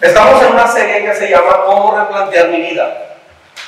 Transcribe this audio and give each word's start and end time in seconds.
Estamos 0.00 0.40
en 0.42 0.52
una 0.52 0.68
serie 0.68 1.04
que 1.04 1.14
se 1.14 1.28
llama 1.28 1.64
¿Cómo 1.64 1.98
replantear 1.98 2.48
mi 2.50 2.60
vida? 2.60 3.16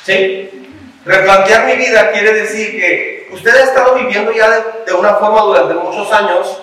¿Sí? 0.04 0.79
Replantear 1.04 1.67
mi 1.67 1.75
vida 1.75 2.12
quiere 2.12 2.33
decir 2.34 2.71
que 2.79 3.29
usted 3.33 3.53
ha 3.53 3.64
estado 3.64 3.95
viviendo 3.96 4.30
ya 4.30 4.48
de, 4.87 4.93
una 4.93 5.14
forma 5.14 5.40
durante 5.40 5.74
muchos 5.74 6.12
años 6.12 6.62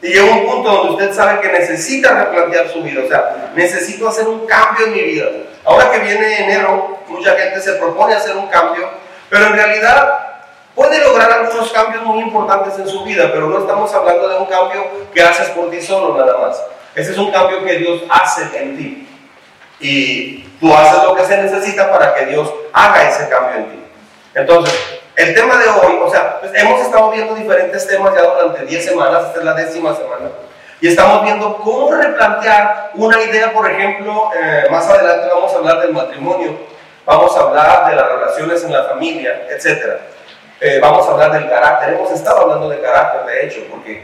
y 0.00 0.08
llega 0.08 0.24
un 0.24 0.46
punto 0.46 0.70
donde 0.70 0.92
usted 0.92 1.12
sabe 1.12 1.40
que 1.40 1.52
necesita 1.52 2.24
replantear 2.24 2.68
su 2.68 2.82
vida, 2.82 3.02
o 3.04 3.08
sea, 3.08 3.52
necesito 3.54 4.08
hacer 4.08 4.26
un 4.26 4.46
cambio 4.46 4.86
en 4.86 4.92
mi 4.92 5.02
vida. 5.02 5.26
Ahora 5.64 5.90
que 5.90 5.98
viene 5.98 6.44
enero, 6.44 6.98
mucha 7.06 7.36
gente 7.36 7.60
se 7.60 7.74
propone 7.74 8.14
hacer 8.14 8.36
un 8.36 8.46
cambio, 8.46 8.88
pero 9.28 9.46
en 9.46 9.52
realidad 9.52 10.18
puede 10.74 10.98
lograr 11.00 11.30
algunos 11.30 11.70
cambios 11.72 12.02
muy 12.04 12.20
importantes 12.20 12.78
en 12.78 12.88
su 12.88 13.04
vida, 13.04 13.30
pero 13.32 13.48
no 13.48 13.58
estamos 13.58 13.92
hablando 13.92 14.28
de 14.28 14.38
un 14.38 14.46
cambio 14.46 14.82
que 15.12 15.22
haces 15.22 15.50
por 15.50 15.70
ti 15.70 15.82
solo 15.82 16.16
nada 16.16 16.38
más. 16.38 16.62
Ese 16.94 17.12
es 17.12 17.18
un 17.18 17.30
cambio 17.30 17.64
que 17.64 17.78
Dios 17.78 18.02
hace 18.08 18.42
en 18.58 18.76
ti. 18.76 19.08
Y 19.80 20.42
tú 20.60 20.72
haces 20.72 21.02
lo 21.02 21.14
que 21.14 21.24
se 21.24 21.36
necesita 21.36 21.90
para 21.90 22.14
que 22.14 22.26
Dios 22.26 22.52
haga 22.72 23.08
ese 23.08 23.28
cambio 23.28 23.56
en 23.56 23.70
ti. 23.70 23.84
Entonces, 24.34 24.74
el 25.16 25.34
tema 25.34 25.56
de 25.56 25.68
hoy, 25.68 25.98
o 26.02 26.10
sea, 26.10 26.40
pues 26.40 26.52
hemos 26.54 26.80
estado 26.80 27.10
viendo 27.10 27.34
diferentes 27.34 27.86
temas 27.86 28.14
ya 28.14 28.22
durante 28.22 28.64
10 28.64 28.84
semanas, 28.84 29.26
esta 29.28 29.38
es 29.38 29.44
la 29.44 29.54
décima 29.54 29.94
semana, 29.94 30.30
y 30.80 30.88
estamos 30.88 31.22
viendo 31.22 31.56
cómo 31.58 31.92
replantear 31.92 32.90
una 32.94 33.22
idea, 33.22 33.52
por 33.52 33.70
ejemplo, 33.70 34.30
eh, 34.36 34.64
más 34.70 34.88
adelante 34.88 35.28
vamos 35.32 35.52
a 35.52 35.56
hablar 35.56 35.80
del 35.80 35.92
matrimonio, 35.92 36.58
vamos 37.06 37.36
a 37.36 37.40
hablar 37.40 37.90
de 37.90 37.96
las 37.96 38.08
relaciones 38.08 38.64
en 38.64 38.72
la 38.72 38.84
familia, 38.84 39.46
etc. 39.50 40.00
Eh, 40.60 40.80
vamos 40.82 41.06
a 41.06 41.12
hablar 41.12 41.32
del 41.32 41.48
carácter, 41.48 41.94
hemos 41.94 42.10
estado 42.10 42.40
hablando 42.40 42.68
de 42.68 42.80
carácter, 42.80 43.24
de 43.24 43.46
hecho, 43.46 43.60
porque 43.70 44.02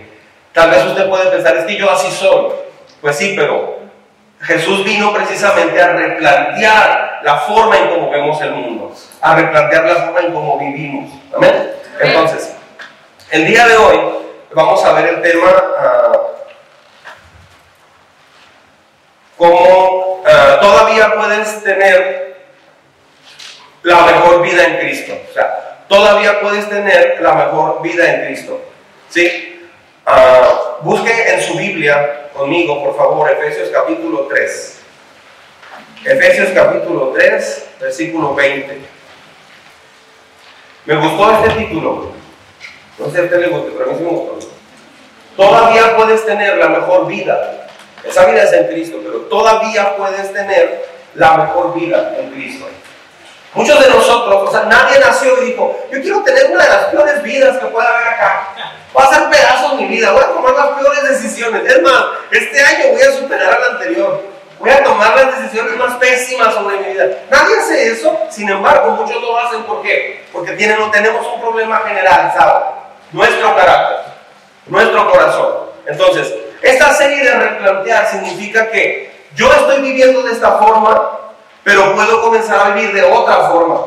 tal 0.52 0.70
vez 0.70 0.84
usted 0.84 1.08
puede 1.08 1.28
pensar, 1.30 1.56
es 1.56 1.64
que 1.64 1.76
yo 1.76 1.90
así 1.90 2.10
soy. 2.12 2.52
Pues 3.00 3.16
sí, 3.16 3.34
pero 3.36 3.78
Jesús 4.42 4.84
vino 4.84 5.12
precisamente 5.12 5.80
a 5.80 5.92
replantear 5.92 7.20
la 7.22 7.36
forma 7.38 7.78
en 7.78 7.88
cómo 7.90 8.10
vemos 8.10 8.40
el 8.42 8.52
mundo, 8.52 8.94
a 9.20 9.34
replantear 9.34 9.84
la 9.84 9.94
forma 9.96 10.20
en 10.20 10.32
cómo 10.32 10.58
vivimos. 10.58 11.10
Amén. 11.34 11.72
Entonces, 12.00 12.54
el 13.30 13.46
día 13.46 13.66
de 13.66 13.76
hoy 13.76 14.00
vamos 14.52 14.84
a 14.84 14.92
ver 14.92 15.14
el 15.14 15.22
tema 15.22 15.48
uh, 15.48 16.18
cómo 19.36 20.22
uh, 20.22 20.60
todavía 20.60 21.14
puedes 21.14 21.62
tener 21.62 22.36
la 23.82 24.00
mejor 24.02 24.42
vida 24.42 24.64
en 24.64 24.78
Cristo. 24.78 25.12
O 25.30 25.34
sea, 25.34 25.84
todavía 25.88 26.40
puedes 26.40 26.68
tener 26.68 27.18
la 27.20 27.34
mejor 27.34 27.82
vida 27.82 28.12
en 28.12 28.26
Cristo. 28.26 28.60
¿Sí? 29.08 29.59
Uh, 30.10 30.82
busque 30.82 31.34
en 31.34 31.40
su 31.40 31.56
Biblia 31.56 32.30
conmigo, 32.34 32.82
por 32.82 32.96
favor, 32.96 33.30
Efesios 33.30 33.68
capítulo 33.68 34.26
3. 34.28 34.80
Efesios 36.04 36.48
capítulo 36.52 37.12
3, 37.14 37.68
versículo 37.80 38.34
20. 38.34 38.80
Me 40.86 40.96
gustó 40.96 41.32
este 41.32 41.50
título. 41.60 42.10
No 42.98 43.10
sé 43.10 43.20
a 43.20 43.22
usted 43.22 43.38
le 43.38 43.48
guste, 43.48 43.70
pero 43.76 43.90
a 43.90 43.92
mí 43.92 43.98
sí 43.98 44.04
me 44.04 44.10
gustó. 44.10 44.48
Todavía 45.36 45.96
puedes 45.96 46.26
tener 46.26 46.56
la 46.56 46.68
mejor 46.68 47.06
vida. 47.06 47.68
Esa 48.02 48.24
vida 48.26 48.42
es 48.42 48.52
en 48.52 48.66
Cristo, 48.66 48.98
pero 49.04 49.18
todavía 49.20 49.96
puedes 49.96 50.32
tener 50.32 50.86
la 51.14 51.36
mejor 51.36 51.74
vida 51.78 52.16
en 52.18 52.30
Cristo. 52.30 52.66
Muchos 53.54 53.80
de 53.80 53.90
nosotros, 53.90 54.48
o 54.48 54.50
sea, 54.50 54.64
nadie 54.64 54.98
nació 54.98 55.42
y 55.42 55.50
dijo, 55.50 55.76
yo 55.90 56.00
quiero 56.00 56.22
tener 56.22 56.50
una 56.50 56.64
de 56.64 56.70
las 56.70 56.84
peores 56.86 57.22
vidas 57.22 57.58
que 57.58 57.66
pueda 57.66 57.88
haber 57.88 58.08
acá. 58.08 58.48
Voy 58.92 59.02
a 59.02 59.06
hacer 59.06 59.28
pedazos 59.28 59.74
mi 59.74 59.86
vida, 59.86 60.12
voy 60.12 60.22
a 60.22 60.28
tomar 60.28 60.54
las 60.54 60.78
peores 60.78 61.02
Es 61.56 61.82
más, 61.82 62.04
este 62.30 62.60
año 62.60 62.92
voy 62.92 63.02
a 63.02 63.12
superar 63.12 63.54
al 63.54 63.72
anterior. 63.72 64.22
Voy 64.58 64.70
a 64.70 64.84
tomar 64.84 65.16
las 65.16 65.40
decisiones 65.40 65.76
más 65.76 65.96
pésimas 65.96 66.52
sobre 66.54 66.76
mi 66.78 66.92
vida. 66.92 67.06
Nadie 67.30 67.56
hace 67.56 67.92
eso, 67.92 68.18
sin 68.28 68.48
embargo, 68.48 68.90
muchos 68.90 69.20
lo 69.22 69.38
hacen. 69.38 69.62
¿Por 69.62 69.80
qué? 69.80 70.26
Porque 70.32 70.52
tenemos 70.52 71.26
un 71.34 71.40
problema 71.40 71.78
generalizado. 71.86 72.74
Nuestro 73.12 73.56
carácter, 73.56 74.12
nuestro 74.66 75.10
corazón. 75.10 75.54
Entonces, 75.86 76.32
esta 76.62 76.92
serie 76.92 77.24
de 77.24 77.32
replantear 77.32 78.06
significa 78.10 78.70
que 78.70 79.10
yo 79.34 79.50
estoy 79.50 79.80
viviendo 79.80 80.22
de 80.22 80.32
esta 80.32 80.52
forma, 80.58 81.18
pero 81.64 81.94
puedo 81.94 82.20
comenzar 82.20 82.60
a 82.60 82.74
vivir 82.74 82.92
de 82.92 83.02
otra 83.02 83.48
forma. 83.48 83.80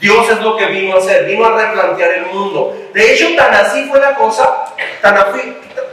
Dios 0.00 0.28
es 0.28 0.40
lo 0.40 0.56
que 0.56 0.66
vino 0.66 0.96
a 0.96 0.98
hacer, 0.98 1.24
vino 1.24 1.46
a 1.46 1.56
replantear 1.56 2.10
el 2.10 2.26
mundo. 2.26 2.76
De 2.92 3.12
hecho, 3.12 3.34
tan 3.36 3.54
así 3.54 3.88
fue 3.88 4.00
la 4.00 4.14
cosa, 4.14 4.66
tan, 5.00 5.16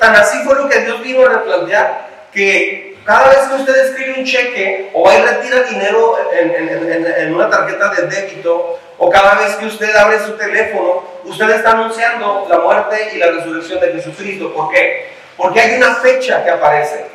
tan 0.04 0.18
así 0.18 0.38
fue 0.44 0.56
lo 0.56 0.68
que 0.68 0.82
Dios 0.82 1.02
vino 1.02 1.26
a 1.26 1.30
replantear, 1.30 2.10
que 2.34 2.98
cada 3.06 3.30
vez 3.30 3.38
que 3.48 3.56
usted 3.56 3.86
escribe 3.86 4.20
un 4.20 4.26
cheque 4.26 4.90
o 4.94 5.08
ahí 5.08 5.22
retira 5.22 5.64
dinero 5.64 6.18
en, 6.38 6.54
en, 6.54 7.06
en, 7.06 7.34
una 7.34 7.50
tarjeta 7.50 7.88
de 7.94 8.08
débito, 8.08 8.80
o 8.98 9.10
cada 9.10 9.36
vez 9.36 9.56
que 9.56 9.66
usted 9.66 9.96
abre 9.96 10.20
su 10.20 10.34
teléfono, 10.34 11.04
usted 11.24 11.50
está 11.52 11.72
anunciando 11.72 12.46
la 12.50 12.60
muerte 12.60 13.12
y 13.14 13.18
la 13.18 13.32
resurrección 13.32 13.80
de 13.80 13.94
Jesucristo. 13.94 14.54
¿Por 14.54 14.72
qué? 14.72 15.08
Porque 15.38 15.62
hay 15.62 15.78
una 15.78 15.96
fecha 15.96 16.44
que 16.44 16.50
aparece. 16.50 17.06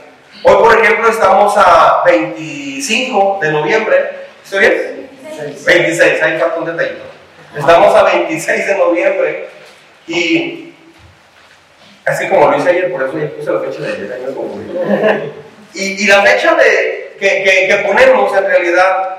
Hoy, 0.42 0.56
por 0.56 0.82
ejemplo, 0.82 1.10
estamos 1.10 1.54
a 1.58 2.02
25 2.06 3.38
de 3.42 3.52
noviembre. 3.52 4.10
¿Estoy 4.42 4.60
bien? 4.60 5.10
26, 5.66 6.22
ahí 6.22 6.38
falta 6.38 6.58
un 6.58 6.64
detallito. 6.64 7.04
Estamos 7.54 7.94
a 7.94 8.02
26 8.04 8.66
de 8.66 8.74
noviembre 8.76 9.48
y 10.06 10.67
así 12.08 12.28
como 12.28 12.50
lo 12.50 12.58
hice 12.58 12.70
ayer, 12.70 12.92
por 12.92 13.02
eso 13.02 13.18
ya 13.18 13.30
puse 13.30 13.52
la 13.52 13.60
fecha 13.60 13.80
de 13.82 13.92
ayer. 13.92 15.32
Y, 15.74 16.02
y 16.02 16.06
la 16.06 16.22
fecha 16.22 16.54
de, 16.54 17.16
que, 17.20 17.44
que, 17.44 17.68
que 17.68 17.84
ponemos 17.86 18.34
en 18.34 18.44
realidad, 18.44 19.18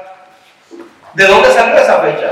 ¿de 1.14 1.26
dónde 1.26 1.52
salió 1.52 1.78
esa 1.78 2.00
fecha? 2.00 2.32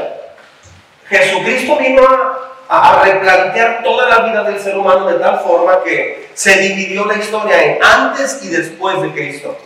Jesucristo 1.07 1.77
vino 1.77 2.01
a, 2.03 2.99
a, 2.99 3.03
replantear 3.03 3.83
toda 3.83 4.09
la 4.09 4.19
vida 4.25 4.43
del 4.43 4.59
ser 4.59 4.75
humano 4.75 5.07
de 5.07 5.19
tal 5.19 5.39
forma 5.41 5.83
que 5.83 6.29
se 6.33 6.57
dividió 6.57 7.05
la 7.05 7.13
historia 7.13 7.63
en 7.63 7.79
antes 7.81 8.39
y 8.43 8.49
después 8.49 9.01
de 9.01 9.11
Cristo. 9.11 9.57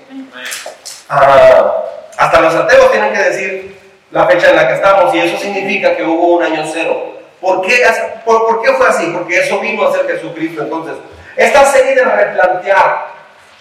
Ah, 1.09 1.83
hasta 2.17 2.41
los 2.41 2.53
ateos 2.53 2.91
tienen 2.91 3.13
que 3.13 3.23
decir 3.23 3.77
la 4.11 4.27
fecha 4.27 4.49
en 4.49 4.55
la 4.55 4.67
que 4.67 4.73
estamos 4.75 5.15
y 5.15 5.19
eso 5.19 5.37
significa 5.37 5.95
que 5.95 6.03
hubo 6.03 6.37
un 6.37 6.43
año 6.43 6.63
cero. 6.71 7.10
¿Por 7.41 7.61
qué, 7.63 7.83
por, 8.23 8.45
¿Por 8.45 8.61
qué 8.61 8.71
fue 8.73 8.87
así? 8.87 9.11
Porque 9.11 9.39
eso 9.39 9.59
vino 9.59 9.87
a 9.87 9.91
ser 9.91 10.07
Jesucristo. 10.07 10.61
Entonces, 10.61 10.93
esta 11.35 11.65
serie 11.65 11.95
de 11.95 12.03
replantear 12.03 13.07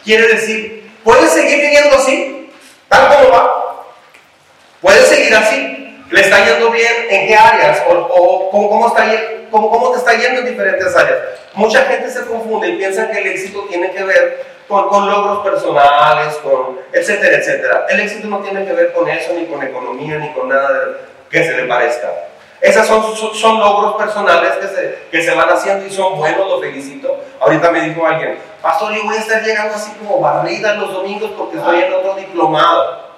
quiere 0.04 0.28
decir, 0.28 0.92
¿puedes 1.02 1.30
seguir 1.30 1.60
viviendo 1.60 1.96
así? 1.96 2.52
Tal 2.88 3.08
como 3.08 3.30
va. 3.30 3.84
¿Puedes 4.82 5.06
seguir 5.06 5.34
así? 5.34 6.04
¿Le 6.10 6.20
está 6.20 6.44
yendo 6.44 6.70
bien 6.70 6.92
en 7.08 7.26
qué 7.26 7.34
áreas? 7.34 7.82
¿O, 7.88 7.92
o 7.92 8.50
cómo, 8.50 8.68
cómo, 8.68 8.88
está, 8.88 9.06
cómo, 9.50 9.70
cómo 9.70 9.92
te 9.92 9.98
está 9.98 10.12
yendo 10.14 10.40
en 10.40 10.46
diferentes 10.46 10.94
áreas? 10.94 11.18
Mucha 11.54 11.82
gente 11.84 12.10
se 12.10 12.26
confunde 12.26 12.68
y 12.68 12.76
piensa 12.76 13.10
que 13.10 13.18
el 13.18 13.28
éxito 13.28 13.64
tiene 13.68 13.90
que 13.92 14.02
ver 14.04 14.44
con, 14.68 14.88
con, 14.88 15.08
logros 15.08 15.42
personales, 15.44 16.34
con 16.36 16.80
etcétera, 16.92 17.38
etcétera. 17.38 17.86
El 17.88 18.00
éxito 18.00 18.28
no 18.28 18.40
tiene 18.40 18.64
que 18.64 18.72
ver 18.72 18.92
con 18.92 19.08
eso, 19.08 19.32
ni 19.32 19.46
con 19.46 19.62
economía, 19.62 20.18
ni 20.18 20.32
con 20.32 20.48
nada 20.48 20.98
que 21.30 21.44
se 21.44 21.52
le 21.54 21.64
parezca. 21.64 22.08
Esas 22.60 22.86
son, 22.86 23.16
son, 23.16 23.34
son 23.34 23.58
logros 23.58 23.94
personales 23.94 24.52
que 24.56 24.68
se, 24.68 24.98
que 25.10 25.22
se 25.22 25.34
van 25.34 25.48
haciendo 25.48 25.86
y 25.86 25.90
son 25.90 26.18
buenos, 26.18 26.46
los 26.46 26.60
felicito. 26.60 27.18
Ahorita 27.40 27.70
me 27.70 27.80
dijo 27.80 28.06
alguien, 28.06 28.38
pastor, 28.60 28.92
yo 28.92 29.04
voy 29.04 29.16
a 29.16 29.20
estar 29.20 29.42
llegando 29.42 29.74
así 29.74 29.92
como 29.92 30.20
barrida 30.20 30.74
los 30.74 30.92
domingos 30.92 31.30
porque 31.38 31.56
estoy 31.56 31.82
en 31.82 31.92
otro 31.94 32.14
diplomado. 32.16 33.10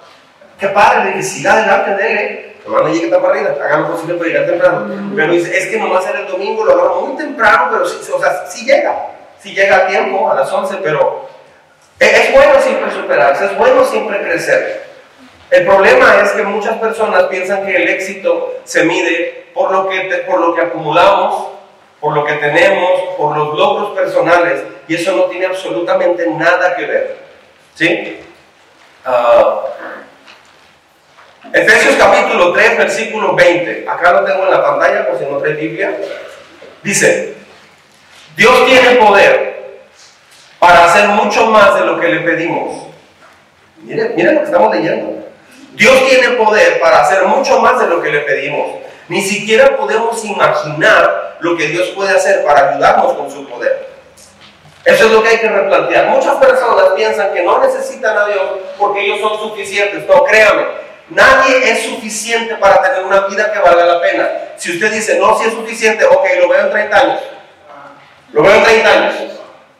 Qué 0.57 0.69
padre, 0.69 1.11
felicidad 1.11 1.59
adelante 1.59 1.95
de 1.95 2.13
él. 2.13 2.55
Hermano, 2.65 2.87
llegue 2.87 3.09
tan 3.09 3.21
barrida, 3.21 3.57
hagan 3.61 3.81
lo 3.81 3.91
posible 3.91 4.15
para 4.15 4.29
llegar 4.29 4.45
temprano. 4.45 5.13
Pero 5.13 5.33
dice, 5.33 5.57
es 5.57 5.67
que 5.67 5.77
no 5.77 5.89
va 5.89 5.99
a 5.99 6.01
ser 6.01 6.15
el 6.15 6.27
domingo, 6.27 6.63
lo 6.63 6.71
agarro 6.71 7.01
muy 7.01 7.17
temprano, 7.17 7.67
pero 7.71 7.85
sí, 7.85 7.97
o 8.09 8.19
sea, 8.19 8.45
sí 8.47 8.65
llega. 8.65 9.09
Sí 9.41 9.53
llega 9.53 9.75
a 9.75 9.87
tiempo, 9.87 10.31
a 10.31 10.35
las 10.35 10.49
11, 10.49 10.77
pero 10.81 11.27
es 11.99 12.31
bueno 12.31 12.61
siempre 12.61 12.91
superarse, 12.91 13.45
es 13.45 13.57
bueno 13.57 13.83
siempre 13.83 14.21
crecer. 14.21 14.83
El 15.51 15.65
problema 15.65 16.21
es 16.23 16.31
que 16.31 16.43
muchas 16.43 16.77
personas 16.77 17.23
piensan 17.23 17.65
que 17.65 17.75
el 17.75 17.89
éxito 17.89 18.55
se 18.63 18.85
mide 18.85 19.42
por 19.53 19.71
lo 19.71 19.87
que, 19.87 19.99
por 20.27 20.39
lo 20.39 20.55
que 20.55 20.61
acumulamos, 20.61 21.47
por 21.99 22.13
lo 22.13 22.25
que 22.25 22.33
tenemos, 22.33 22.91
por 23.17 23.37
los 23.37 23.57
logros 23.57 23.91
personales, 23.91 24.63
y 24.87 24.95
eso 24.95 25.15
no 25.15 25.23
tiene 25.23 25.45
absolutamente 25.45 26.27
nada 26.27 26.75
que 26.75 26.85
ver. 26.85 27.17
¿Sí? 27.75 28.19
Uh, 29.05 29.73
Efesios 31.53 31.95
capítulo 31.97 32.51
3, 32.53 32.77
versículo 32.77 33.35
20. 33.35 33.85
Acá 33.87 34.11
lo 34.11 34.23
tengo 34.23 34.43
en 34.43 34.51
la 34.51 34.63
pantalla 34.63 35.07
por 35.07 35.19
si 35.19 35.25
no 35.25 35.37
trae 35.37 35.53
Biblia. 35.53 35.95
Dice, 36.81 37.35
Dios 38.35 38.65
tiene 38.65 38.95
poder 38.95 39.53
para 40.59 40.85
hacer 40.85 41.09
mucho 41.09 41.45
más 41.47 41.75
de 41.75 41.85
lo 41.85 41.99
que 41.99 42.07
le 42.07 42.19
pedimos. 42.21 42.87
Miren, 43.83 44.15
miren 44.15 44.35
lo 44.35 44.41
que 44.41 44.45
estamos 44.45 44.75
leyendo. 44.75 45.27
Dios 45.73 46.07
tiene 46.09 46.29
poder 46.29 46.79
para 46.79 47.01
hacer 47.01 47.23
mucho 47.25 47.59
más 47.59 47.79
de 47.79 47.87
lo 47.87 48.01
que 48.01 48.11
le 48.11 48.19
pedimos. 48.21 48.77
Ni 49.13 49.21
siquiera 49.21 49.77
podemos 49.77 50.25
imaginar 50.25 51.37
lo 51.39 51.55
que 51.55 51.67
Dios 51.67 51.89
puede 51.89 52.17
hacer 52.17 52.43
para 52.43 52.71
ayudarnos 52.71 53.13
con 53.13 53.29
su 53.29 53.47
poder. 53.47 53.87
Eso 54.83 55.05
es 55.05 55.11
lo 55.11 55.21
que 55.21 55.29
hay 55.29 55.37
que 55.37 55.49
replantear. 55.49 56.07
Muchas 56.07 56.33
personas 56.37 56.85
piensan 56.95 57.31
que 57.31 57.43
no 57.43 57.59
necesitan 57.59 58.17
a 58.17 58.25
Dios 58.25 58.41
porque 58.75 59.05
ellos 59.05 59.19
son 59.19 59.37
suficientes. 59.37 60.07
No, 60.07 60.23
créame, 60.23 60.63
nadie 61.09 61.71
es 61.71 61.83
suficiente 61.83 62.55
para 62.55 62.81
tener 62.81 63.03
una 63.03 63.27
vida 63.27 63.53
que 63.53 63.59
valga 63.59 63.85
la 63.85 64.01
pena. 64.01 64.27
Si 64.57 64.71
usted 64.71 64.91
dice, 64.91 65.19
no, 65.19 65.37
si 65.37 65.47
es 65.47 65.53
suficiente, 65.53 66.05
ok, 66.05 66.25
lo 66.41 66.49
veo 66.49 66.61
en 66.61 66.71
30 66.71 66.97
años. 66.97 67.19
Lo 68.31 68.41
veo 68.41 68.55
en 68.55 68.63
30 68.63 68.89
años. 68.89 69.13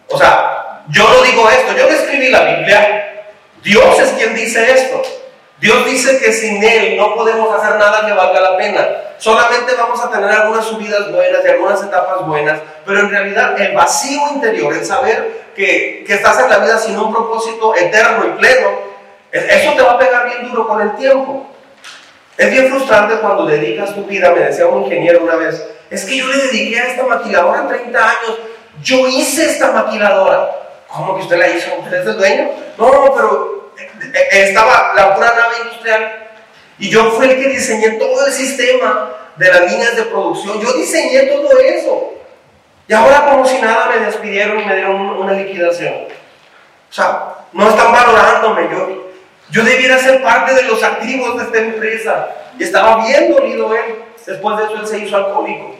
O 0.09 0.17
sea, 0.19 0.83
yo 0.89 1.09
no 1.09 1.23
digo 1.23 1.49
esto, 1.49 1.75
yo 1.75 1.89
no 1.89 1.95
escribí 1.95 2.29
la 2.29 2.43
Biblia. 2.43 3.25
Dios 3.63 3.99
es 3.99 4.11
quien 4.11 4.35
dice 4.35 4.71
esto. 4.71 5.22
Dios 5.63 5.85
dice 5.85 6.19
que 6.19 6.33
sin 6.33 6.61
Él 6.61 6.97
no 6.97 7.15
podemos 7.15 7.57
hacer 7.57 7.79
nada 7.79 8.05
que 8.05 8.11
valga 8.11 8.41
la 8.41 8.57
pena. 8.57 8.85
Solamente 9.17 9.73
vamos 9.75 9.97
a 10.03 10.11
tener 10.11 10.29
algunas 10.29 10.65
subidas 10.65 11.09
buenas 11.09 11.39
y 11.41 11.47
algunas 11.47 11.81
etapas 11.81 12.27
buenas, 12.27 12.59
pero 12.85 12.99
en 12.99 13.09
realidad 13.09 13.57
el 13.61 13.73
vacío 13.73 14.19
interior, 14.33 14.73
el 14.73 14.85
saber 14.85 15.45
que, 15.55 16.03
que 16.05 16.15
estás 16.15 16.37
en 16.41 16.49
la 16.49 16.57
vida 16.57 16.77
sin 16.77 16.99
un 16.99 17.13
propósito 17.13 17.73
eterno 17.77 18.25
y 18.25 18.37
pleno, 18.39 18.71
eso 19.31 19.73
te 19.73 19.81
va 19.81 19.93
a 19.93 19.99
pegar 19.99 20.25
bien 20.25 20.49
duro 20.49 20.67
con 20.67 20.81
el 20.81 20.97
tiempo. 20.97 21.47
Es 22.37 22.51
bien 22.51 22.67
frustrante 22.67 23.15
cuando 23.21 23.45
dedicas 23.45 23.95
tu 23.95 24.03
vida, 24.03 24.31
me 24.31 24.41
decía 24.41 24.67
un 24.67 24.83
ingeniero 24.83 25.23
una 25.23 25.35
vez, 25.35 25.65
es 25.89 26.03
que 26.03 26.17
yo 26.17 26.27
le 26.27 26.39
dediqué 26.39 26.77
a 26.77 26.87
esta 26.87 27.03
maquiladora 27.03 27.69
30 27.69 28.03
años, 28.03 28.37
yo 28.81 29.07
hice 29.07 29.45
esta 29.45 29.71
maquiladora. 29.71 30.49
¿Cómo 30.89 31.15
que 31.15 31.21
usted 31.21 31.37
la 31.37 31.47
hizo? 31.47 31.71
¿Usted 31.79 32.01
es 32.01 32.05
el 32.07 32.17
dueño? 32.17 32.49
No, 32.77 33.13
pero 33.15 33.52
estaba 34.31 34.93
la 34.95 35.15
pura 35.15 35.33
nave 35.35 35.55
industrial 35.63 36.23
y 36.79 36.89
yo 36.89 37.11
fui 37.11 37.27
el 37.27 37.41
que 37.41 37.49
diseñé 37.49 37.91
todo 37.91 38.25
el 38.25 38.31
sistema 38.33 39.11
de 39.35 39.47
las 39.49 39.71
líneas 39.71 39.95
de 39.95 40.03
producción. 40.03 40.59
Yo 40.59 40.73
diseñé 40.73 41.23
todo 41.23 41.59
eso. 41.59 42.13
Y 42.87 42.93
ahora 42.93 43.25
como 43.29 43.45
si 43.45 43.59
nada 43.59 43.89
me 43.89 44.05
despidieron 44.05 44.59
y 44.59 44.65
me 44.65 44.75
dieron 44.75 44.95
una 44.95 45.33
liquidación. 45.33 45.93
O 45.93 46.93
sea, 46.93 47.35
no 47.53 47.69
están 47.69 47.91
valorándome. 47.91 48.69
Yo, 48.71 49.11
yo 49.49 49.63
debiera 49.63 49.97
ser 49.97 50.21
parte 50.21 50.53
de 50.53 50.63
los 50.63 50.83
activos 50.83 51.37
de 51.37 51.43
esta 51.43 51.57
empresa. 51.59 52.29
Y 52.57 52.63
estaba 52.63 53.05
bien 53.05 53.31
dolido 53.33 53.73
él. 53.73 54.03
Después 54.25 54.57
de 54.57 54.63
eso 54.65 54.75
él 54.75 54.87
se 54.87 54.99
hizo 54.99 55.15
alcohólico. 55.15 55.75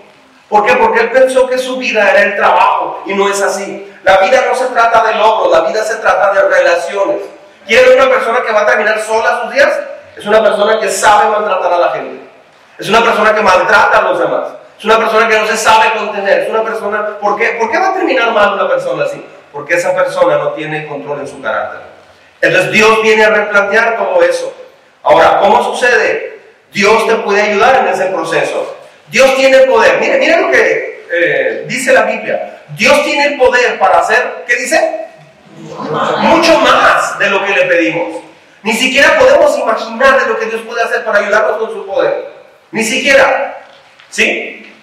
¿Por 0.50 0.66
qué? 0.66 0.76
Porque 0.76 1.00
él 1.00 1.12
pensó 1.12 1.48
que 1.48 1.58
su 1.58 1.78
vida 1.78 2.12
era 2.12 2.22
el 2.22 2.36
trabajo 2.36 3.02
y 3.06 3.14
no 3.14 3.30
es 3.30 3.42
así. 3.42 3.92
La 4.04 4.18
vida 4.18 4.46
no 4.48 4.56
se 4.56 4.66
trata 4.68 5.04
de 5.04 5.16
logros, 5.16 5.52
la 5.52 5.68
vida 5.68 5.84
se 5.84 5.96
trata 5.96 6.34
de 6.34 6.42
relaciones. 6.48 7.18
¿Quiere 7.66 7.96
una 7.96 8.10
persona 8.10 8.42
que 8.46 8.52
va 8.52 8.62
a 8.62 8.66
terminar 8.66 9.00
sola 9.02 9.42
sus 9.44 9.54
días? 9.54 9.80
Es 10.18 10.26
una 10.26 10.44
persona 10.44 10.80
que 10.80 10.90
sabe 10.90 11.30
maltratar 11.30 11.74
a 11.74 11.78
la 11.78 11.90
gente. 11.92 12.24
Es 12.78 12.90
una 12.90 13.04
persona 13.04 13.34
que 13.34 13.42
maltrata 13.42 14.00
a 14.00 14.02
los 14.02 14.20
demás. 14.20 14.48
Es 14.78 14.86
una 14.86 14.98
persona 14.98 15.28
que 15.28 15.40
no 15.40 15.48
se 15.48 15.58
sabe 15.58 15.94
contener. 15.98 16.42
Es 16.42 16.50
una 16.50 16.64
persona... 16.64 17.18
¿Por 17.20 17.38
qué, 17.38 17.56
¿Por 17.60 17.72
qué 17.72 17.78
va 17.78 17.90
a 17.90 17.94
terminar 17.94 18.32
mal 18.32 18.54
una 18.54 18.68
persona 18.68 19.06
así? 19.06 19.24
Porque 19.52 19.76
esa 19.76 19.94
persona 19.96 20.38
no 20.38 20.54
tiene 20.54 20.88
control 20.88 21.20
en 21.20 21.28
su 21.28 21.42
carácter. 21.42 21.82
Entonces 22.42 22.72
Dios 22.72 23.02
viene 23.02 23.24
a 23.24 23.30
replantear 23.30 23.98
todo 23.98 24.22
eso. 24.22 24.54
Ahora, 25.04 25.40
¿cómo 25.40 25.64
sucede? 25.64 26.40
Dios 26.72 27.08
te 27.08 27.16
puede 27.16 27.42
ayudar 27.42 27.86
en 27.86 27.94
ese 27.94 28.08
proceso. 28.08 28.76
Dios 29.08 29.36
tiene 29.36 29.60
poder. 29.60 30.00
Mire, 30.00 30.18
mire 30.18 30.42
lo 30.42 30.52
que 30.52 31.06
eh, 31.12 31.66
dice 31.68 31.94
la 31.94 32.04
Biblia. 32.04 32.62
Dios 32.76 33.04
tiene 33.04 33.28
el 33.28 33.38
poder 33.38 33.78
para 33.80 34.00
hacer, 34.00 34.44
¿qué 34.48 34.56
dice? 34.56 35.03
Mucho 35.64 36.60
más 36.60 37.18
de 37.20 37.30
lo 37.30 37.46
que 37.46 37.54
le 37.54 37.66
pedimos. 37.66 38.22
Ni 38.64 38.74
siquiera 38.74 39.18
podemos 39.20 39.58
imaginar 39.58 40.22
de 40.22 40.28
lo 40.28 40.40
que 40.40 40.46
Dios 40.46 40.62
puede 40.62 40.82
hacer 40.82 41.04
para 41.04 41.20
ayudarnos 41.20 41.58
con 41.58 41.72
su 41.72 41.86
poder. 41.86 42.32
Ni 42.72 42.84
siquiera. 42.84 43.66
¿Sí? 44.10 44.74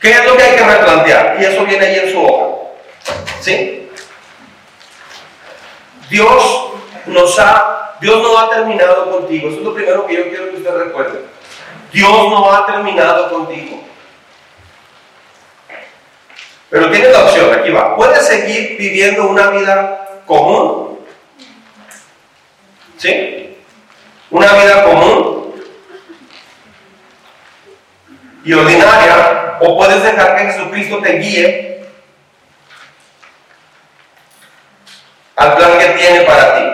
¿Qué 0.00 0.10
es 0.10 0.24
lo 0.24 0.36
que 0.36 0.42
hay 0.42 0.56
que 0.56 0.64
replantear? 0.64 1.36
Y 1.40 1.44
eso 1.44 1.64
viene 1.64 1.86
ahí 1.86 1.98
en 2.00 2.12
su 2.12 2.22
hoja. 2.22 2.70
¿Sí? 3.40 3.88
Dios 6.10 6.68
nos 7.06 7.38
ha, 7.38 7.96
Dios 8.00 8.22
no 8.22 8.38
ha 8.38 8.50
terminado 8.50 9.10
contigo. 9.10 9.48
Eso 9.48 9.58
es 9.58 9.64
lo 9.64 9.74
primero 9.74 10.06
que 10.06 10.16
yo 10.16 10.28
quiero 10.28 10.50
que 10.50 10.56
usted 10.56 10.76
recuerde. 10.76 11.20
Dios 11.92 12.10
no 12.10 12.52
ha 12.52 12.66
terminado 12.66 13.30
contigo. 13.30 13.85
Pero 16.70 16.90
tiene 16.90 17.10
la 17.10 17.24
opción, 17.24 17.54
aquí 17.54 17.70
va. 17.70 17.96
Puedes 17.96 18.26
seguir 18.26 18.76
viviendo 18.76 19.26
una 19.28 19.50
vida 19.50 20.22
común. 20.26 20.98
¿Sí? 22.98 23.58
Una 24.30 24.52
vida 24.54 24.84
común 24.84 25.54
y 28.44 28.52
ordinaria, 28.52 29.58
o 29.60 29.76
puedes 29.76 30.02
dejar 30.02 30.36
que 30.36 30.44
Jesucristo 30.44 31.00
te 31.00 31.18
guíe 31.18 31.84
al 35.34 35.56
plan 35.56 35.78
que 35.78 35.86
tiene 35.98 36.20
para 36.22 36.56
ti. 36.56 36.64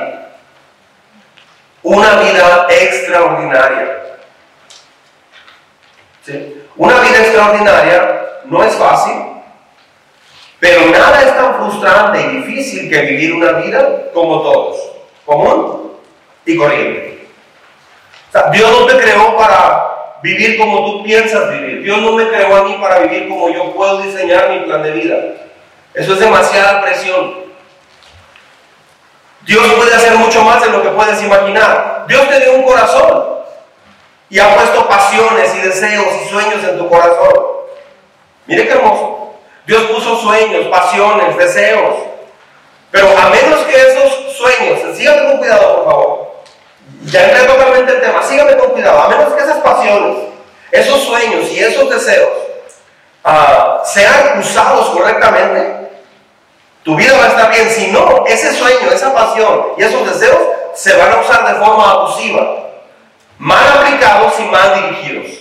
Una 1.82 2.16
vida 2.16 2.66
extraordinaria. 2.68 4.18
¿Sí? 6.24 6.62
Una 6.76 7.00
vida 7.00 7.18
extraordinaria 7.20 8.20
no 8.44 8.62
es 8.64 8.74
fácil, 8.74 9.31
pero 10.62 10.86
nada 10.92 11.22
es 11.22 11.36
tan 11.36 11.56
frustrante 11.56 12.20
y 12.20 12.36
difícil 12.36 12.88
que 12.88 13.02
vivir 13.02 13.34
una 13.34 13.50
vida 13.50 14.12
como 14.14 14.42
todos, 14.42 14.92
común 15.26 15.94
y 16.46 16.56
corriente. 16.56 17.26
Dios 18.52 18.70
no 18.70 18.86
te 18.86 18.96
creó 18.96 19.36
para 19.36 20.20
vivir 20.22 20.56
como 20.56 20.84
tú 20.84 21.02
piensas 21.02 21.50
vivir. 21.50 21.82
Dios 21.82 22.00
no 22.00 22.12
me 22.12 22.28
creó 22.28 22.54
a 22.54 22.62
mí 22.62 22.78
para 22.80 23.00
vivir 23.00 23.28
como 23.28 23.48
yo 23.48 23.72
puedo 23.74 24.02
diseñar 24.02 24.50
mi 24.50 24.60
plan 24.60 24.84
de 24.84 24.92
vida. 24.92 25.16
Eso 25.94 26.12
es 26.12 26.20
demasiada 26.20 26.80
presión. 26.80 27.42
Dios 29.40 29.66
puede 29.72 29.96
hacer 29.96 30.14
mucho 30.14 30.44
más 30.44 30.62
de 30.62 30.68
lo 30.68 30.80
que 30.80 30.90
puedes 30.90 31.20
imaginar. 31.24 32.04
Dios 32.06 32.28
te 32.28 32.38
dio 32.38 32.52
un 32.52 32.62
corazón 32.62 33.24
y 34.30 34.38
ha 34.38 34.54
puesto 34.54 34.88
pasiones 34.88 35.56
y 35.56 35.58
deseos 35.58 36.06
y 36.24 36.28
sueños 36.28 36.62
en 36.62 36.78
tu 36.78 36.88
corazón. 36.88 37.34
Mire 38.46 38.64
qué 38.68 38.74
hermoso. 38.74 39.22
Dios 39.66 39.82
puso 39.84 40.20
sueños, 40.20 40.66
pasiones, 40.66 41.36
deseos. 41.36 41.94
Pero 42.90 43.08
a 43.16 43.30
menos 43.30 43.60
que 43.60 43.76
esos 43.76 44.36
sueños, 44.36 44.96
síganme 44.96 45.28
con 45.28 45.38
cuidado, 45.38 45.76
por 45.76 45.84
favor. 45.84 46.32
Ya 47.04 47.24
entré 47.24 47.44
totalmente 47.44 47.92
el 47.92 48.00
tema, 48.00 48.22
síganme 48.22 48.56
con 48.56 48.70
cuidado. 48.70 49.00
A 49.00 49.08
menos 49.08 49.32
que 49.32 49.42
esas 49.42 49.58
pasiones, 49.58 50.16
esos 50.70 51.02
sueños 51.02 51.50
y 51.50 51.60
esos 51.60 51.88
deseos 51.88 52.28
uh, 53.24 53.84
sean 53.84 54.38
usados 54.38 54.90
correctamente, 54.90 55.90
tu 56.82 56.96
vida 56.96 57.16
va 57.16 57.24
a 57.24 57.28
estar 57.28 57.50
bien. 57.50 57.70
Si 57.70 57.90
no, 57.90 58.24
ese 58.26 58.52
sueño, 58.52 58.90
esa 58.92 59.14
pasión 59.14 59.68
y 59.78 59.82
esos 59.82 60.06
deseos 60.08 60.40
se 60.74 60.96
van 60.96 61.12
a 61.12 61.20
usar 61.20 61.46
de 61.46 61.64
forma 61.64 61.90
abusiva, 61.90 62.58
mal 63.38 63.68
aplicados 63.68 64.34
y 64.38 64.42
mal 64.44 64.74
dirigidos. 64.74 65.38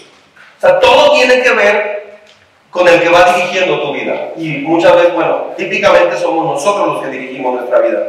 O 0.57 0.61
sea, 0.61 0.79
todo 0.79 1.11
tiene 1.13 1.41
que 1.41 1.51
ver 1.51 2.00
con 2.71 2.87
el 2.87 3.01
que 3.01 3.09
va 3.09 3.33
dirigiendo 3.33 3.81
tu 3.81 3.93
vida. 3.93 4.31
Y 4.37 4.59
muchas 4.59 4.95
veces, 4.95 5.13
bueno, 5.13 5.47
típicamente 5.57 6.17
somos 6.17 6.45
nosotros 6.45 6.87
los 6.87 7.03
que 7.03 7.09
dirigimos 7.09 7.53
nuestra 7.55 7.79
vida. 7.79 7.99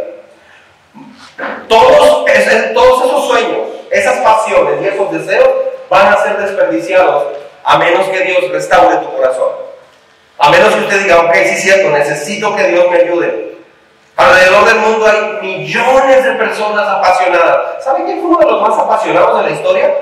Todos, 1.69 2.25
todos 2.73 3.05
esos 3.05 3.27
sueños, 3.27 3.59
esas 3.91 4.19
pasiones 4.21 4.81
y 4.83 4.87
esos 4.87 5.11
deseos 5.13 5.49
van 5.91 6.13
a 6.13 6.17
ser 6.23 6.39
desperdiciados 6.39 7.25
a 7.65 7.79
menos 7.79 8.07
que 8.09 8.21
Dios 8.21 8.51
restaure 8.51 8.97
tu 8.97 9.11
corazón. 9.17 9.51
A 10.39 10.51
menos 10.51 10.75
que 10.75 10.81
usted 10.81 11.03
diga, 11.03 11.21
ok, 11.21 11.33
sí 11.35 11.55
es 11.55 11.63
cierto, 11.63 11.91
necesito 11.91 12.55
que 12.57 12.69
Dios 12.69 12.91
me 12.91 12.99
ayude. 12.99 13.59
Alrededor 14.17 14.65
del 14.67 14.77
mundo 14.77 15.07
hay 15.07 15.47
millones 15.47 16.25
de 16.25 16.33
personas 16.33 16.87
apasionadas. 16.87 17.85
¿Sabe 17.85 18.05
quién 18.05 18.21
fue 18.21 18.31
uno 18.31 18.39
de 18.39 18.47
los 18.47 18.63
más 18.63 18.79
apasionados 18.79 19.39
de 19.39 19.51
la 19.51 19.57
historia? 19.57 19.95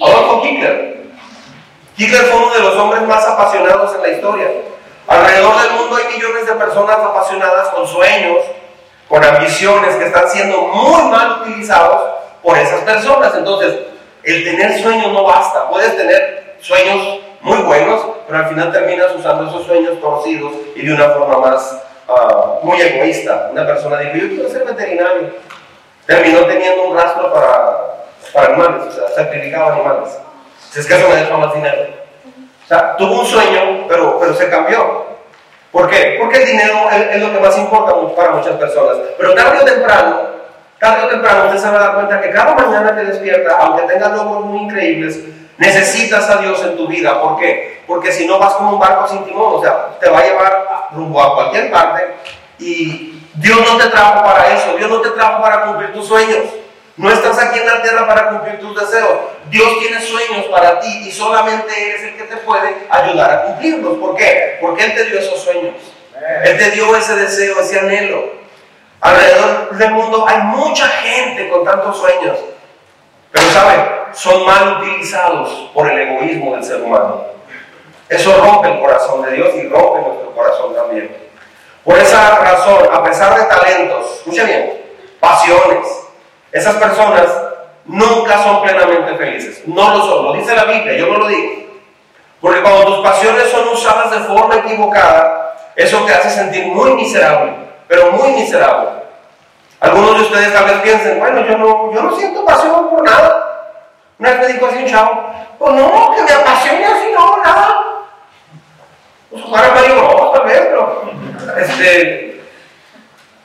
Adolfo 0.00 0.42
Hitler. 0.44 0.95
Hitler 1.98 2.22
fue 2.24 2.36
uno 2.36 2.52
de 2.52 2.60
los 2.60 2.76
hombres 2.76 3.02
más 3.02 3.26
apasionados 3.26 3.94
en 3.94 4.02
la 4.02 4.08
historia. 4.08 4.48
Alrededor 5.06 5.62
del 5.62 5.72
mundo 5.72 5.96
hay 5.96 6.14
millones 6.14 6.46
de 6.46 6.52
personas 6.52 6.98
apasionadas 6.98 7.68
con 7.68 7.86
sueños, 7.86 8.38
con 9.08 9.24
ambiciones 9.24 9.96
que 9.96 10.06
están 10.06 10.28
siendo 10.28 10.60
muy 10.62 11.02
mal 11.04 11.40
utilizados 11.40 12.02
por 12.42 12.58
esas 12.58 12.80
personas. 12.80 13.34
Entonces, 13.34 13.76
el 14.24 14.44
tener 14.44 14.78
sueños 14.82 15.10
no 15.12 15.24
basta. 15.24 15.70
Puedes 15.70 15.96
tener 15.96 16.56
sueños 16.60 17.20
muy 17.40 17.58
buenos, 17.58 18.02
pero 18.26 18.40
al 18.40 18.48
final 18.48 18.72
terminas 18.72 19.14
usando 19.14 19.48
esos 19.48 19.64
sueños 19.64 19.98
torcidos 19.98 20.52
y 20.74 20.84
de 20.84 20.92
una 20.92 21.08
forma 21.10 21.38
más 21.38 21.82
ah, 22.08 22.56
muy 22.62 22.78
egoísta. 22.78 23.48
Una 23.52 23.64
persona 23.66 24.00
dijo, 24.00 24.16
yo 24.16 24.28
quiero 24.28 24.50
ser 24.50 24.64
veterinario. 24.64 25.30
Terminó 26.04 26.40
teniendo 26.40 26.88
un 26.88 26.96
rastro 26.96 27.32
para, 27.32 28.04
para 28.34 28.48
animales, 28.48 28.82
o 28.88 28.92
sea, 28.92 29.08
sacrificaba 29.14 29.72
animales. 29.74 30.25
Si 30.76 30.80
es 30.80 30.88
que 30.88 30.94
eso 30.94 31.08
me 31.08 31.16
deja 31.16 31.34
más 31.38 31.54
dinero. 31.54 31.86
O 32.62 32.68
sea, 32.68 32.98
tuvo 32.98 33.20
un 33.20 33.26
sueño, 33.26 33.86
pero, 33.88 34.18
pero 34.20 34.34
se 34.34 34.50
cambió. 34.50 35.06
¿Por 35.72 35.88
qué? 35.88 36.18
Porque 36.20 36.42
el 36.42 36.48
dinero 36.50 36.90
es, 36.90 37.18
lo 37.18 37.32
que 37.32 37.40
más 37.40 37.56
importa 37.56 37.94
para 38.14 38.32
muchas 38.32 38.56
personas. 38.56 38.98
Pero 39.16 39.34
tarde 39.34 39.60
o 39.62 39.64
temprano, 39.64 40.20
tarde 40.78 41.06
o 41.06 41.08
temprano 41.08 41.46
usted 41.46 41.60
se 41.60 41.70
va 41.70 41.76
a 41.76 41.78
dar 41.78 41.94
cuenta 41.94 42.20
que 42.20 42.30
cada 42.30 42.54
mañana 42.54 42.94
que 42.94 43.06
despierta, 43.06 43.56
aunque 43.58 43.90
tenga 43.90 44.10
logros 44.10 44.44
muy 44.44 44.64
increíbles, 44.64 45.18
necesitas 45.56 46.28
a 46.28 46.42
Dios 46.42 46.62
en 46.62 46.76
tu 46.76 46.86
vida. 46.86 47.22
¿Por 47.22 47.38
qué? 47.38 47.82
Porque 47.86 48.12
si 48.12 48.26
no 48.26 48.38
vas 48.38 48.52
como 48.52 48.72
un 48.72 48.78
barco 48.78 49.08
sin 49.08 49.24
timón, 49.24 49.54
o 49.54 49.62
sea, 49.62 49.96
te 49.98 50.10
va 50.10 50.18
a 50.18 50.24
llevar 50.24 50.66
va 50.70 50.88
rumbo 50.92 51.22
a 51.22 51.36
cualquier 51.36 51.70
parte 51.70 52.04
y 52.58 53.18
Dios 53.32 53.60
no 53.66 53.78
te 53.78 53.88
trajo 53.88 54.22
para 54.22 54.52
eso, 54.52 54.76
Dios 54.76 54.90
no 54.90 55.00
te 55.00 55.08
trajo 55.08 55.40
para 55.40 55.62
cumplir 55.62 55.94
tus 55.94 56.06
sueños. 56.06 56.44
No 56.96 57.10
estás 57.10 57.38
aquí 57.38 57.58
en 57.58 57.66
la 57.66 57.82
tierra 57.82 58.06
para 58.06 58.30
cumplir 58.30 58.58
tus 58.58 58.74
deseos. 58.80 59.10
Dios 59.50 59.78
tiene 59.78 60.00
sueños 60.00 60.46
para 60.46 60.80
ti 60.80 61.04
y 61.06 61.12
solamente 61.12 61.72
Él 61.76 61.96
es 61.96 62.02
el 62.04 62.16
que 62.16 62.24
te 62.24 62.36
puede 62.38 62.86
ayudar 62.88 63.30
a 63.30 63.42
cumplirlos. 63.44 63.98
¿Por 63.98 64.16
qué? 64.16 64.56
Porque 64.60 64.84
Él 64.84 64.94
te 64.94 65.04
dio 65.04 65.18
esos 65.18 65.38
sueños. 65.42 65.74
Él 66.44 66.58
te 66.58 66.70
dio 66.70 66.96
ese 66.96 67.14
deseo, 67.16 67.60
ese 67.60 67.80
anhelo. 67.80 68.24
Alrededor 69.00 69.76
del 69.76 69.90
mundo 69.90 70.24
hay 70.26 70.38
mucha 70.38 70.86
gente 70.88 71.50
con 71.50 71.64
tantos 71.64 71.98
sueños. 71.98 72.38
Pero 73.30 73.50
saben, 73.50 73.80
son 74.14 74.46
mal 74.46 74.78
utilizados 74.78 75.70
por 75.74 75.90
el 75.90 75.98
egoísmo 75.98 76.54
del 76.54 76.64
ser 76.64 76.80
humano. 76.80 77.26
Eso 78.08 78.40
rompe 78.40 78.68
el 78.68 78.80
corazón 78.80 79.22
de 79.22 79.32
Dios 79.32 79.50
y 79.54 79.68
rompe 79.68 80.00
nuestro 80.00 80.34
corazón 80.34 80.74
también. 80.74 81.14
Por 81.84 81.98
esa 81.98 82.36
razón, 82.36 82.88
a 82.90 83.04
pesar 83.04 83.38
de 83.38 83.44
talentos, 83.44 84.16
escuchen 84.16 84.46
bien, 84.46 84.82
pasiones, 85.20 86.05
esas 86.56 86.76
personas 86.76 87.26
nunca 87.84 88.42
son 88.42 88.62
plenamente 88.62 89.14
felices. 89.16 89.62
No 89.66 89.94
lo 89.94 90.02
son, 90.02 90.24
lo 90.24 90.32
dice 90.32 90.56
la 90.56 90.64
Biblia, 90.64 90.96
yo 90.96 91.06
no 91.08 91.18
lo 91.18 91.28
digo. 91.28 91.52
Porque 92.40 92.62
cuando 92.62 92.86
tus 92.86 92.98
pasiones 93.06 93.50
son 93.50 93.68
usadas 93.68 94.10
de 94.10 94.20
forma 94.20 94.56
equivocada, 94.56 95.54
eso 95.76 95.98
te 96.06 96.14
hace 96.14 96.30
sentir 96.30 96.66
muy 96.68 96.94
miserable, 96.94 97.52
pero 97.86 98.10
muy 98.12 98.30
miserable. 98.30 98.88
Algunos 99.80 100.16
de 100.16 100.22
ustedes 100.22 100.54
tal 100.54 100.64
vez 100.64 100.76
piensen, 100.78 101.18
bueno, 101.18 101.46
yo 101.46 101.58
no, 101.58 101.92
yo 101.92 102.02
no 102.02 102.16
siento 102.16 102.44
pasión 102.46 102.88
por 102.88 103.04
nada. 103.04 103.42
Una 104.18 104.30
vez 104.30 104.40
me 104.40 104.46
dijo 104.54 104.66
así 104.66 104.78
un 104.78 104.86
chavo, 104.86 105.30
pues 105.58 105.72
no, 105.74 106.14
que 106.16 106.22
me 106.22 106.32
apasione 106.32 106.86
así, 106.86 107.12
no, 107.14 107.36
nada. 107.42 107.68
Pues 109.30 109.44
jugar 109.44 109.64
a 109.66 109.74
Mario 109.74 110.30
tal 110.32 110.46
vez, 110.46 110.60
pero 110.70 111.02
este, 111.58 112.35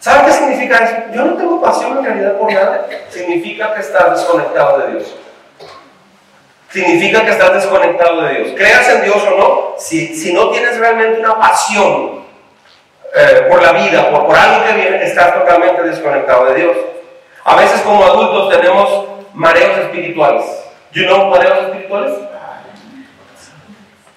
¿Saben 0.01 0.25
qué 0.25 0.31
significa 0.33 0.77
eso? 0.83 0.95
Yo 1.13 1.23
no 1.23 1.37
tengo 1.37 1.61
pasión 1.61 1.99
en 1.99 2.03
realidad 2.03 2.35
por 2.37 2.51
nada. 2.51 2.87
Significa 3.09 3.75
que 3.75 3.81
estás 3.81 4.11
desconectado 4.11 4.79
de 4.79 4.93
Dios. 4.93 5.15
Significa 6.71 7.23
que 7.23 7.29
estás 7.29 7.53
desconectado 7.53 8.23
de 8.23 8.33
Dios. 8.33 8.53
Creas 8.55 8.89
en 8.89 9.03
Dios 9.03 9.17
o 9.17 9.37
no, 9.37 9.75
si, 9.77 10.15
si 10.15 10.33
no 10.33 10.49
tienes 10.49 10.79
realmente 10.79 11.19
una 11.19 11.37
pasión 11.39 12.23
eh, 13.13 13.45
por 13.47 13.61
la 13.61 13.73
vida, 13.73 14.09
por, 14.09 14.25
por 14.25 14.35
algo 14.35 14.65
que 14.65 14.73
viene, 14.73 15.03
estás 15.03 15.35
totalmente 15.35 15.83
desconectado 15.83 16.45
de 16.45 16.55
Dios. 16.55 16.77
A 17.43 17.55
veces 17.55 17.81
como 17.81 18.03
adultos 18.03 18.49
tenemos 18.49 19.05
mareos 19.35 19.77
espirituales. 19.77 20.45
¿You 20.93 21.05
know 21.05 21.29
mareos 21.29 21.59
espirituales? 21.65 22.13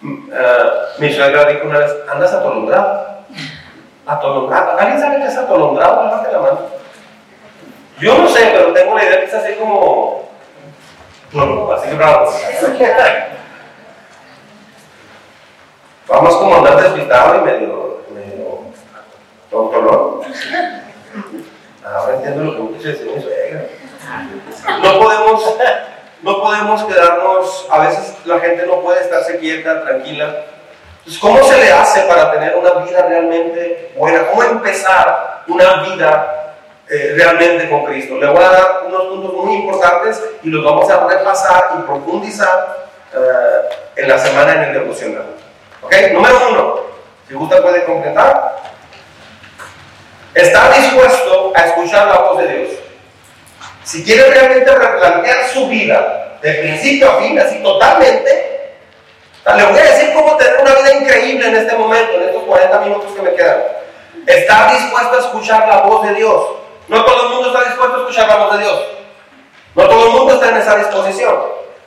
Uh, 0.03 1.01
mi 1.01 1.09
dijo 1.09 1.67
una 1.67 1.79
vez, 1.79 1.95
andas 2.11 2.33
atolondrado. 2.33 3.14
Atolondrado. 4.07 4.79
¿Alguien 4.79 5.01
sabe 5.01 5.19
qué 5.19 5.27
es 5.27 5.37
atolondrado? 5.37 6.05
Levante 6.05 6.33
la 6.33 6.39
mano. 6.39 6.61
Yo 7.99 8.19
no 8.19 8.29
sé, 8.29 8.51
pero 8.53 8.73
tengo 8.73 8.95
la 8.97 9.05
idea 9.05 9.21
que 9.21 9.27
es 9.27 9.35
así 9.35 9.55
como. 9.55 10.29
Así 11.75 11.95
bravo. 11.97 12.31
Vamos 16.07 16.37
como 16.37 16.57
andar 16.57 16.83
despistado 16.83 17.37
y 17.37 17.41
medio. 17.41 18.01
medio 18.11 18.59
tonto, 19.51 19.81
¿no? 19.81 20.21
Ahora 21.89 22.15
entiendo 22.15 22.45
lo 22.45 22.69
que 22.69 22.75
quiso 22.77 22.89
decir 22.89 23.11
mi 23.15 23.23
suegra. 23.23 23.67
No 24.83 24.99
podemos, 24.99 25.57
no 26.23 26.41
podemos 26.41 26.85
quedarnos, 26.85 27.67
a 27.71 27.79
veces 27.81 28.17
la 28.25 28.39
gente 28.41 28.67
no 28.67 28.81
puede 28.81 29.01
estarse 29.01 29.39
quieta, 29.39 29.83
tranquila, 29.83 30.45
entonces, 31.05 31.21
¿cómo 31.21 31.45
se 31.45 31.59
le 31.59 31.71
hace 31.71 32.01
para 32.03 32.33
tener 32.33 32.57
una 32.57 32.83
vida 32.83 33.07
realmente 33.07 33.93
buena? 33.95 34.27
¿Cómo 34.29 34.43
empezar 34.43 35.43
una 35.47 35.83
vida 35.83 36.55
eh, 36.89 37.13
realmente 37.15 37.69
con 37.69 37.85
Cristo? 37.85 38.17
Le 38.17 38.27
voy 38.27 38.43
a 38.43 38.49
dar 38.49 38.83
unos 38.87 39.03
puntos 39.09 39.35
muy 39.35 39.57
importantes 39.57 40.23
y 40.43 40.49
los 40.49 40.65
vamos 40.65 40.89
a 40.89 41.07
repasar 41.07 41.73
y 41.79 41.83
profundizar 41.83 42.87
eh, 43.13 43.77
en 43.97 44.09
la 44.09 44.19
semana 44.19 44.55
en 44.55 44.63
el 44.63 44.73
devocional. 44.73 45.27
¿Ok? 45.83 45.95
Número 46.15 46.49
uno, 46.49 46.81
si 47.29 47.35
gusta 47.35 47.61
puede 47.61 47.85
completar. 47.85 48.63
Estar 50.33 50.75
dispuesto 50.75 51.53
a 51.55 51.67
escuchar 51.67 52.07
la 52.07 52.19
voz 52.21 52.39
de 52.39 52.49
Dios. 52.49 52.71
Si 53.83 54.03
quiere 54.03 54.31
realmente 54.31 54.75
replantear 54.75 55.49
su 55.53 55.69
vida 55.69 56.39
de 56.41 56.55
principio 56.55 57.11
a 57.11 57.19
fin, 57.19 57.39
así 57.39 57.63
totalmente, 57.63 58.54
le 59.53 59.65
voy 59.65 59.79
a 59.79 59.83
decir 59.83 60.13
cómo 60.15 60.37
tener 60.37 60.61
una 60.61 60.75
vida 60.75 60.95
increíble 60.95 61.49
en 61.49 61.57
este 61.57 61.77
momento, 61.77 62.13
en 62.15 62.23
estos 62.25 62.43
40 62.45 62.81
minutos 62.81 63.13
que 63.15 63.23
me 63.23 63.35
quedan. 63.35 63.63
Estar 64.27 64.73
dispuesto 64.73 65.17
a 65.17 65.21
escuchar 65.21 65.69
la 65.69 65.83
voz 65.83 66.07
de 66.07 66.15
Dios. 66.15 66.45
No 66.89 67.05
todo 67.05 67.27
el 67.27 67.35
mundo 67.35 67.49
está 67.49 67.69
dispuesto 67.69 67.97
a 67.97 68.01
escuchar 68.01 68.29
la 68.29 68.37
voz 68.37 68.57
de 68.57 68.65
Dios. 68.65 68.81
No 69.75 69.89
todo 69.89 70.07
el 70.07 70.13
mundo 70.13 70.35
está 70.35 70.49
en 70.51 70.57
esa 70.57 70.77
disposición. 70.77 71.37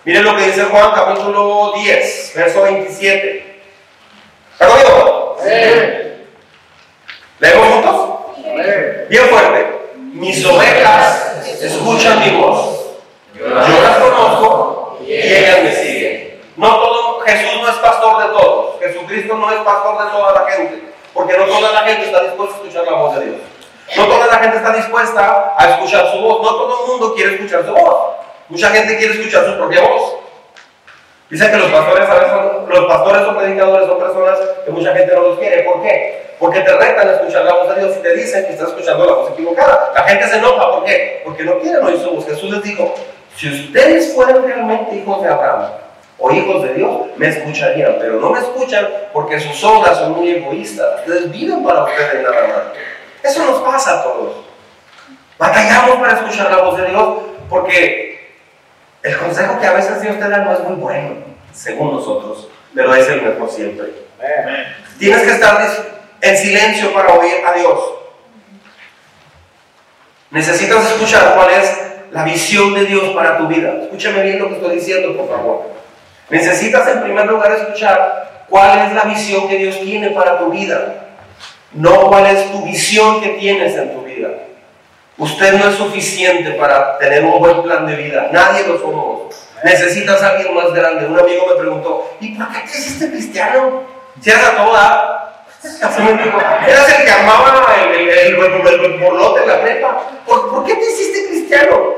Miren 0.06 0.24
lo 0.24 0.36
que 0.36 0.44
dice 0.44 0.64
Juan 0.64 0.92
capítulo 0.94 1.74
10, 1.76 2.34
verso 2.36 2.62
27. 2.62 3.62
¿Está 4.54 4.68
conmigo? 4.68 5.38
Sí. 5.44 5.50
¿Leemos 7.40 7.68
juntos? 7.68 8.18
Bien 9.10 9.24
fuerte. 9.26 9.68
Mis 10.14 10.46
ovejas 10.46 11.28
escuchan 11.62 12.20
mi 12.20 12.42
voz. 12.42 12.86
Yo 13.36 13.48
las 13.48 13.98
conozco 13.98 15.00
y 15.06 15.14
ellas 15.14 15.64
me 15.64 15.76
siguen. 15.76 15.97
No 16.58 16.68
todo 16.68 17.20
Jesús 17.22 17.62
no 17.62 17.70
es 17.70 17.76
pastor 17.76 18.24
de 18.24 18.40
todos. 18.40 18.80
Jesucristo 18.80 19.36
no 19.36 19.52
es 19.52 19.60
pastor 19.60 20.06
de 20.06 20.12
toda 20.12 20.34
la 20.34 20.52
gente. 20.52 20.94
Porque 21.14 21.38
no 21.38 21.46
toda 21.46 21.72
la 21.72 21.80
gente 21.82 22.06
está 22.06 22.24
dispuesta 22.24 22.56
a 22.56 22.58
escuchar 22.58 22.84
la 22.84 22.94
voz 22.94 23.20
de 23.20 23.26
Dios. 23.26 23.38
No 23.96 24.06
toda 24.06 24.26
la 24.26 24.38
gente 24.40 24.58
está 24.58 24.74
dispuesta 24.74 25.56
a 25.56 25.70
escuchar 25.70 26.12
su 26.12 26.20
voz. 26.20 26.42
No 26.42 26.56
todo 26.56 26.84
el 26.84 26.92
mundo 26.92 27.14
quiere 27.16 27.36
escuchar 27.36 27.64
su 27.64 27.74
voz. 27.74 28.16
Mucha 28.50 28.70
gente 28.70 28.98
quiere 28.98 29.14
escuchar 29.14 29.46
su 29.46 29.56
propia 29.56 29.82
voz. 29.82 30.16
Dicen 31.30 31.52
que 31.52 31.58
los 31.58 31.70
pastores, 31.70 32.08
son, 32.08 32.70
los 32.70 32.86
pastores 32.86 33.22
o 33.24 33.38
predicadores 33.38 33.88
son 33.88 34.00
personas 34.00 34.40
que 34.66 34.72
mucha 34.72 34.94
gente 34.96 35.14
no 35.14 35.22
los 35.22 35.40
quiere. 35.40 35.64
¿Por 35.64 35.84
qué? 35.84 36.36
Porque 36.40 36.62
te 36.62 36.76
retan 36.76 37.08
a 37.08 37.12
escuchar 37.14 37.46
la 37.46 37.54
voz 37.54 37.76
de 37.76 37.82
Dios 37.82 37.98
y 37.98 38.02
te 38.02 38.16
dicen 38.16 38.46
que 38.46 38.54
estás 38.54 38.70
escuchando 38.70 39.06
la 39.06 39.14
voz 39.14 39.32
equivocada. 39.32 39.92
La 39.94 40.04
gente 40.04 40.28
se 40.28 40.38
enoja. 40.38 40.72
¿Por 40.72 40.86
qué? 40.86 41.22
Porque 41.24 41.44
no 41.44 41.60
quieren 41.60 41.84
oír 41.84 42.00
su 42.00 42.10
voz. 42.12 42.26
Jesús 42.26 42.50
les 42.50 42.64
dijo, 42.64 42.96
si 43.36 43.48
ustedes 43.50 44.16
fueran 44.16 44.44
realmente 44.44 44.96
hijos 44.96 45.22
de 45.22 45.30
Abraham, 45.30 45.70
o 46.20 46.32
hijos 46.32 46.64
de 46.64 46.74
Dios, 46.74 47.02
me 47.16 47.28
escucharían, 47.28 47.96
pero 48.00 48.20
no 48.20 48.32
me 48.32 48.40
escuchan 48.40 48.88
porque 49.14 49.40
sus 49.40 49.64
obras 49.64 49.98
son 49.98 50.14
muy 50.14 50.30
egoístas. 50.30 51.02
Ustedes 51.02 51.32
viven 51.32 51.64
para 51.64 51.84
ustedes 51.84 52.24
nada 52.24 52.48
más. 52.48 52.62
Eso 53.24 53.46
nos 53.46 53.62
pasa 53.62 54.00
a 54.00 54.04
todos. 54.04 54.46
Batallamos 55.38 55.98
para 55.98 56.14
escuchar 56.14 56.50
la 56.50 56.64
voz 56.64 56.78
de 56.78 56.88
Dios 56.88 57.18
porque 57.50 58.32
el 59.04 59.18
consejo 59.18 59.60
que 59.60 59.68
a 59.68 59.74
veces 59.74 60.02
Dios 60.02 60.18
te 60.18 60.28
da 60.28 60.40
no 60.40 60.54
es 60.54 60.60
muy 60.62 60.76
bueno, 60.76 61.16
según 61.54 61.94
nosotros, 61.94 62.48
pero 62.74 62.94
es 62.96 63.08
el 63.08 63.22
mejor 63.22 63.50
siempre. 63.50 63.94
Tienes 64.98 65.22
que 65.22 65.32
estar 65.32 65.62
en 66.22 66.38
silencio 66.38 66.94
para 66.94 67.14
oír 67.14 67.36
a 67.46 67.54
Dios. 67.54 67.80
Necesitas 70.32 70.92
escuchar 70.92 71.36
cuál 71.36 71.52
es 71.52 71.80
la 72.12 72.24
visión 72.24 72.74
de 72.74 72.86
Dios 72.86 73.10
para 73.16 73.38
tu 73.38 73.48
vida. 73.48 73.84
Escúchame 73.84 74.24
bien 74.24 74.40
lo 74.40 74.50
que 74.50 74.56
estoy 74.56 74.76
diciendo, 74.76 75.16
por 75.16 75.30
favor. 75.30 75.77
Necesitas 76.30 76.88
en 76.90 77.04
primer 77.04 77.26
lugar 77.26 77.52
escuchar 77.54 78.46
cuál 78.50 78.88
es 78.88 78.94
la 78.94 79.04
visión 79.04 79.48
que 79.48 79.58
Dios 79.58 79.80
tiene 79.80 80.10
para 80.10 80.38
tu 80.40 80.50
vida, 80.50 81.06
no 81.72 82.08
cuál 82.08 82.26
es 82.28 82.52
tu 82.52 82.64
visión 82.64 83.22
que 83.22 83.30
tienes 83.30 83.76
en 83.76 83.94
tu 83.94 84.02
vida. 84.02 84.30
Usted 85.18 85.54
no 85.54 85.70
es 85.70 85.76
suficiente 85.76 86.52
para 86.52 86.98
tener 86.98 87.24
un 87.24 87.40
buen 87.40 87.64
plan 87.64 87.88
de 87.88 87.96
vida, 87.96 88.30
nadie 88.32 88.68
lo 88.68 88.78
somos. 88.78 89.36
Necesitas 89.64 90.22
a 90.22 90.30
alguien 90.30 90.54
más 90.54 90.72
grande. 90.72 91.08
Un 91.08 91.20
amigo 91.20 91.48
me 91.48 91.56
preguntó, 91.56 92.12
¿y 92.20 92.36
por 92.36 92.48
qué 92.52 92.60
te 92.60 92.78
hiciste 92.78 93.10
cristiano? 93.10 93.84
Si 94.22 94.30
eras 94.30 94.46
a 94.50 94.56
toda. 94.56 95.24
Eras 96.68 97.00
el 97.00 97.06
que 97.06 97.12
amaba 97.12 97.66
el, 97.84 98.10
el, 98.10 98.36
borlote 99.00 99.42
en 99.42 99.48
la 99.48 99.62
prepa. 99.62 100.04
¿Por, 100.26 100.52
¿Por, 100.52 100.66
qué 100.66 100.76
te 100.76 100.86
hiciste 100.86 101.28
cristiano? 101.30 101.96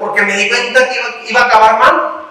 Porque 0.00 0.22
me 0.22 0.34
di 0.36 0.48
cuenta 0.48 0.88
que 0.88 0.94
iba, 0.96 1.06
iba 1.28 1.40
a 1.42 1.44
acabar 1.44 1.78
mal 1.78 2.22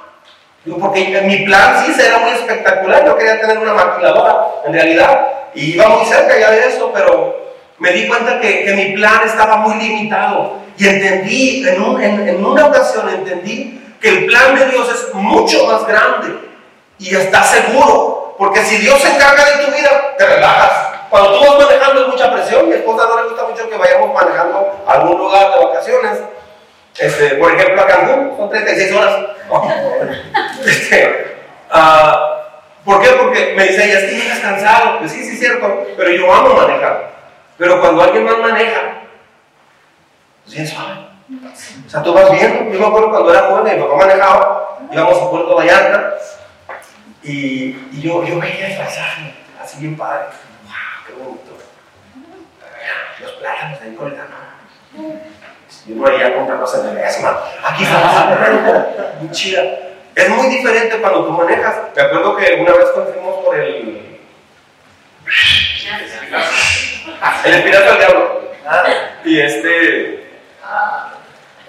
porque 0.79 1.21
mi 1.25 1.37
plan 1.45 1.83
sí 1.83 1.93
era 1.99 2.19
muy 2.19 2.31
espectacular, 2.31 3.05
yo 3.05 3.17
quería 3.17 3.41
tener 3.41 3.57
una 3.57 3.73
maquiladora, 3.73 4.47
en 4.65 4.73
realidad, 4.73 5.27
y 5.55 5.73
iba 5.73 5.87
muy 5.89 6.05
cerca 6.05 6.37
ya 6.37 6.51
de 6.51 6.67
eso, 6.67 6.91
pero 6.93 7.35
me 7.79 7.91
di 7.91 8.07
cuenta 8.07 8.39
que, 8.39 8.63
que 8.63 8.73
mi 8.73 8.93
plan 8.93 9.21
estaba 9.25 9.57
muy 9.57 9.75
limitado. 9.75 10.61
Y 10.77 10.87
entendí, 10.87 11.67
en, 11.67 12.01
en, 12.01 12.29
en, 12.29 12.45
una 12.45 12.67
ocasión 12.67 13.09
entendí 13.09 13.81
que 13.99 14.09
el 14.09 14.25
plan 14.27 14.55
de 14.55 14.67
Dios 14.67 14.87
es 14.89 15.13
mucho 15.13 15.65
más 15.65 15.85
grande 15.87 16.39
y 16.99 17.15
está 17.15 17.43
seguro, 17.43 18.35
porque 18.37 18.63
si 18.63 18.77
Dios 18.77 19.01
se 19.01 19.09
encarga 19.09 19.43
de 19.45 19.65
tu 19.65 19.71
vida, 19.71 20.15
te 20.17 20.25
relajas. 20.25 20.91
Cuando 21.09 21.33
tú 21.33 21.45
vas 21.45 21.59
manejando 21.59 22.01
es 22.01 22.07
mucha 22.07 22.31
presión, 22.31 22.69
mi 22.69 22.75
esposa 22.75 23.07
no 23.07 23.21
le 23.21 23.29
gusta 23.29 23.45
mucho 23.45 23.69
que 23.69 23.77
vayamos 23.77 24.13
manejando 24.13 24.83
a 24.87 24.93
algún 24.93 25.17
lugar 25.17 25.51
de 25.51 25.65
vacaciones, 25.65 26.19
este, 27.01 27.35
por 27.35 27.51
ejemplo, 27.51 27.81
a 27.81 27.87
Cancún, 27.87 28.37
son 28.37 28.49
36 28.49 28.91
horas. 28.93 29.25
Este, 30.63 31.37
uh, 31.73 32.85
¿Por 32.85 33.01
qué? 33.01 33.09
Porque 33.09 33.53
me 33.55 33.63
dice 33.63 33.83
ella, 33.83 33.99
es 33.99 34.11
que 34.11 34.19
llegas 34.19 34.39
cansado. 34.39 34.99
Pues 34.99 35.11
sí, 35.11 35.23
sí, 35.23 35.33
es 35.33 35.39
cierto, 35.39 35.87
pero 35.97 36.11
yo 36.11 36.31
amo 36.31 36.53
manejar. 36.53 37.11
Pero 37.57 37.81
cuando 37.81 38.03
alguien 38.03 38.23
más 38.25 38.37
maneja, 38.37 39.01
pues 40.43 40.55
bien 40.55 40.67
suave. 40.67 41.07
O 41.85 41.89
sea, 41.89 42.03
tú 42.03 42.13
vas 42.13 42.31
viendo. 42.31 42.71
Yo 42.71 42.79
me 42.79 42.85
acuerdo 42.85 43.09
cuando 43.09 43.33
era 43.33 43.47
joven, 43.47 43.75
mi 43.75 43.83
papá 43.83 43.95
manejaba, 43.95 44.77
íbamos 44.91 45.17
a 45.17 45.29
Puerto 45.31 45.55
Vallarta 45.55 46.13
y, 47.23 47.77
y 47.91 48.01
yo, 48.01 48.23
yo 48.23 48.39
veía 48.39 48.67
el 48.67 48.77
paisaje, 48.77 49.33
así 49.61 49.79
bien 49.79 49.97
padre. 49.97 50.25
¡Wow! 50.65 50.73
¡Qué 51.07 51.13
bonito! 51.13 51.57
Los 53.21 53.31
plátanos 53.33 53.81
ahí 53.81 53.95
colgando. 53.95 54.35
Yo 55.87 55.95
no 55.95 56.05
haría 56.05 56.35
comprar 56.35 56.59
cosas 56.59 56.85
de 56.85 56.91
mesma. 56.91 57.39
Aquí 57.63 57.83
está 57.83 59.15
muy 59.19 59.31
chida. 59.31 59.63
Es 60.13 60.29
muy 60.29 60.47
diferente 60.47 60.97
cuando 60.97 61.25
tú 61.25 61.31
manejas. 61.31 61.75
Me 61.95 62.01
acuerdo 62.01 62.35
que 62.35 62.53
una 62.55 62.73
vez 62.73 62.85
cuando 62.93 63.13
fuimos 63.13 63.45
por 63.45 63.59
el. 63.59 64.19
El 67.45 67.53
espinazo 67.53 67.85
del 67.85 67.97
diablo. 67.97 68.41
Y 69.25 69.39
este. 69.39 70.23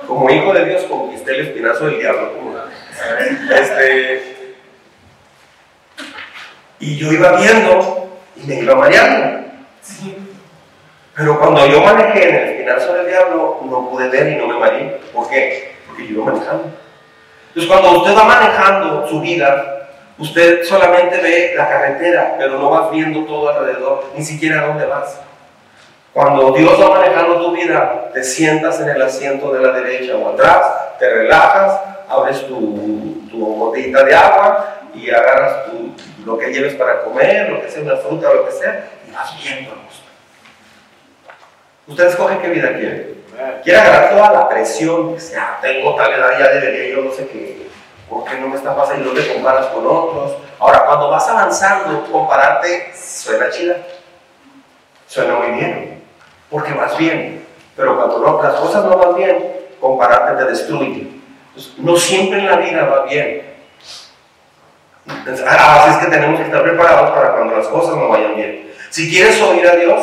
Como 0.06 0.30
hijo 0.30 0.52
de 0.52 0.64
Dios 0.64 0.82
conquisté 0.84 1.32
el 1.32 1.48
espinazo 1.48 1.86
del 1.86 1.98
diablo. 1.98 2.32
Este. 3.50 4.54
Y 6.80 6.96
yo 6.96 7.12
iba 7.12 7.36
viendo 7.36 8.20
y 8.36 8.46
me 8.46 8.54
iba 8.56 8.74
mareando. 8.74 9.50
Pero 11.14 11.38
cuando 11.38 11.66
yo 11.66 11.82
manejé 11.82 12.28
en 12.28 12.34
el 12.34 12.48
espinazo 12.62 12.94
del 12.94 13.06
diablo, 13.06 13.60
no 13.64 13.90
pude 13.90 14.08
ver 14.08 14.32
y 14.32 14.36
no 14.36 14.46
me 14.46 14.58
mareé. 14.58 15.00
¿Por 15.12 15.28
qué? 15.28 15.72
Porque 15.86 16.06
yo 16.06 16.14
iba 16.14 16.32
manejando. 16.32 16.64
Entonces, 17.48 17.70
cuando 17.70 17.98
usted 17.98 18.16
va 18.16 18.24
manejando 18.24 19.08
su 19.08 19.20
vida, 19.20 19.88
usted 20.18 20.64
solamente 20.64 21.18
ve 21.18 21.54
la 21.56 21.68
carretera, 21.68 22.36
pero 22.38 22.58
no 22.58 22.70
va 22.70 22.90
viendo 22.90 23.24
todo 23.24 23.50
alrededor, 23.50 24.04
ni 24.16 24.24
siquiera 24.24 24.62
a 24.62 24.66
dónde 24.68 24.86
vas. 24.86 25.20
Cuando 26.12 26.52
Dios 26.52 26.80
va 26.80 27.00
manejando 27.00 27.40
tu 27.40 27.52
vida, 27.52 28.10
te 28.12 28.22
sientas 28.22 28.80
en 28.80 28.90
el 28.90 29.02
asiento 29.02 29.52
de 29.52 29.60
la 29.60 29.72
derecha 29.72 30.16
o 30.16 30.30
atrás, 30.30 30.98
te 30.98 31.08
relajas, 31.08 31.80
abres 32.08 32.46
tu, 32.46 33.26
tu 33.30 33.38
botellita 33.38 34.04
de 34.04 34.14
agua 34.14 34.78
y 34.94 35.10
agarras 35.10 35.68
lo 36.24 36.38
que 36.38 36.52
lleves 36.52 36.74
para 36.74 37.02
comer, 37.02 37.50
lo 37.50 37.62
que 37.62 37.68
sea, 37.68 37.82
una 37.82 37.96
fruta 37.96 38.32
lo 38.32 38.46
que 38.46 38.52
sea, 38.52 38.88
y 39.08 39.10
vas 39.10 39.42
viendo 39.42 39.72
Usted 41.86 42.06
escoge 42.06 42.38
qué 42.38 42.48
vida 42.48 42.72
quiere. 42.74 43.14
Quiere 43.64 43.80
agarrar 43.80 44.10
toda 44.10 44.32
la 44.32 44.48
presión, 44.48 45.14
que 45.14 45.20
sea, 45.20 45.58
tengo 45.60 45.94
tal 45.96 46.12
edad, 46.12 46.38
ya 46.38 46.48
debería, 46.48 46.94
yo 46.94 47.02
no 47.02 47.12
sé 47.12 47.26
qué, 47.28 47.66
¿por 48.08 48.24
qué 48.24 48.38
no 48.38 48.48
me 48.48 48.56
está 48.56 48.76
pasando? 48.76 49.02
Y 49.02 49.14
no 49.14 49.20
te 49.20 49.32
comparas 49.34 49.66
con 49.66 49.86
otros. 49.86 50.36
Ahora, 50.58 50.84
cuando 50.86 51.10
vas 51.10 51.28
avanzando, 51.28 52.06
compararte 52.12 52.92
suena 52.94 53.50
chida, 53.50 53.78
suena 55.06 55.34
muy 55.34 55.58
bien, 55.58 56.02
porque 56.50 56.72
vas 56.72 56.96
bien. 56.96 57.44
Pero 57.74 57.96
cuando 57.96 58.18
no, 58.18 58.42
las 58.42 58.54
cosas 58.54 58.84
no 58.84 58.96
van 58.96 59.16
bien, 59.16 59.56
compararte 59.80 60.44
te 60.44 60.50
destruye. 60.50 61.08
Entonces, 61.48 61.78
no 61.78 61.96
siempre 61.96 62.38
en 62.38 62.46
la 62.46 62.56
vida 62.56 62.84
va 62.84 63.04
bien. 63.06 63.50
Entonces, 65.06 65.44
así 65.46 65.90
es 65.90 65.96
que 65.96 66.10
tenemos 66.10 66.38
que 66.38 66.46
estar 66.46 66.62
preparados 66.62 67.10
para 67.10 67.32
cuando 67.32 67.56
las 67.56 67.66
cosas 67.66 67.96
no 67.96 68.08
vayan 68.08 68.36
bien. 68.36 68.72
Si 68.90 69.10
quieres 69.10 69.40
oír 69.40 69.66
a 69.66 69.74
Dios, 69.74 70.00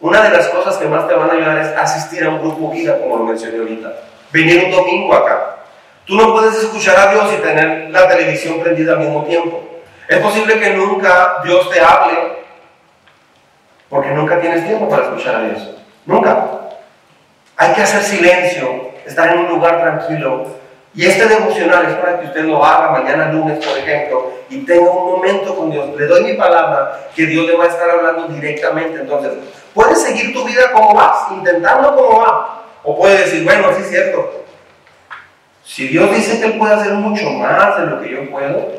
una 0.00 0.22
de 0.22 0.30
las 0.30 0.48
cosas 0.48 0.76
que 0.76 0.86
más 0.86 1.08
te 1.08 1.14
van 1.14 1.30
a 1.30 1.32
ayudar 1.32 1.58
es 1.58 1.76
asistir 1.76 2.24
a 2.24 2.30
un 2.30 2.40
grupo 2.40 2.70
vida, 2.70 2.98
como 2.98 3.16
lo 3.16 3.24
mencioné 3.24 3.58
ahorita. 3.58 3.92
Venir 4.32 4.64
un 4.66 4.70
domingo 4.70 5.14
acá. 5.14 5.56
Tú 6.04 6.16
no 6.16 6.32
puedes 6.32 6.56
escuchar 6.56 6.96
a 6.98 7.12
Dios 7.12 7.32
y 7.36 7.42
tener 7.42 7.90
la 7.90 8.08
televisión 8.08 8.60
prendida 8.60 8.92
al 8.92 9.00
mismo 9.00 9.24
tiempo. 9.24 9.62
Es 10.08 10.18
posible 10.18 10.58
que 10.58 10.70
nunca 10.70 11.40
Dios 11.44 11.68
te 11.70 11.80
hable 11.80 12.38
porque 13.88 14.10
nunca 14.10 14.40
tienes 14.40 14.66
tiempo 14.66 14.88
para 14.88 15.04
escuchar 15.04 15.36
a 15.36 15.42
Dios. 15.44 15.70
Nunca. 16.06 16.46
Hay 17.56 17.74
que 17.74 17.82
hacer 17.82 18.02
silencio, 18.02 18.92
estar 19.06 19.32
en 19.32 19.40
un 19.40 19.48
lugar 19.48 19.80
tranquilo. 19.80 20.46
Y 20.94 21.06
este 21.06 21.26
devocional 21.26 21.86
es 21.86 21.94
para 21.96 22.20
que 22.20 22.26
usted 22.26 22.44
lo 22.44 22.64
haga 22.64 22.90
mañana 22.90 23.30
lunes, 23.30 23.64
por 23.64 23.76
ejemplo, 23.78 24.32
y 24.48 24.64
tenga 24.64 24.90
un 24.90 25.12
momento 25.12 25.54
con 25.54 25.70
Dios. 25.70 25.88
Le 25.96 26.06
doy 26.06 26.24
mi 26.24 26.32
palabra 26.34 27.08
que 27.14 27.26
Dios 27.26 27.46
le 27.46 27.56
va 27.56 27.64
a 27.64 27.68
estar 27.68 27.88
hablando 27.90 28.26
directamente. 28.28 29.00
Entonces, 29.00 29.32
puedes 29.74 30.02
seguir 30.02 30.32
tu 30.32 30.44
vida 30.44 30.72
como 30.72 30.94
vas, 30.94 31.30
intentando 31.30 31.94
como 31.94 32.20
va. 32.20 32.64
O 32.82 32.96
puedes 32.96 33.26
decir, 33.26 33.44
bueno, 33.44 33.68
sí 33.76 33.82
es 33.82 33.90
cierto. 33.90 34.44
Si 35.62 35.88
Dios 35.88 36.10
dice 36.14 36.40
que 36.40 36.46
Él 36.46 36.58
puede 36.58 36.74
hacer 36.74 36.94
mucho 36.94 37.30
más 37.30 37.78
de 37.78 37.86
lo 37.86 38.00
que 38.00 38.10
yo 38.10 38.30
puedo, 38.30 38.72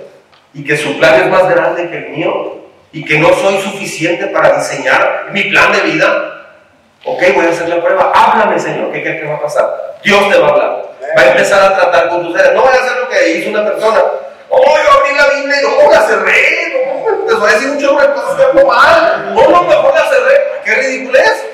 y 0.54 0.64
que 0.64 0.76
su 0.76 0.98
plan 0.98 1.22
es 1.22 1.30
más 1.30 1.48
grande 1.48 1.90
que 1.90 1.98
el 1.98 2.10
mío, 2.10 2.58
y 2.92 3.06
que 3.06 3.20
no 3.20 3.30
soy 3.34 3.60
suficiente 3.60 4.28
para 4.28 4.58
diseñar 4.58 5.28
mi 5.32 5.44
plan 5.44 5.72
de 5.72 5.82
vida, 5.82 6.58
ok, 7.06 7.22
voy 7.36 7.46
a 7.46 7.50
hacer 7.50 7.70
la 7.70 7.82
prueba. 7.82 8.12
Háblame, 8.16 8.60
Señor, 8.60 8.92
¿qué 8.92 9.04
crees 9.04 9.22
que 9.22 9.28
va 9.28 9.36
a 9.36 9.42
pasar? 9.42 9.98
Dios 10.04 10.30
te 10.30 10.40
va 10.40 10.48
a 10.48 10.50
hablar. 10.50 10.89
Va 11.18 11.22
a 11.22 11.32
empezar 11.32 11.62
a 11.62 11.76
tratar 11.76 12.10
con 12.10 12.24
tus 12.24 12.36
seres. 12.36 12.54
No 12.54 12.62
voy 12.62 12.72
a 12.72 12.84
hacer 12.84 12.98
lo 12.98 13.10
que 13.10 13.30
hizo 13.30 13.50
una 13.50 13.66
persona. 13.66 14.04
Oh, 14.50 14.62
yo 14.62 14.92
abrí 14.92 15.16
la 15.16 15.28
Biblia 15.28 15.62
y 15.62 15.64
no, 15.64 15.92
la 15.92 16.02
cerré. 16.02 16.74
No, 16.74 17.26
les 17.26 17.40
voy 17.40 17.50
a 17.50 17.54
decir 17.54 17.68
muchas 17.70 18.08
cosas 18.08 18.52
que 18.52 18.64
mal. 18.64 19.34
No, 19.34 19.50
no, 19.50 19.64
mejor 19.64 19.94
la 19.94 20.10
cerré. 20.10 20.62
¿Qué 20.66 20.76
ridiculez? 20.76 21.46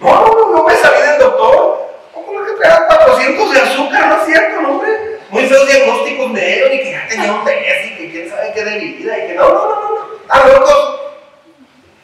No, 0.00 0.26
no, 0.26 0.56
no 0.56 0.64
me 0.64 0.76
salí 0.76 1.02
del 1.02 1.18
doctor. 1.18 1.88
¿Cómo 2.12 2.44
que 2.44 2.52
traía 2.52 2.86
400 2.86 3.52
de 3.52 3.60
azúcar? 3.60 4.08
No 4.08 4.16
es 4.16 4.26
cierto, 4.26 4.60
no, 4.60 4.70
hombre. 4.70 4.90
Muy 5.30 5.46
feos 5.46 5.66
diagnósticos 5.66 6.30
me 6.30 6.40
dieron 6.40 6.72
y 6.72 6.78
que 6.78 6.92
ya 6.92 7.06
tenía 7.08 7.32
un 7.32 7.44
test 7.44 7.86
y 7.86 7.96
que 7.96 8.10
quién 8.12 8.30
sabe 8.30 8.52
qué 8.54 8.64
de 8.64 8.78
mi 8.78 8.92
vida 8.92 9.18
y 9.18 9.26
que 9.28 9.34
no, 9.34 9.48
no, 9.48 9.54
no, 9.54 9.80
no. 9.80 10.14
¿Están 10.22 10.52
locos? 10.52 11.00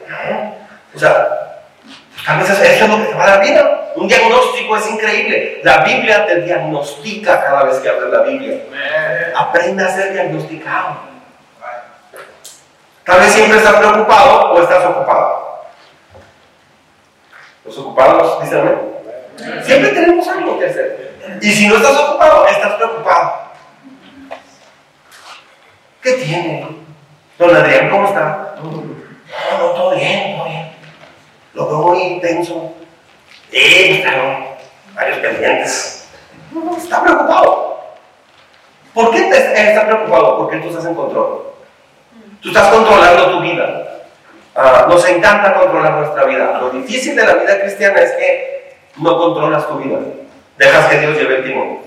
No. 0.07 0.55
O 0.93 0.99
sea, 0.99 1.50
a 2.27 2.37
veces 2.37 2.59
eso 2.59 2.85
es 2.85 2.89
lo 2.89 2.97
que 2.97 3.05
te 3.05 3.13
va 3.15 3.23
a 3.23 3.29
dar 3.31 3.41
vida. 3.41 3.91
Un 3.95 4.07
diagnóstico 4.07 4.77
es 4.77 4.89
increíble. 4.89 5.61
La 5.63 5.79
Biblia 5.79 6.25
te 6.25 6.41
diagnostica 6.41 7.41
cada 7.41 7.63
vez 7.63 7.77
que 7.79 7.89
abres 7.89 8.11
la 8.11 8.21
Biblia. 8.21 8.59
Aprende 9.35 9.83
a 9.83 9.89
ser 9.89 10.13
diagnosticado. 10.13 11.11
Tal 13.03 13.19
vez 13.19 13.31
siempre 13.31 13.57
estás 13.57 13.75
preocupado 13.75 14.51
o 14.51 14.61
estás 14.61 14.85
ocupado. 14.85 15.65
Los 17.65 17.77
ocupados 17.77 18.41
dicen 18.41 18.59
amén. 18.59 19.63
Siempre 19.63 19.89
tenemos 19.91 20.27
algo 20.27 20.59
que 20.59 20.65
hacer. 20.65 21.11
Y 21.41 21.51
si 21.51 21.67
no 21.67 21.77
estás 21.77 21.97
ocupado, 21.97 22.47
estás 22.47 22.73
preocupado. 22.73 23.33
¿Qué 26.01 26.13
tiene? 26.13 26.67
Don 27.37 27.55
Adrián, 27.55 27.89
¿cómo 27.89 28.07
está? 28.07 28.55
No, 28.61 28.71
no, 29.57 29.73
todo 29.73 29.95
bien, 29.95 30.37
todo 30.37 30.45
bien. 30.45 30.71
Lo 31.53 31.67
veo 31.67 31.77
muy 31.79 31.99
intenso. 31.99 32.73
Claro, 33.49 34.57
varios 34.95 35.17
pendientes. 35.19 36.09
Está 36.77 37.03
preocupado. 37.03 37.71
¿Por 38.93 39.11
qué 39.11 39.21
te 39.21 39.69
está 39.69 39.85
preocupado? 39.85 40.37
Porque 40.37 40.57
tú 40.57 40.69
estás 40.69 40.85
en 40.85 40.95
control. 40.95 41.53
Tú 42.41 42.49
estás 42.49 42.69
controlando 42.69 43.31
tu 43.31 43.41
vida. 43.41 43.87
Uh, 44.53 44.89
nos 44.89 45.07
encanta 45.07 45.53
controlar 45.53 45.93
nuestra 45.93 46.25
vida. 46.25 46.59
Lo 46.59 46.69
difícil 46.71 47.15
de 47.15 47.25
la 47.25 47.35
vida 47.35 47.61
cristiana 47.61 48.01
es 48.01 48.11
que 48.13 48.75
no 48.97 49.17
controlas 49.17 49.67
tu 49.67 49.77
vida. 49.77 49.99
Dejas 50.57 50.87
que 50.87 50.99
Dios 50.99 51.17
lleve 51.17 51.37
el 51.37 51.43
timón. 51.45 51.79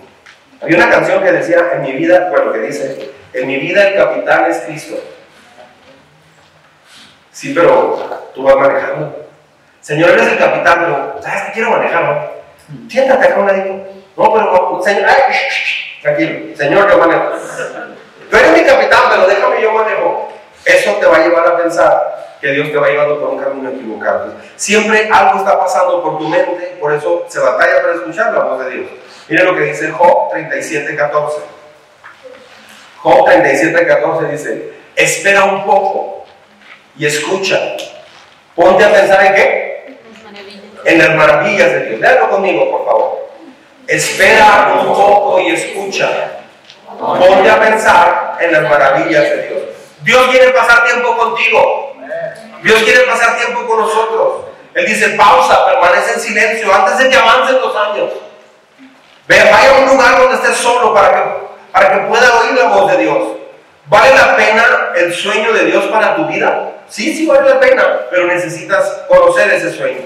Había 0.63 0.77
una 0.79 0.89
canción 0.89 1.23
que 1.23 1.33
decía, 1.33 1.59
en 1.75 1.83
mi 1.83 1.93
vida, 1.93 2.31
bueno, 2.31 2.53
que 2.53 2.61
dice, 2.61 3.13
en 3.35 3.47
mi 3.47 3.57
vida 3.57 3.89
el 3.89 3.97
capitán 3.97 4.51
es 4.51 4.59
Cristo. 4.61 4.95
Sí, 7.31 7.53
pero 7.55 8.31
tú 8.35 8.45
vas 8.45 8.57
manejando. 8.57 9.27
Señor, 9.85 10.13
eres 10.13 10.29
el 10.29 10.39
capitán, 10.39 10.79
pero 10.81 11.21
¿sabes 11.23 11.43
que 11.43 11.53
quiero 11.53 11.73
manejar? 11.73 12.05
No? 12.05 12.89
Siéntate 12.89 13.27
acá 13.27 13.39
un 13.39 13.47
ladito. 13.47 13.87
No, 14.17 14.33
pero, 14.33 14.81
señor, 14.83 15.11
ay, 15.11 15.35
tranquilo, 16.01 16.57
señor, 16.57 16.91
yo 16.91 16.99
manejo. 16.99 17.23
Tú 18.31 18.37
eres 18.39 18.53
mi 18.53 18.65
capitán, 18.65 19.03
pero 19.11 19.27
déjame 19.27 19.61
yo 19.61 19.73
manejo. 19.73 20.33
Eso 20.65 20.93
te 20.93 21.05
va 21.05 21.19
a 21.19 21.21
llevar 21.21 21.47
a 21.49 21.59
pensar 21.59 22.37
que 22.41 22.53
Dios 22.53 22.73
te 22.73 22.79
va 22.79 22.89
llevando 22.89 23.21
por 23.21 23.29
un 23.29 23.39
camino 23.39 23.69
equivocado. 23.69 24.33
Siempre 24.57 25.11
algo 25.13 25.41
está 25.41 25.61
pasando 25.61 26.03
por 26.03 26.17
tu 26.17 26.29
mente, 26.31 26.79
por 26.81 26.95
eso 26.95 27.27
se 27.29 27.41
batalla 27.41 27.83
para 27.83 27.95
escuchar 27.97 28.33
la 28.33 28.41
voz 28.41 28.65
de 28.65 28.71
Dios. 28.71 28.87
Mira 29.29 29.45
lo 29.45 29.55
que 29.55 29.65
dice 29.65 29.91
Job 29.91 30.33
37:14. 30.33 31.43
Job 33.03 33.29
37:14 33.29 34.31
dice: 34.31 34.73
Espera 34.97 35.45
un 35.45 35.67
poco 35.67 36.25
y 36.97 37.05
escucha. 37.05 37.61
Ponte 38.55 38.83
a 38.83 38.91
pensar 38.91 39.27
en 39.27 39.35
qué? 39.35 39.64
En 40.85 40.99
las 40.99 41.15
maravillas 41.15 41.73
de 41.73 41.81
Dios. 41.87 42.01
Léalo 42.01 42.31
conmigo, 42.31 42.71
por 42.71 42.85
favor. 42.85 43.29
Espera 43.87 44.75
un 44.81 44.95
poco 44.95 45.41
y 45.41 45.53
escucha. 45.53 46.09
Ponte 46.99 47.51
a 47.51 47.61
pensar 47.61 48.39
en 48.41 48.53
las 48.53 48.63
maravillas 48.63 49.23
de 49.23 49.49
Dios. 49.49 49.63
Dios 50.03 50.27
quiere 50.29 50.51
pasar 50.51 50.85
tiempo 50.85 51.17
contigo. 51.17 51.95
Dios 52.63 52.83
quiere 52.83 53.01
pasar 53.01 53.37
tiempo 53.37 53.67
con 53.67 53.81
nosotros. 53.81 54.45
Él 54.75 54.87
dice, 54.87 55.11
pausa, 55.11 55.67
permanece 55.67 56.15
en 56.15 56.21
silencio 56.21 56.75
antes 56.75 56.99
de 56.99 57.09
que 57.09 57.17
avancen 57.17 57.61
los 57.61 57.77
años. 57.77 58.11
Ve, 59.27 59.39
vaya 59.51 59.71
a 59.71 59.79
un 59.81 59.89
lugar 59.89 60.19
donde 60.19 60.37
estés 60.37 60.57
solo 60.57 60.93
para 60.93 61.11
que, 61.13 61.31
para 61.73 61.93
que 61.93 62.07
pueda 62.07 62.41
oír 62.41 62.53
la 62.55 62.69
voz 62.69 62.91
de 62.91 62.99
Dios. 62.99 63.23
¿Vale 63.87 64.15
la 64.15 64.37
pena 64.37 64.65
el 64.97 65.15
sueño 65.15 65.53
de 65.53 65.67
Dios 65.67 65.85
para 65.87 66.17
tu 66.17 66.27
vida? 66.27 66.73
Sí, 66.89 67.15
sí 67.15 67.27
vale 67.27 67.49
la 67.49 67.61
pena, 67.61 68.01
pero 68.11 68.27
necesitas 68.27 69.03
conocer 69.09 69.51
ese 69.51 69.73
sueño. 69.73 70.01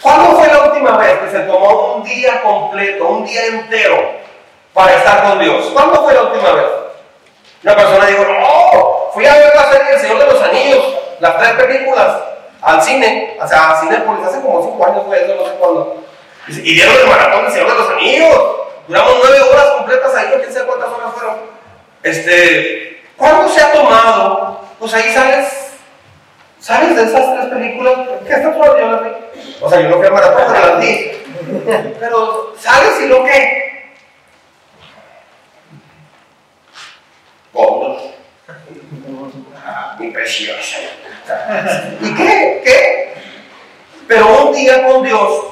¿Cuándo 0.00 0.36
fue 0.36 0.46
la 0.48 0.64
última 0.64 0.96
vez 0.96 1.18
que 1.18 1.30
se 1.30 1.40
tomó 1.40 1.94
un 1.96 2.04
día 2.04 2.40
completo, 2.42 3.08
un 3.08 3.24
día 3.24 3.46
entero 3.46 4.12
para 4.72 4.94
estar 4.94 5.24
con 5.24 5.40
Dios? 5.40 5.70
¿Cuándo 5.72 6.02
fue 6.04 6.14
la 6.14 6.22
última 6.22 6.52
vez? 6.52 6.66
Una 7.64 7.76
persona 7.76 8.06
dijo, 8.06 8.24
no, 8.24 9.10
fui 9.12 9.26
a 9.26 9.34
ver 9.34 9.52
la 9.54 9.70
serie 9.70 9.94
El 9.94 10.00
Señor 10.00 10.18
de 10.18 10.26
los 10.26 10.42
Anillos, 10.42 10.84
las 11.18 11.38
tres 11.38 11.52
películas, 11.52 12.16
al 12.62 12.82
cine, 12.82 13.36
o 13.40 13.46
sea, 13.48 13.70
a 13.70 13.80
Cinepolis, 13.80 14.26
hace 14.26 14.40
como 14.40 14.62
cinco 14.62 14.86
años 14.86 15.02
fue 15.06 15.24
eso, 15.24 15.34
no 15.34 15.44
sé 15.44 15.54
cuándo. 15.58 15.96
Y 16.48 16.74
dieron 16.74 16.94
el 16.94 17.06
maratón 17.08 17.44
del 17.44 17.52
Señor 17.52 17.68
de 17.72 17.74
los 17.74 17.90
Anillos. 17.90 18.44
Duramos 18.86 19.12
nueve 19.22 19.40
horas 19.50 19.66
completas 19.76 20.14
ahí, 20.14 20.42
no 20.46 20.52
sé 20.52 20.64
cuántas 20.64 20.88
horas 20.88 21.12
fueron. 21.14 21.36
Este, 22.02 23.02
¿cuándo 23.16 23.48
se 23.48 23.60
ha 23.60 23.72
tomado? 23.72 24.60
Pues 24.78 24.94
ahí 24.94 25.12
sales 25.12 25.67
¿Sabes 26.60 26.96
de 26.96 27.02
esas 27.04 27.34
tres 27.34 27.46
películas? 27.46 27.94
¿Qué 28.26 28.32
está 28.32 28.52
todo 28.52 28.78
yo 28.78 28.86
las? 28.86 29.02
O 29.60 29.70
sea, 29.70 29.80
yo 29.80 29.88
no 29.88 29.96
fui 29.98 30.06
a 30.06 30.10
maratón, 30.10 30.44
pero 30.52 30.66
las 30.66 30.80
vi. 30.80 31.12
Pero, 32.00 32.54
¿sabes 32.58 33.00
y 33.00 33.08
lo 33.08 33.24
qué? 33.24 33.92
Todos. 37.52 38.02
Mi 39.98 40.10
preciosa. 40.10 40.78
¿Y 42.00 42.14
qué? 42.14 42.62
¿Qué? 42.64 43.14
Pero 44.06 44.44
un 44.44 44.54
día 44.54 44.84
con 44.84 45.04
Dios 45.04 45.44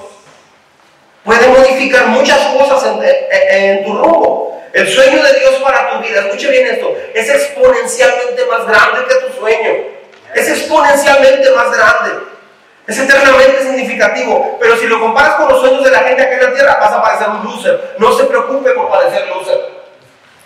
puede 1.25 1.49
modificar 1.49 2.07
muchas 2.09 2.38
cosas 2.55 2.85
en, 2.85 3.03
en, 3.51 3.85
tu 3.85 3.97
rumbo. 3.97 4.62
El 4.73 4.88
sueño 4.88 5.23
de 5.23 5.38
Dios 5.38 5.55
para 5.62 5.90
tu 5.90 6.07
vida, 6.07 6.21
escuche 6.21 6.51
bien 6.51 6.66
esto, 6.66 6.95
es 7.14 7.29
exponencialmente 7.29 8.45
más 8.47 8.66
grande 8.66 9.07
que 9.09 9.27
tu 9.27 9.40
sueño 9.40 9.95
es 10.40 10.49
exponencialmente 10.49 11.51
más 11.53 11.70
grande. 11.70 12.27
Es 12.87 12.99
eternamente 12.99 13.62
significativo. 13.62 14.59
Pero 14.61 14.77
si 14.77 14.87
lo 14.87 15.01
comparas 15.01 15.35
con 15.35 15.49
los 15.49 15.61
sueños 15.61 15.83
de 15.85 15.90
la 15.90 16.01
gente 16.01 16.22
aquí 16.22 16.35
en 16.35 16.42
la 16.42 16.55
tierra, 16.55 16.79
vas 16.81 16.92
a 16.92 17.03
parecer 17.03 17.29
un 17.29 17.44
loser. 17.44 17.96
No 17.99 18.12
se 18.12 18.25
preocupe 18.25 18.70
por 18.72 18.90
parecer 18.90 19.27
loser. 19.29 19.59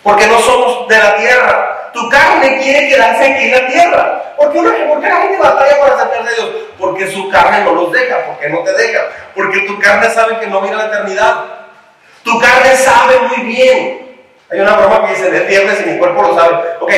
Porque 0.01 0.25
no 0.27 0.39
somos 0.39 0.87
de 0.87 0.97
la 0.97 1.15
tierra. 1.17 1.91
Tu 1.93 2.09
carne 2.09 2.59
quiere 2.59 2.87
quedarse 2.87 3.33
aquí 3.33 3.43
en 3.43 3.51
la 3.51 3.67
tierra. 3.67 4.33
¿Por 4.37 4.51
qué, 4.51 4.61
la 4.61 5.17
gente 5.17 5.37
batalla 5.37 5.79
para 5.79 5.97
sacar 5.97 6.23
de 6.23 6.33
Dios? 6.33 6.49
Porque 6.79 7.11
su 7.11 7.29
carne 7.29 7.63
no 7.63 7.73
los 7.73 7.91
deja. 7.91 8.25
Porque 8.25 8.49
no 8.49 8.63
te 8.63 8.73
deja. 8.73 9.01
Porque 9.35 9.59
tu 9.61 9.77
carne 9.79 10.09
sabe 10.09 10.39
que 10.39 10.47
no 10.47 10.61
viene 10.61 10.77
la 10.77 10.85
eternidad. 10.85 11.45
Tu 12.23 12.39
carne 12.39 12.75
sabe 12.75 13.19
muy 13.19 13.45
bien. 13.45 14.01
Hay 14.49 14.59
una 14.59 14.73
broma 14.73 15.05
que 15.05 15.13
dice, 15.13 15.29
de 15.29 15.41
viernes 15.41 15.79
y 15.85 15.89
mi 15.89 15.97
cuerpo 15.99 16.23
lo 16.23 16.35
sabe. 16.35 16.55
Ok, 16.79 16.91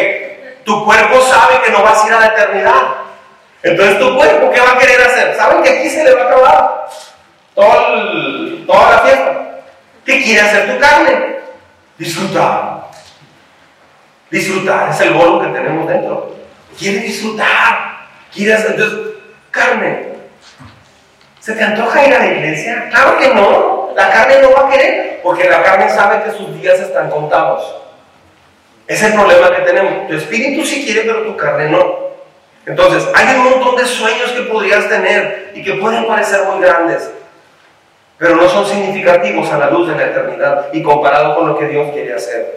tu 0.63 0.85
cuerpo 0.85 1.21
sabe 1.21 1.61
que 1.63 1.71
no 1.71 1.83
vas 1.83 2.03
a 2.03 2.07
ir 2.07 2.13
a 2.13 2.19
la 2.19 2.27
eternidad. 2.27 2.81
Entonces 3.61 3.99
tu 3.99 4.15
cuerpo, 4.15 4.51
¿qué 4.51 4.59
va 4.59 4.71
a 4.71 4.77
querer 4.77 5.01
hacer? 5.01 5.35
Saben 5.35 5.63
que 5.63 5.69
aquí 5.69 5.89
se 5.89 6.03
le 6.03 6.13
va 6.13 6.21
a 6.21 6.25
acabar 6.25 6.85
toda 7.55 8.91
la 8.91 8.99
fiesta. 8.99 9.33
¿Qué 10.05 10.23
quiere 10.23 10.41
hacer 10.41 10.73
tu 10.73 10.79
carne? 10.79 11.35
Disfrutar. 11.97 12.87
Disfrutar 14.29 14.89
es 14.89 14.99
el 15.01 15.13
bolo 15.13 15.41
que 15.41 15.47
tenemos 15.47 15.87
dentro. 15.87 16.35
Quiere 16.77 16.99
disfrutar. 16.99 18.07
Quiere 18.33 18.53
hacer. 18.53 18.71
Entonces, 18.71 18.99
carne. 19.51 20.13
¿Se 21.39 21.53
te 21.53 21.63
antoja 21.63 22.05
ir 22.05 22.13
a 22.15 22.19
la 22.19 22.25
iglesia? 22.25 22.89
Claro 22.89 23.17
que 23.17 23.33
no. 23.33 23.91
La 23.95 24.09
carne 24.09 24.41
no 24.41 24.51
va 24.53 24.67
a 24.67 24.71
querer 24.71 25.21
porque 25.23 25.49
la 25.49 25.63
carne 25.63 25.89
sabe 25.89 26.23
que 26.23 26.31
sus 26.31 26.53
días 26.59 26.79
están 26.79 27.09
contados. 27.09 27.82
Es 28.87 29.01
el 29.01 29.13
problema 29.13 29.55
que 29.55 29.61
tenemos. 29.61 30.07
Tu 30.07 30.15
espíritu 30.15 30.65
sí 30.65 30.83
quiere, 30.85 31.01
pero 31.01 31.23
tu 31.23 31.37
carne 31.37 31.69
no. 31.69 32.03
Entonces, 32.65 33.07
hay 33.13 33.35
un 33.35 33.43
montón 33.49 33.75
de 33.75 33.85
sueños 33.85 34.31
que 34.31 34.43
podrías 34.43 34.87
tener 34.87 35.51
y 35.53 35.63
que 35.63 35.73
pueden 35.73 36.07
parecer 36.07 36.43
muy 36.45 36.61
grandes, 36.61 37.11
pero 38.17 38.35
no 38.35 38.47
son 38.47 38.65
significativos 38.65 39.51
a 39.51 39.57
la 39.57 39.69
luz 39.69 39.87
de 39.87 39.95
la 39.95 40.05
eternidad 40.05 40.67
y 40.71 40.81
comparado 40.81 41.35
con 41.35 41.47
lo 41.47 41.57
que 41.57 41.67
Dios 41.67 41.91
quiere 41.91 42.13
hacer. 42.13 42.55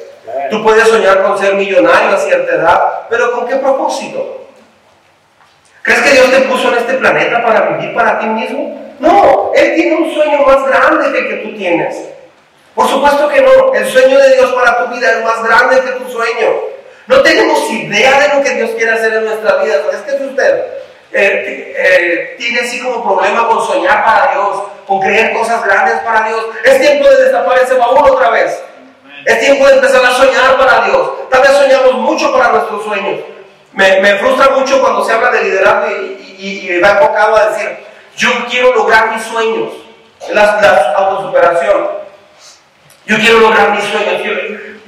Tú 0.51 0.63
puedes 0.63 0.87
soñar 0.87 1.23
con 1.23 1.39
ser 1.39 1.55
millonario 1.55 2.11
a 2.11 2.19
cierta 2.19 2.55
edad, 2.55 3.07
pero 3.09 3.33
¿con 3.33 3.49
qué 3.49 3.57
propósito? 3.57 4.49
¿Crees 5.83 6.01
que 6.03 6.11
Dios 6.11 6.31
te 6.31 6.41
puso 6.43 6.69
en 6.69 6.79
este 6.79 6.95
planeta 6.95 7.45
para 7.45 7.61
vivir 7.69 7.95
para 7.95 8.19
ti 8.19 8.27
mismo? 8.27 8.95
No, 8.99 9.53
Él 9.55 9.75
tiene 9.75 9.97
un 9.97 10.13
sueño 10.13 10.39
más 10.47 10.67
grande 10.67 11.13
que 11.13 11.19
el 11.19 11.29
que 11.29 11.37
tú 11.49 11.57
tienes. 11.57 12.16
Por 12.77 12.87
supuesto 12.89 13.27
que 13.29 13.41
no. 13.41 13.73
El 13.73 13.91
sueño 13.91 14.19
de 14.19 14.35
Dios 14.35 14.53
para 14.53 14.85
tu 14.85 14.95
vida 14.95 15.11
es 15.11 15.25
más 15.25 15.43
grande 15.43 15.81
que 15.81 15.93
tu 15.93 16.09
sueño. 16.11 16.49
No 17.07 17.23
tenemos 17.23 17.71
idea 17.71 18.21
de 18.21 18.37
lo 18.37 18.45
que 18.45 18.51
Dios 18.51 18.71
quiere 18.77 18.93
hacer 18.93 19.15
en 19.15 19.25
nuestra 19.25 19.57
vida. 19.63 19.77
Es 19.93 20.03
que 20.03 20.23
usted 20.23 20.65
eh, 21.13 21.75
eh, 21.75 22.35
tiene 22.39 22.61
así 22.61 22.79
como 22.83 23.03
problema 23.03 23.49
con 23.49 23.67
soñar 23.67 24.05
para 24.05 24.33
Dios, 24.35 24.63
con 24.87 25.01
creer 25.01 25.33
cosas 25.33 25.65
grandes 25.65 26.01
para 26.01 26.29
Dios. 26.29 26.45
Es 26.65 26.79
tiempo 26.79 27.09
de 27.09 27.25
destapar 27.25 27.59
ese 27.59 27.75
baúl 27.75 28.11
otra 28.11 28.29
vez. 28.29 28.63
Es 29.25 29.41
tiempo 29.41 29.67
de 29.67 29.77
empezar 29.77 30.05
a 30.05 30.11
soñar 30.11 30.59
para 30.59 30.85
Dios. 30.85 31.31
Tal 31.31 31.41
vez 31.41 31.53
soñamos 31.53 31.95
mucho 31.95 32.31
para 32.31 32.51
nuestros 32.51 32.85
sueños. 32.85 33.21
Me, 33.73 34.17
frustra 34.19 34.51
mucho 34.51 34.81
cuando 34.83 35.03
se 35.05 35.13
habla 35.13 35.31
de 35.31 35.45
liderazgo 35.45 35.91
y, 35.91 36.71
y, 36.71 36.81
va 36.81 36.91
enfocado 36.91 37.37
a 37.37 37.51
decir, 37.51 37.77
yo 38.17 38.31
quiero 38.51 38.75
lograr 38.75 39.15
mis 39.15 39.23
sueños, 39.23 39.73
la, 40.31 40.61
la 40.61 40.93
autosuperación. 40.97 41.96
Yo 43.07 43.17
quiero 43.19 43.39
lograr 43.39 43.71
mis 43.71 43.85
sueños. 43.85 44.23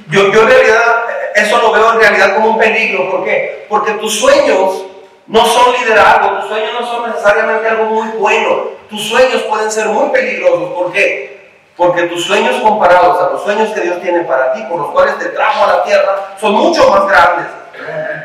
Yo, 0.09 0.31
yo 0.31 0.41
en 0.41 0.47
realidad, 0.47 1.03
eso 1.35 1.57
lo 1.61 1.71
veo 1.71 1.93
en 1.93 1.99
realidad 1.99 2.35
como 2.35 2.49
un 2.51 2.57
peligro. 2.57 3.09
¿Por 3.09 3.23
qué? 3.23 3.65
Porque 3.69 3.93
tus 3.93 4.19
sueños 4.19 4.85
no 5.27 5.45
son 5.45 5.73
liderazgo, 5.73 6.39
tus 6.39 6.49
sueños 6.49 6.71
no 6.79 6.85
son 6.85 7.09
necesariamente 7.09 7.67
algo 7.69 7.85
muy 7.85 8.07
bueno. 8.17 8.79
Tus 8.89 9.03
sueños 9.07 9.43
pueden 9.43 9.71
ser 9.71 9.85
muy 9.87 10.09
peligrosos. 10.09 10.71
¿Por 10.71 10.91
qué? 10.91 11.39
Porque 11.77 12.03
tus 12.03 12.25
sueños 12.25 12.59
comparados 12.61 13.21
a 13.21 13.31
los 13.31 13.43
sueños 13.43 13.69
que 13.69 13.81
Dios 13.81 14.01
tiene 14.01 14.21
para 14.21 14.51
ti, 14.51 14.63
por 14.63 14.79
los 14.79 14.91
cuales 14.91 15.17
te 15.17 15.25
trajo 15.25 15.63
a 15.63 15.77
la 15.77 15.83
tierra, 15.83 16.35
son 16.41 16.53
mucho 16.53 16.89
más 16.89 17.07
grandes. 17.07 17.45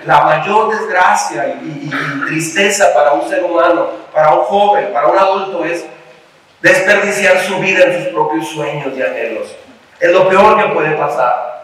La 0.07 0.23
mayor 0.23 0.77
desgracia 0.77 1.55
y, 1.63 1.89
y 1.89 2.27
tristeza 2.27 2.93
para 2.93 3.13
un 3.13 3.29
ser 3.29 3.45
humano, 3.45 3.87
para 4.13 4.35
un 4.35 4.41
joven, 4.41 4.93
para 4.93 5.07
un 5.07 5.19
adulto 5.19 5.65
es 5.65 5.85
desperdiciar 6.61 7.39
su 7.45 7.59
vida 7.59 7.85
en 7.85 8.05
sus 8.05 8.13
propios 8.13 8.49
sueños 8.49 8.89
y 8.97 9.03
anhelos. 9.03 9.55
Es 10.01 10.11
lo 10.11 10.29
peor 10.29 10.57
que 10.57 10.73
puede 10.73 10.97
pasar. 10.97 11.55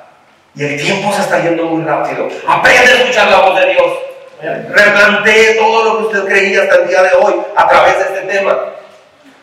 Y 0.55 0.65
el 0.65 0.81
tiempo 0.81 1.13
se 1.13 1.23
está 1.23 1.41
yendo 1.43 1.65
muy 1.65 1.85
rápido. 1.85 2.29
Aprende 2.47 2.93
a 2.93 2.97
escuchar 2.97 3.31
la 3.31 3.41
voz 3.41 3.61
de 3.61 3.73
Dios. 3.73 3.93
Replantee 4.71 5.55
todo 5.57 5.85
lo 5.85 5.99
que 5.99 6.05
usted 6.05 6.33
creía 6.33 6.63
hasta 6.63 6.77
el 6.77 6.89
día 6.89 7.03
de 7.03 7.11
hoy 7.21 7.35
a 7.55 7.69
través 7.69 7.99
de 7.99 8.05
este 8.05 8.21
tema. 8.23 8.59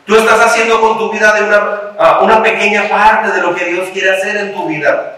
Tú 0.05 0.15
estás 0.15 0.39
haciendo 0.39 0.79
con 0.81 0.97
tu 0.97 1.11
vida 1.11 1.33
de 1.33 1.43
una, 1.43 1.81
ah, 1.99 2.19
una 2.21 2.41
pequeña 2.41 2.87
parte 2.87 3.31
de 3.31 3.41
lo 3.41 3.53
que 3.53 3.65
Dios 3.65 3.89
quiere 3.91 4.11
hacer 4.11 4.37
en 4.37 4.53
tu 4.53 4.67
vida. 4.67 5.17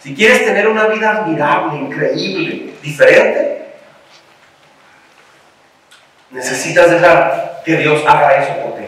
Si 0.00 0.14
quieres 0.14 0.44
tener 0.44 0.68
una 0.68 0.86
vida 0.86 1.10
admirable, 1.10 1.78
increíble, 1.78 2.72
diferente, 2.80 3.74
necesitas 6.30 6.90
dejar 6.90 7.60
que 7.64 7.76
Dios 7.76 8.02
haga 8.06 8.36
eso 8.36 8.54
por 8.62 8.76
ti 8.76 8.84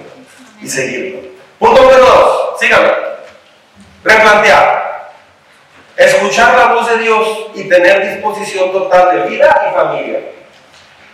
y 0.62 0.68
seguirlo. 0.68 1.20
Punto 1.58 1.82
número 1.82 2.04
dos, 2.06 2.60
síganme. 2.60 3.11
Replantear. 4.04 5.12
Escuchar 5.96 6.56
la 6.56 6.74
voz 6.74 6.88
de 6.88 6.98
Dios 6.98 7.28
y 7.54 7.68
tener 7.68 8.14
disposición 8.14 8.72
total 8.72 9.14
de 9.14 9.28
vida 9.28 9.68
y 9.70 9.74
familia. 9.74 10.20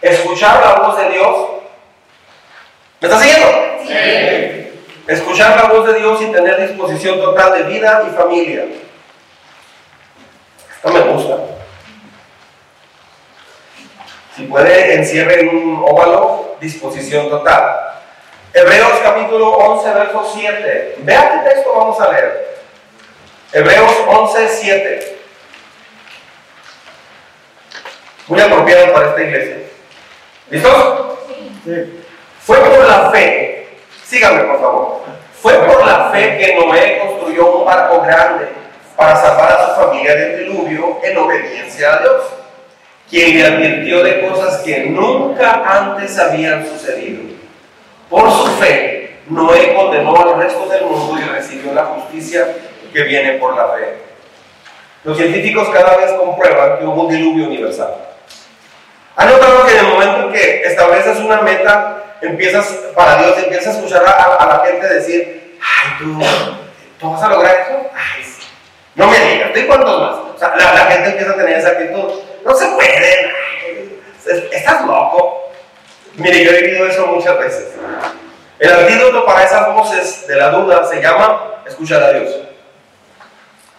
Escuchar 0.01 0.64
la 0.64 0.74
voz 0.74 0.96
de 0.96 1.11
Dios. 1.11 1.48
¿Me 3.01 3.09
está 3.09 3.20
siguiendo? 3.20 3.48
Sí. 3.87 4.83
Escuchar 5.07 5.57
la 5.57 5.68
voz 5.68 5.87
de 5.87 5.98
Dios 5.98 6.22
y 6.22 6.27
tener 6.27 6.68
disposición 6.68 7.20
total 7.20 7.53
de 7.53 7.62
vida 7.64 8.05
y 8.09 8.16
familia. 8.16 8.66
Esto 10.70 10.88
me 10.90 11.01
gusta. 11.01 11.37
Si 14.37 14.44
puede, 14.44 14.94
encierre 14.94 15.40
en 15.40 15.48
un 15.48 15.85
óvalo 15.85 16.57
disposición 16.61 17.29
total. 17.29 17.74
Hebreos 18.55 19.01
capítulo 19.03 19.51
11, 19.51 19.92
verso 19.92 20.33
7. 20.35 20.96
Vea 20.98 21.33
qué 21.33 21.51
texto 21.51 21.74
vamos 21.74 22.01
a 22.01 22.12
leer. 22.12 22.58
Hebreos 23.52 23.92
11, 24.06 24.48
7. 24.48 25.18
Muy 28.26 28.40
apropiado 28.40 28.92
para 28.92 29.08
esta 29.08 29.22
iglesia. 29.22 29.56
¿Listos? 30.50 31.18
Sí. 31.64 32.02
Fue 32.42 32.58
por 32.58 32.87
la 32.87 33.11
fe, 33.11 33.68
síganme 34.04 34.42
por 34.44 34.61
favor, 34.61 35.00
fue 35.40 35.54
por 35.54 35.84
la 35.84 36.11
fe 36.11 36.38
que 36.38 36.56
Noé 36.56 36.98
construyó 36.98 37.58
un 37.58 37.64
barco 37.66 38.00
grande 38.02 38.48
para 38.96 39.16
salvar 39.16 39.52
a 39.52 39.66
su 39.66 39.80
familia 39.82 40.14
del 40.14 40.38
diluvio 40.38 40.98
en 41.02 41.16
obediencia 41.18 41.94
a 41.94 41.98
Dios, 42.00 42.22
quien 43.08 43.37
le 43.37 43.46
advirtió 43.46 44.02
de 44.02 44.26
cosas 44.26 44.62
que 44.62 44.87
nunca 44.87 45.62
antes 45.66 46.18
habían 46.18 46.66
sucedido. 46.66 47.22
Por 48.08 48.30
su 48.30 48.46
fe, 48.58 49.18
Noé 49.28 49.74
condenó 49.74 50.16
al 50.16 50.40
resto 50.40 50.66
del 50.68 50.84
mundo 50.84 51.18
y 51.18 51.28
recibió 51.28 51.74
la 51.74 51.84
justicia 51.84 52.46
que 52.92 53.03
viene 53.03 53.33
por 53.35 53.57
la 53.57 53.68
fe. 53.68 53.98
Los 55.05 55.16
científicos 55.16 55.68
cada 55.72 55.96
vez 55.96 56.12
comprueban 56.12 56.79
que 56.79 56.85
hubo 56.85 57.05
un 57.05 57.09
diluvio 57.09 57.46
universal. 57.46 57.94
¿Han 59.16 59.31
notado 59.31 59.66
que 59.66 59.72
en 59.72 59.79
el 59.79 59.92
momento 59.92 60.27
en 60.27 60.33
que 60.33 60.62
estableces 60.62 61.18
una 61.18 61.40
meta, 61.40 62.05
empiezas, 62.20 62.66
para 62.94 63.16
Dios, 63.16 63.38
empiezas 63.38 63.74
a 63.74 63.79
escuchar 63.79 64.03
a, 64.07 64.46
la 64.46 64.64
gente 64.66 64.94
decir, 64.94 65.59
ay, 65.61 65.92
tú, 65.98 66.20
¿tú 67.01 67.12
vas 67.12 67.22
a 67.22 67.29
lograr 67.29 67.66
eso? 67.66 67.90
Ay, 67.94 68.22
sí. 68.22 68.46
No 68.94 69.07
me 69.09 69.18
digas, 69.18 69.53
¿tú 69.53 69.61
cuántos 69.66 70.01
más? 70.01 70.16
O 70.35 70.38
sea, 70.38 70.55
la, 70.57 70.87
gente 70.87 71.11
empieza 71.11 71.33
a 71.33 71.37
tener 71.37 71.59
esa 71.59 71.68
actitud. 71.70 72.12
No 72.44 72.55
se 72.55 72.66
puede, 72.68 73.33
estás 74.53 74.87
loco. 74.87 75.51
Mire, 76.14 76.44
yo 76.44 76.51
he 76.51 76.62
vivido 76.62 76.87
eso 76.87 77.07
muchas 77.07 77.38
veces. 77.38 77.74
El 78.59 78.72
antídoto 78.72 79.24
para 79.24 79.44
esas 79.44 79.72
voces 79.74 80.27
de 80.27 80.37
la 80.37 80.51
duda 80.51 80.85
se 80.85 81.01
llama 81.01 81.62
escuchar 81.66 82.03
a 82.03 82.12
Dios. 82.12 82.47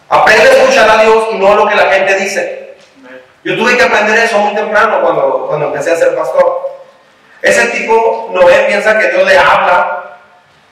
Aprende 0.09 0.43
a 0.43 0.53
escuchar 0.53 0.89
a 0.89 1.03
Dios 1.03 1.27
y 1.31 1.35
no 1.35 1.55
lo 1.55 1.67
que 1.67 1.75
la 1.75 1.85
gente 1.85 2.15
dice. 2.15 2.73
Yo 3.43 3.55
tuve 3.55 3.77
que 3.77 3.83
aprender 3.83 4.17
eso 4.17 4.39
muy 4.39 4.55
temprano 4.55 5.01
cuando, 5.01 5.45
cuando 5.47 5.67
empecé 5.67 5.91
a 5.91 5.95
ser 5.95 6.15
pastor. 6.15 6.67
Ese 7.41 7.67
tipo, 7.67 8.29
Noé, 8.33 8.65
piensa 8.67 8.97
que 8.97 9.09
Dios 9.09 9.25
le 9.25 9.37
habla, 9.37 10.17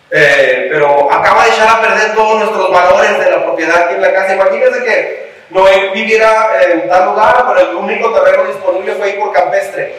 eh, 0.09 0.67
pero 0.71 1.11
acaba 1.11 1.45
de 1.45 1.51
echar 1.51 1.69
a 1.69 1.81
perder 1.81 2.15
todos 2.15 2.39
nuestros 2.39 2.71
valores 2.71 3.19
de 3.19 3.31
la 3.31 3.43
propiedad 3.43 3.83
aquí 3.83 3.93
en 3.93 4.01
la 4.01 4.13
casa. 4.13 4.33
Imagínense 4.33 4.83
que 4.83 5.33
Noé 5.51 5.91
viviera 5.93 6.49
en 6.63 6.89
tal 6.89 7.05
lugar, 7.05 7.45
pero 7.47 7.69
el 7.69 7.75
único 7.75 8.11
terreno 8.11 8.43
disponible 8.45 8.95
fue 8.95 9.09
ir 9.11 9.19
por 9.19 9.31
campestre. 9.31 9.95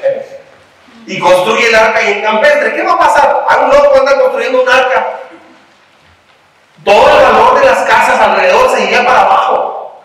Y 1.07 1.19
construye 1.19 1.69
el 1.69 1.75
arca 1.75 2.03
y 2.03 2.13
en 2.13 2.23
campestre. 2.23 2.75
¿Qué 2.75 2.83
va 2.83 2.93
a 2.93 2.99
pasar? 2.99 3.47
A 3.49 3.57
un 3.59 3.71
loco 3.71 3.99
anda 3.99 4.21
construyendo 4.21 4.63
un 4.63 4.69
arca 4.69 5.21
todo 6.85 7.11
el 7.11 7.23
valor 7.25 7.61
de 7.61 7.67
las 7.67 7.79
casas 7.81 8.21
alrededor 8.21 8.71
se 8.71 8.85
iría 8.85 9.05
para 9.05 9.23
abajo. 9.23 10.03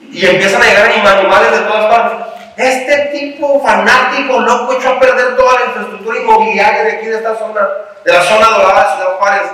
Y 0.00 0.24
empiezan 0.24 0.62
a 0.62 0.66
llegar 0.66 0.86
animales 0.86 1.50
de 1.50 1.58
todas 1.66 1.86
partes. 1.86 2.26
Este 2.56 2.96
tipo 3.12 3.60
fanático, 3.62 4.40
loco, 4.40 4.72
echó 4.72 4.90
a 4.90 5.00
perder 5.00 5.36
toda 5.36 5.60
la 5.60 5.66
infraestructura 5.66 6.18
inmobiliaria 6.18 6.84
de 6.84 6.92
aquí, 6.92 7.06
de 7.06 7.16
esta 7.16 7.36
zona, 7.36 7.60
de 8.04 8.12
la 8.12 8.22
zona 8.22 8.48
dorada 8.48 8.84
de 8.84 8.96
Ciudad 8.96 9.16
Juárez. 9.18 9.50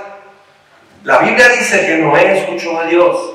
La 1.03 1.17
Biblia 1.19 1.49
dice 1.49 1.85
que 1.85 1.97
Noé 1.97 2.39
escuchó 2.39 2.79
a 2.79 2.85
Dios, 2.85 3.33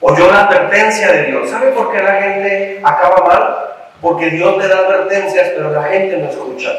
oyó 0.00 0.30
la 0.30 0.40
advertencia 0.40 1.10
de 1.10 1.22
Dios. 1.24 1.48
¿Sabe 1.48 1.68
por 1.68 1.90
qué 1.90 2.02
la 2.02 2.20
gente 2.20 2.80
acaba 2.84 3.26
mal? 3.26 3.56
Porque 4.02 4.28
Dios 4.28 4.58
le 4.58 4.68
da 4.68 4.78
advertencias, 4.80 5.52
pero 5.56 5.70
la 5.70 5.84
gente 5.84 6.18
no 6.18 6.28
escucha. 6.28 6.70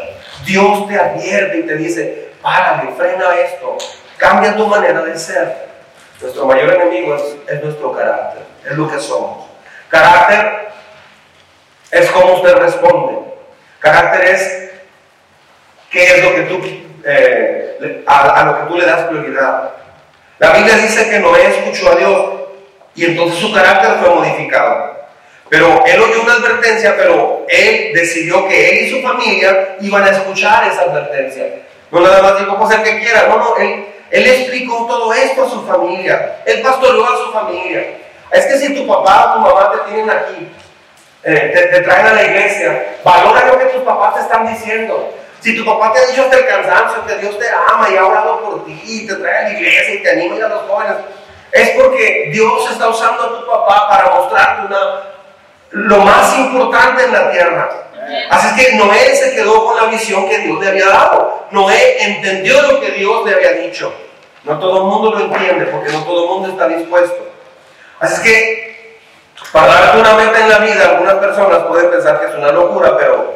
Dios 0.46 0.88
te 0.88 1.00
advierte 1.00 1.58
y 1.58 1.64
te 1.64 1.78
dice, 1.78 2.30
párale, 2.44 2.92
frena 2.96 3.36
esto, 3.44 3.76
Cambia 4.18 4.56
tu 4.56 4.68
manera 4.68 5.02
de 5.04 5.18
ser. 5.18 5.68
Nuestro 6.20 6.46
mayor 6.46 6.74
enemigo 6.74 7.16
es, 7.16 7.64
nuestro 7.64 7.94
carácter, 7.94 8.42
es 8.66 8.72
lo 8.76 8.90
que 8.90 9.00
somos. 9.00 9.46
Carácter 9.90 10.70
es 11.92 12.10
cómo 12.12 12.34
usted 12.34 12.56
responde. 12.56 13.20
Carácter 13.80 14.26
es 14.26 14.72
qué 15.92 16.04
es 16.04 16.24
lo 16.24 16.36
que 16.36 16.42
tú, 16.42 16.62
eh, 17.06 18.04
a, 18.08 18.44
lo 18.46 18.58
que 18.58 18.64
tú 18.66 18.80
le 18.80 18.86
das 18.86 19.02
prioridad. 19.08 19.72
La 20.40 20.52
Biblia 20.54 20.76
dice 20.78 21.08
que 21.10 21.20
Noé 21.20 21.48
escuchó 21.48 21.92
a 21.92 21.96
Dios 21.96 22.32
y 22.96 23.06
entonces 23.06 23.40
su 23.40 23.54
carácter 23.54 23.98
fue 24.00 24.16
modificado. 24.16 24.98
Pero 25.50 25.84
él 25.86 26.02
oyó 26.02 26.24
una 26.24 26.34
advertencia, 26.34 26.96
pero 26.98 27.46
él 27.48 27.92
decidió 27.94 28.48
que 28.48 28.70
él 28.70 28.86
y 28.86 28.90
su 28.90 29.08
familia 29.08 29.78
iban 29.80 30.04
a 30.04 30.10
escuchar 30.10 30.68
esa 30.68 30.82
advertencia. 30.82 31.46
No 31.92 32.02
nada 32.02 32.22
más 32.22 32.40
dijo, 32.40 32.58
pues 32.58 32.76
el 32.76 32.84
que 32.84 33.00
quiera, 33.00 33.28
no, 33.30 33.38
no, 33.38 33.58
él, 33.58 33.86
él 34.12 34.28
explicó 34.28 34.86
todo 34.88 35.14
esto 35.14 35.46
a 35.46 35.50
su 35.50 35.66
familia. 35.66 36.42
Él 36.46 36.62
pastoreó 36.62 37.06
a 37.06 37.18
su 37.18 37.32
familia. 37.32 37.98
Es 38.32 38.46
que 38.46 38.58
si 38.58 38.74
tu 38.74 38.88
papá 38.88 39.32
o 39.32 39.34
tu 39.34 39.40
mamá 39.40 39.72
te 39.72 39.92
tienen 39.92 40.10
aquí, 40.10 40.50
eh, 41.24 41.70
te, 41.72 41.82
traen 41.82 42.08
a 42.08 42.14
la 42.14 42.24
iglesia, 42.24 42.98
valora 43.04 43.48
lo 43.48 43.60
que 43.60 43.66
tus 43.66 43.84
papás 43.84 44.16
te 44.16 44.22
están 44.22 44.48
diciendo. 44.48 45.14
Si 45.42 45.56
tu 45.56 45.66
papá 45.66 45.94
te 45.94 46.00
ha 46.00 46.06
dicho 46.08 46.24
hasta 46.24 46.38
el 46.38 46.48
cansancio 46.48 47.06
que 47.06 47.18
Dios 47.18 47.38
te 47.38 47.46
ama 47.50 47.90
y 47.90 47.98
ha 47.98 48.06
orado 48.06 48.42
por 48.42 48.66
ti 48.66 48.82
y 48.86 49.08
te 49.08 49.16
trae 49.16 49.38
a 49.38 49.42
la 49.44 49.50
iglesia 49.52 49.94
y 49.96 50.04
te 50.04 50.12
anima 50.12 50.46
a 50.46 50.50
los 50.50 50.62
jóvenes, 50.64 50.98
es 51.52 51.70
porque 51.72 52.30
Dios 52.32 52.72
está 52.72 52.90
usando 52.90 53.24
a 53.24 53.40
tu 53.40 53.48
papá 53.48 53.90
para 53.90 54.16
mostrarte 54.16 54.68
una, 54.68 55.04
lo 55.72 55.98
más 56.00 56.38
importante 56.38 57.04
en 57.04 57.14
la 57.14 57.32
tierra. 57.32 57.87
Así 58.30 58.56
que 58.56 58.76
Noé 58.76 59.16
se 59.16 59.36
quedó 59.36 59.66
con 59.66 59.76
la 59.76 59.86
visión 59.86 60.28
que 60.28 60.40
Dios 60.40 60.60
le 60.60 60.70
había 60.70 60.88
dado. 60.88 61.46
Noé 61.52 62.04
entendió 62.04 62.62
lo 62.62 62.80
que 62.80 62.92
Dios 62.92 63.26
le 63.26 63.36
había 63.36 63.52
dicho. 63.54 63.94
No 64.44 64.58
todo 64.60 64.78
el 64.78 64.84
mundo 64.84 65.12
lo 65.12 65.20
entiende 65.26 65.66
porque 65.66 65.92
no 65.92 66.04
todo 66.04 66.24
el 66.24 66.30
mundo 66.30 66.50
está 66.50 66.68
dispuesto. 66.68 67.28
Así 68.00 68.22
que 68.24 68.68
para 69.52 69.68
darte 69.68 70.00
una 70.00 70.40
en 70.40 70.50
la 70.50 70.60
vida, 70.60 70.90
algunas 70.90 71.16
personas 71.16 71.60
pueden 71.64 71.90
pensar 71.90 72.20
que 72.20 72.28
es 72.28 72.36
una 72.36 72.52
locura, 72.52 72.98
pero 72.98 73.34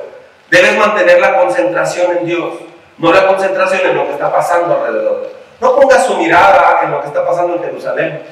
debes 0.49 0.77
mantener 0.77 1.19
la 1.19 1.37
concentración 1.37 2.17
en 2.17 2.25
Dios, 2.25 2.53
no 2.97 3.11
la 3.11 3.27
concentración 3.27 3.81
en 3.81 3.95
lo 3.95 4.05
que 4.05 4.13
está 4.13 4.31
pasando 4.31 4.83
alrededor. 4.83 5.31
No 5.59 5.75
pongas 5.75 6.05
su 6.05 6.15
mirada 6.15 6.81
en 6.83 6.91
lo 6.91 7.01
que 7.01 7.07
está 7.07 7.25
pasando 7.25 7.55
en 7.55 7.63
Jerusalén, 7.63 8.23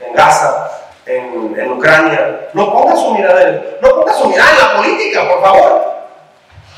en 0.00 0.14
Gaza, 0.14 0.70
en, 1.06 1.72
Ucrania. 1.72 2.48
No 2.52 2.72
ponga 2.72 2.96
su 2.96 3.14
mirada 3.14 3.42
en, 3.42 3.78
no 3.80 3.88
ponga 3.96 4.12
su 4.12 4.28
mirada 4.28 4.50
en 4.50 4.58
la 4.58 4.76
política, 4.76 5.28
por 5.28 5.42
favor. 5.42 5.90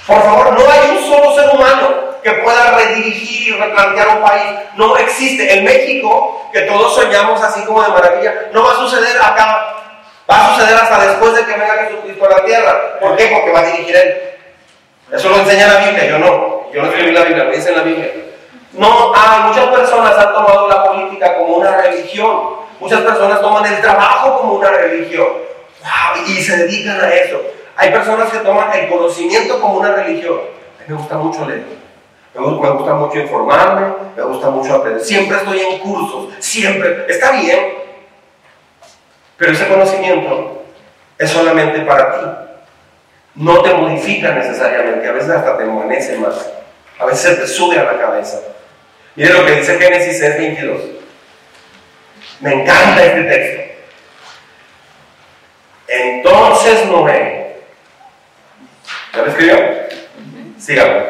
Por 0.07 0.23
favor, 0.23 0.53
no 0.53 0.71
hay 0.71 0.97
un 0.97 1.05
solo 1.05 1.35
ser 1.35 1.51
humano 1.55 1.89
que 2.23 2.33
pueda 2.33 2.77
redirigir 2.77 3.55
y 3.55 3.59
replantear 3.59 4.09
un 4.09 4.23
país. 4.23 4.59
No 4.77 4.97
existe. 4.97 5.59
En 5.59 5.65
México, 5.65 6.49
que 6.53 6.63
todos 6.63 6.95
soñamos 6.95 7.43
así 7.43 7.63
como 7.65 7.83
de 7.83 7.89
maravilla, 7.89 8.49
no 8.53 8.65
va 8.65 8.73
a 8.73 8.77
suceder 8.77 9.17
acá. 9.21 9.75
Va 10.31 10.47
a 10.47 10.55
suceder 10.55 10.79
hasta 10.79 11.07
después 11.07 11.35
de 11.35 11.45
que 11.45 11.53
venga 11.53 11.85
Jesucristo 11.87 12.27
a 12.27 12.31
la 12.31 12.45
tierra. 12.45 12.99
¿Por 13.01 13.17
qué? 13.17 13.27
Porque 13.27 13.51
va 13.51 13.61
a 13.61 13.67
dirigir 13.67 13.97
Él. 13.97 14.23
Eso 15.13 15.29
lo 15.29 15.37
enseña 15.37 15.67
la 15.67 15.87
Biblia, 15.87 16.07
yo 16.07 16.19
no. 16.19 16.73
Yo 16.73 16.83
no 16.83 16.89
escribí 16.89 17.13
la 17.13 17.23
Biblia, 17.25 17.45
lo 17.45 17.51
dice 17.51 17.73
la 17.73 17.83
Biblia. 17.83 18.11
No 18.73 19.13
hay, 19.15 19.43
muchas 19.49 19.67
personas 19.67 20.17
han 20.19 20.33
tomado 20.33 20.69
la 20.69 20.85
política 20.85 21.37
como 21.37 21.57
una 21.57 21.77
religión. 21.77 22.63
Muchas 22.81 23.01
personas 23.03 23.41
toman 23.41 23.67
el 23.67 23.81
trabajo 23.81 24.39
como 24.39 24.55
una 24.55 24.71
religión 24.71 25.29
y 26.27 26.43
se 26.43 26.57
dedican 26.57 27.01
a 27.01 27.09
eso. 27.09 27.41
Hay 27.77 27.91
personas 27.91 28.31
que 28.31 28.39
toman 28.39 28.73
el 28.75 28.89
conocimiento 28.89 29.61
como 29.61 29.79
una 29.79 29.95
religión. 29.95 30.39
A 30.39 30.83
mí 30.83 30.85
me 30.89 30.95
gusta 30.95 31.17
mucho 31.17 31.47
leer. 31.47 31.83
Me 32.35 32.41
gusta 32.41 32.95
mucho 32.95 33.19
informarme, 33.19 33.93
me 34.17 34.23
gusta 34.23 34.49
mucho 34.51 34.75
aprender. 34.77 35.05
Siempre 35.05 35.37
estoy 35.37 35.61
en 35.61 35.79
cursos, 35.81 36.29
siempre. 36.39 37.05
Está 37.09 37.33
bien, 37.33 37.75
pero 39.37 39.53
ese 39.53 39.69
conocimiento 39.69 40.63
es 41.19 41.31
solamente 41.31 41.81
para 41.81 42.13
ti. 42.13 42.27
No 43.35 43.61
te 43.63 43.75
modifica 43.75 44.33
necesariamente, 44.33 45.07
a 45.09 45.13
veces 45.13 45.31
hasta 45.31 45.59
te 45.59 45.65
envanece 45.65 46.17
más. 46.19 46.51
A 46.99 47.05
veces 47.05 47.21
se 47.21 47.35
te 47.35 47.47
sube 47.47 47.79
a 47.79 47.85
la 47.85 47.99
cabeza. 47.99 48.39
Mire 49.15 49.33
lo 49.35 49.45
que 49.45 49.53
dice 49.53 49.79
Génesis 49.79 50.21
6:22. 50.21 50.81
Me 52.41 52.55
encanta 52.55 53.05
este 53.05 53.23
texto. 53.25 53.63
Entonces 55.89 56.87
Noé, 56.87 57.57
¿ya 59.13 59.19
lo 59.19 59.27
escribió? 59.27 59.57
Sígame. 60.59 61.03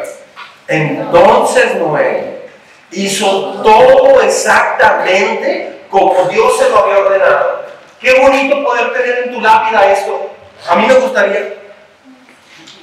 Entonces 0.67 1.75
Noé 1.75 2.43
hizo 2.91 3.61
todo 3.63 4.21
exactamente 4.21 5.83
como 5.89 6.27
Dios 6.27 6.57
se 6.57 6.69
lo 6.69 6.79
había 6.79 6.99
ordenado. 6.99 7.65
Qué 8.01 8.19
bonito 8.19 8.63
poder 8.63 8.91
tener 8.93 9.23
en 9.25 9.33
tu 9.33 9.39
lápida 9.39 9.91
esto. 9.91 10.31
A 10.67 10.75
mí 10.75 10.87
me 10.87 10.95
gustaría 10.95 11.53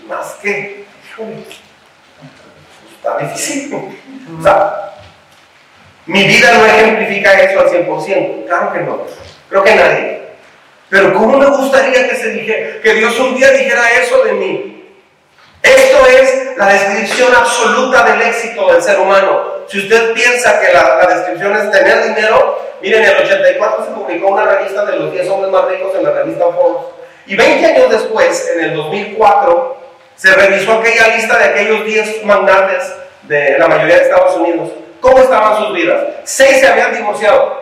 más 0.08 0.34
que, 0.42 0.86
está 2.96 3.18
difícil. 3.18 3.74
O 4.38 4.42
sea, 4.42 4.94
mi 6.06 6.24
vida 6.24 6.52
no 6.54 6.66
ejemplifica 6.66 7.40
eso 7.40 7.60
al 7.60 7.68
100%, 7.68 8.46
claro 8.46 8.72
que 8.72 8.80
no, 8.80 9.02
creo 9.48 9.64
que 9.64 9.74
nadie. 9.74 10.20
Pero 10.88 11.14
¿cómo 11.14 11.38
me 11.38 11.46
gustaría 11.46 12.08
que 12.08 12.16
se 12.16 12.30
dijera, 12.30 12.80
que 12.82 12.94
Dios 12.94 13.18
un 13.20 13.36
día 13.36 13.50
dijera 13.50 13.82
eso 14.02 14.24
de 14.24 14.32
mí? 14.32 14.80
Esto 15.62 16.06
es 16.06 16.56
la 16.56 16.66
descripción 16.66 17.34
absoluta 17.34 18.02
del 18.04 18.22
éxito 18.22 18.72
del 18.72 18.82
ser 18.82 18.98
humano. 18.98 19.60
Si 19.68 19.78
usted 19.78 20.12
piensa 20.14 20.60
que 20.60 20.72
la, 20.72 21.06
descripción 21.14 21.56
es 21.56 21.70
tener 21.70 22.02
dinero, 22.08 22.58
miren, 22.82 23.04
en 23.04 23.10
el 23.10 23.24
84 23.24 23.84
se 23.84 23.90
publicó 23.92 24.28
una 24.28 24.44
revista 24.44 24.84
de 24.84 24.96
los 24.96 25.12
10 25.12 25.28
hombres 25.28 25.52
más 25.52 25.66
ricos 25.66 25.94
en 25.94 26.02
la 26.02 26.10
revista 26.10 26.44
Forbes. 26.44 26.86
Y 27.26 27.36
20 27.36 27.66
años 27.66 27.90
después, 27.90 28.50
en 28.56 28.64
el 28.64 28.74
2004, 28.74 29.76
se 30.16 30.34
revisó 30.34 30.72
aquella 30.72 31.14
lista 31.14 31.38
de 31.38 31.44
aquellos 31.44 31.84
10 31.84 32.24
magnates 32.24 32.92
de 33.22 33.58
la 33.58 33.68
mayoría 33.68 33.96
de 33.96 34.02
Estados 34.02 34.36
Unidos. 34.36 34.70
¿Cómo 35.00 35.18
estaban 35.18 35.58
sus 35.58 35.74
vidas? 35.74 36.02
Seis 36.24 36.60
se 36.60 36.68
habían 36.68 36.94
divorciado. 36.94 37.60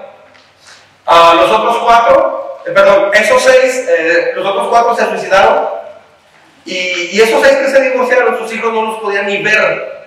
a 1.06 1.34
los 1.34 1.50
otros 1.50 1.78
cuatro, 1.78 2.60
eh, 2.66 2.70
perdón, 2.70 3.10
esos 3.14 3.42
seis, 3.42 3.86
eh, 3.88 4.32
los 4.34 4.44
otros 4.44 4.68
cuatro 4.68 4.94
se 4.94 5.06
suicidaron. 5.06 5.68
Y, 6.64 6.76
y, 7.12 7.20
esos 7.20 7.40
seis 7.42 7.56
que 7.58 7.68
se 7.68 7.80
divorciaron, 7.80 8.38
sus 8.38 8.52
hijos 8.52 8.72
no 8.72 8.82
los 8.82 8.98
podían 9.00 9.26
ni 9.26 9.42
ver. 9.42 10.06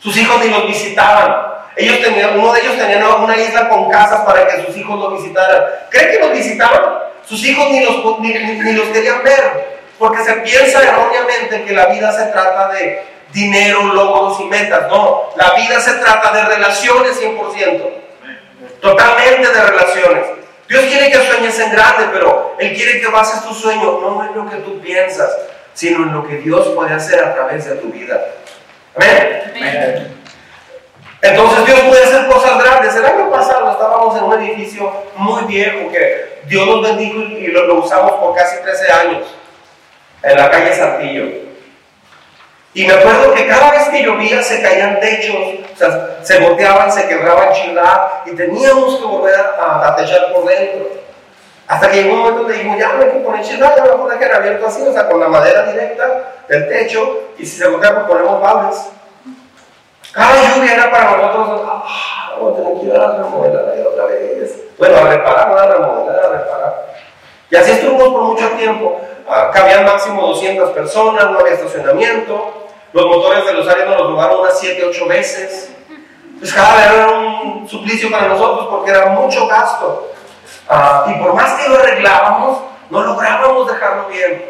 Sus 0.00 0.16
hijos 0.16 0.44
ni 0.44 0.50
los 0.50 0.66
visitaban. 0.66 1.50
Ellos 1.76 2.00
tenían, 2.00 2.38
uno 2.38 2.52
de 2.52 2.60
ellos 2.60 2.76
tenía 2.76 3.06
una 3.14 3.36
isla 3.36 3.68
con 3.68 3.88
casas 3.90 4.22
para 4.22 4.46
que 4.46 4.64
sus 4.64 4.76
hijos 4.76 4.98
lo 4.98 5.10
visitaran. 5.12 5.62
¿Creen 5.88 6.10
que 6.10 6.18
los 6.18 6.32
visitaban? 6.32 7.10
sus 7.30 7.44
hijos 7.44 7.70
ni 7.70 7.84
los, 7.84 8.18
ni 8.18 8.72
los 8.72 8.88
querían 8.88 9.22
ver, 9.22 9.78
porque 10.00 10.24
se 10.24 10.32
piensa 10.32 10.82
erróneamente 10.82 11.62
que 11.62 11.72
la 11.72 11.86
vida 11.86 12.12
se 12.12 12.26
trata 12.32 12.68
de 12.72 13.04
dinero, 13.32 13.84
logros 13.94 14.40
y 14.40 14.44
metas. 14.44 14.88
No, 14.88 15.30
la 15.36 15.54
vida 15.54 15.80
se 15.80 15.94
trata 15.94 16.32
de 16.32 16.44
relaciones 16.44 17.20
100%. 17.20 17.82
Totalmente 18.80 19.48
de 19.48 19.62
relaciones. 19.62 20.26
Dios 20.68 20.84
quiere 20.84 21.10
que 21.10 21.26
sueñes 21.26 21.58
en 21.58 21.72
grande, 21.72 22.04
pero 22.12 22.54
Él 22.58 22.74
quiere 22.74 23.00
que 23.00 23.08
bases 23.08 23.42
tu 23.42 23.52
sueño 23.52 23.98
no 24.00 24.24
en 24.24 24.34
lo 24.36 24.48
que 24.48 24.56
tú 24.58 24.80
piensas, 24.80 25.30
sino 25.74 26.04
en 26.04 26.14
lo 26.14 26.26
que 26.26 26.36
Dios 26.36 26.68
puede 26.68 26.94
hacer 26.94 27.22
a 27.22 27.34
través 27.34 27.64
de 27.68 27.76
tu 27.76 27.88
vida. 27.88 28.24
Amén. 28.96 30.16
Entonces 31.22 31.66
Dios 31.66 31.80
puede 31.80 32.04
hacer 32.04 32.26
cosas 32.28 32.62
grandes. 32.62 32.94
El 32.94 33.04
año 33.04 33.30
pasado 33.30 33.70
estábamos 33.72 34.16
en 34.16 34.24
un 34.24 34.42
edificio 34.42 34.92
muy 35.16 35.42
viejo 35.44 35.90
que 35.90 36.40
Dios 36.46 36.66
nos 36.66 36.82
bendijo 36.82 37.20
y 37.20 37.48
lo, 37.48 37.66
lo 37.66 37.74
usamos 37.84 38.12
por 38.12 38.34
casi 38.34 38.62
13 38.62 38.92
años, 38.92 39.26
en 40.22 40.36
la 40.36 40.50
calle 40.50 40.74
Santillo. 40.74 41.49
Y 42.72 42.86
me 42.86 42.92
acuerdo 42.92 43.34
que 43.34 43.48
cada 43.48 43.72
vez 43.72 43.88
que 43.88 44.04
llovía 44.04 44.40
se 44.42 44.62
caían 44.62 45.00
techos, 45.00 45.36
o 45.74 45.76
sea, 45.76 46.18
se 46.22 46.38
volteaban, 46.38 46.90
se 46.92 47.08
quebraban 47.08 47.52
chingada 47.52 48.22
y 48.26 48.30
teníamos 48.36 48.96
que 48.96 49.04
volver 49.04 49.34
a, 49.34 49.96
techar 49.96 50.32
por 50.32 50.46
dentro. 50.46 50.86
Hasta 51.66 51.90
que 51.90 52.02
llegó 52.02 52.14
un 52.14 52.20
momento 52.20 52.42
donde 52.42 52.54
dijimos, 52.54 52.78
ya 52.78 52.92
no 52.92 53.02
hay 53.02 53.10
que 53.10 53.18
poner 53.18 53.44
chingada, 53.44 53.76
ya 53.76 53.84
mejor 53.84 54.10
dejar 54.10 54.36
abierto 54.36 54.66
así, 54.66 54.82
o 54.82 54.92
sea, 54.92 55.08
con 55.08 55.18
la 55.18 55.28
madera 55.28 55.66
directa 55.66 56.34
del 56.48 56.68
techo 56.68 57.30
y 57.38 57.46
si 57.46 57.58
se 57.58 57.66
voltea, 57.66 57.94
pues 57.94 58.06
ponemos 58.06 58.40
baldes. 58.40 58.88
Cada 60.12 60.54
lluvia 60.54 60.74
era 60.74 60.90
para 60.90 61.16
nosotros, 61.16 61.62
ah, 61.64 62.34
vamos 62.36 62.52
a 62.52 62.62
tener 62.62 62.80
que 62.80 62.86
ir 62.86 62.94
a 62.94 62.98
la 62.98 63.16
remodelar 63.16 63.86
otra 63.86 64.04
vez. 64.06 64.60
Bueno, 64.78 64.96
a 64.96 65.02
reparar, 65.02 65.58
a 65.58 65.66
remodelar, 65.66 66.24
a 66.24 66.28
reparar. 66.28 66.86
Y 67.50 67.56
así 67.56 67.72
estuvimos 67.72 68.08
por 68.08 68.22
mucho 68.22 68.48
tiempo. 68.50 69.00
Ah, 69.28 69.50
cabían 69.52 69.84
máximo 69.84 70.26
200 70.28 70.70
personas, 70.70 71.30
no 71.30 71.38
había 71.38 71.54
estacionamiento. 71.54 72.59
Los 72.92 73.06
motores 73.06 73.44
de 73.44 73.52
los 73.52 73.66
nos 73.66 73.76
los 73.76 74.10
robaron 74.10 74.40
unas 74.40 74.58
7, 74.58 74.84
8 74.84 75.06
veces. 75.06 75.70
Pues 76.38 76.52
cada 76.52 76.74
vez 76.74 76.86
era 76.86 77.08
un 77.08 77.68
suplicio 77.68 78.10
para 78.10 78.28
nosotros 78.28 78.66
porque 78.68 78.90
era 78.90 79.06
mucho 79.10 79.46
gasto. 79.46 80.12
Ah, 80.68 81.06
y 81.08 81.22
por 81.22 81.34
más 81.34 81.52
que 81.52 81.68
lo 81.68 81.78
arreglábamos, 81.78 82.62
no 82.88 83.02
lográbamos 83.02 83.70
dejarlo 83.70 84.08
bien. 84.08 84.44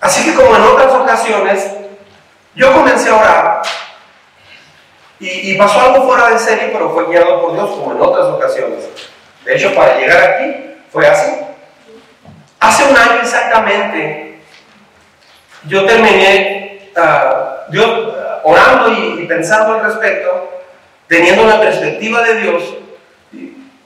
Así 0.00 0.24
que 0.24 0.34
como 0.34 0.54
en 0.56 0.62
otras 0.62 0.92
ocasiones, 0.92 1.70
yo 2.54 2.72
comencé 2.72 3.10
a 3.10 3.14
orar. 3.14 3.62
Y, 5.18 5.52
y 5.52 5.58
pasó 5.58 5.80
algo 5.80 6.06
fuera 6.06 6.30
de 6.30 6.38
serie, 6.38 6.70
pero 6.72 6.90
fue 6.90 7.06
guiado 7.06 7.40
por 7.40 7.54
Dios, 7.54 7.70
como 7.70 7.92
en 7.92 8.00
otras 8.00 8.26
ocasiones. 8.26 8.88
De 9.44 9.56
hecho, 9.56 9.74
para 9.74 9.98
llegar 9.98 10.22
aquí 10.22 10.76
fue 10.92 11.06
así. 11.06 11.32
Hace 12.60 12.84
un 12.84 12.96
año 12.96 13.20
exactamente, 13.22 14.40
yo 15.64 15.86
terminé 15.86 16.55
Dios, 17.68 18.14
orando 18.42 18.92
y, 18.92 19.26
pensando 19.26 19.74
al 19.74 19.84
respecto, 19.84 20.62
teniendo 21.08 21.44
la 21.46 21.60
perspectiva 21.60 22.22
de 22.22 22.40
Dios, 22.40 22.74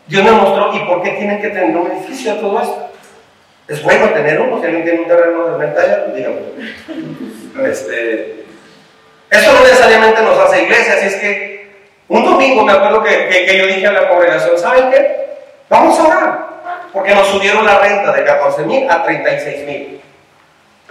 Dios 0.06 0.24
me 0.24 0.32
mostró, 0.32 0.74
¿y 0.74 0.80
por 0.80 1.02
qué 1.02 1.10
tienen 1.10 1.40
que 1.40 1.48
tener 1.48 1.76
un 1.76 1.90
edificio 1.90 2.34
todo 2.36 2.60
esto? 2.60 2.90
Es 3.68 3.82
bueno 3.82 4.08
tener 4.10 4.40
uno, 4.40 4.58
si 4.58 4.66
alguien 4.66 4.84
tiene 4.84 5.00
un 5.00 5.08
terreno 5.08 5.46
de 5.46 5.64
venta 5.64 6.06
dígame. 6.12 6.40
Este, 7.64 8.44
eso 9.30 9.52
no 9.52 9.60
necesariamente 9.60 10.22
nos 10.22 10.38
hace 10.38 10.64
iglesia, 10.64 10.94
así 10.94 11.06
es 11.06 11.16
que 11.16 11.70
un 12.08 12.24
domingo 12.24 12.64
me 12.64 12.72
acuerdo 12.72 13.02
que, 13.02 13.28
que, 13.28 13.58
yo 13.58 13.66
dije 13.66 13.86
a 13.86 13.92
la 13.92 14.08
congregación, 14.08 14.58
¿saben 14.58 14.90
qué? 14.90 15.36
Vamos 15.68 15.98
a 15.98 16.04
orar, 16.04 16.48
porque 16.92 17.14
nos 17.14 17.28
subieron 17.28 17.64
la 17.64 17.78
renta 17.78 18.12
de 18.12 18.24
14 18.24 18.62
mil 18.64 18.90
a 18.90 19.04
36 19.04 19.66
mil. 19.66 19.99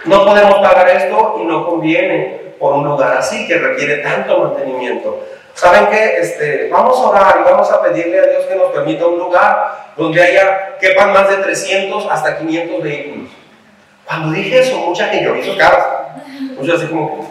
No 0.04 0.24
podemos 0.24 0.58
pagar 0.60 0.88
esto 0.88 1.38
y 1.40 1.44
no 1.44 1.66
conviene 1.66 2.54
por 2.58 2.74
un 2.74 2.84
lugar 2.84 3.16
así 3.16 3.46
que 3.46 3.58
requiere 3.58 3.98
tanto 3.98 4.38
mantenimiento. 4.38 5.24
¿Saben 5.54 5.88
qué? 5.90 6.16
Este, 6.20 6.68
vamos 6.70 6.98
a 6.98 7.08
orar 7.08 7.38
y 7.40 7.44
vamos 7.50 7.70
a 7.70 7.82
pedirle 7.82 8.18
a 8.18 8.26
Dios 8.26 8.46
que 8.46 8.54
nos 8.54 8.72
permita 8.72 9.06
un 9.06 9.18
lugar 9.18 9.92
donde 9.96 10.22
haya, 10.22 10.78
quepan 10.78 11.12
más 11.12 11.28
de 11.28 11.36
300 11.36 12.06
hasta 12.10 12.38
500 12.38 12.82
vehículos. 12.82 13.30
Cuando 14.06 14.32
dije 14.32 14.60
eso, 14.60 14.78
mucha 14.78 15.08
gente 15.08 15.24
yo 15.24 15.36
hizo 15.36 15.56
caras. 15.56 15.86
Muchos 16.56 16.80
así 16.80 16.90
como, 16.90 17.28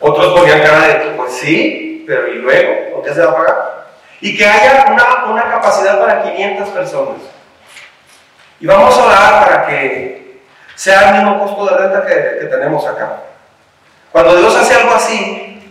Otros 0.00 0.38
ponían 0.38 0.60
cara 0.60 0.88
de, 0.88 0.94
pues 1.16 1.32
sí, 1.32 2.04
pero 2.06 2.28
¿y 2.28 2.34
luego? 2.34 2.94
¿Por 2.94 3.04
qué 3.04 3.14
se 3.14 3.24
va 3.24 3.32
a 3.32 3.36
pagar? 3.36 3.86
Y 4.20 4.36
que 4.36 4.44
haya 4.44 4.86
una, 4.90 5.32
una 5.32 5.50
capacidad 5.50 5.98
para 6.00 6.22
500 6.22 6.68
personas. 6.70 7.33
Y 8.64 8.66
vamos 8.66 8.96
a 8.96 9.04
orar 9.04 9.44
para 9.44 9.66
que 9.66 10.40
sea 10.74 11.10
el 11.10 11.16
mismo 11.16 11.38
costo 11.38 11.66
de 11.66 11.76
renta 11.76 12.06
que, 12.06 12.46
tenemos 12.46 12.86
acá. 12.86 13.20
Cuando 14.10 14.36
Dios 14.36 14.56
hace 14.56 14.72
algo 14.76 14.94
así 14.94 15.70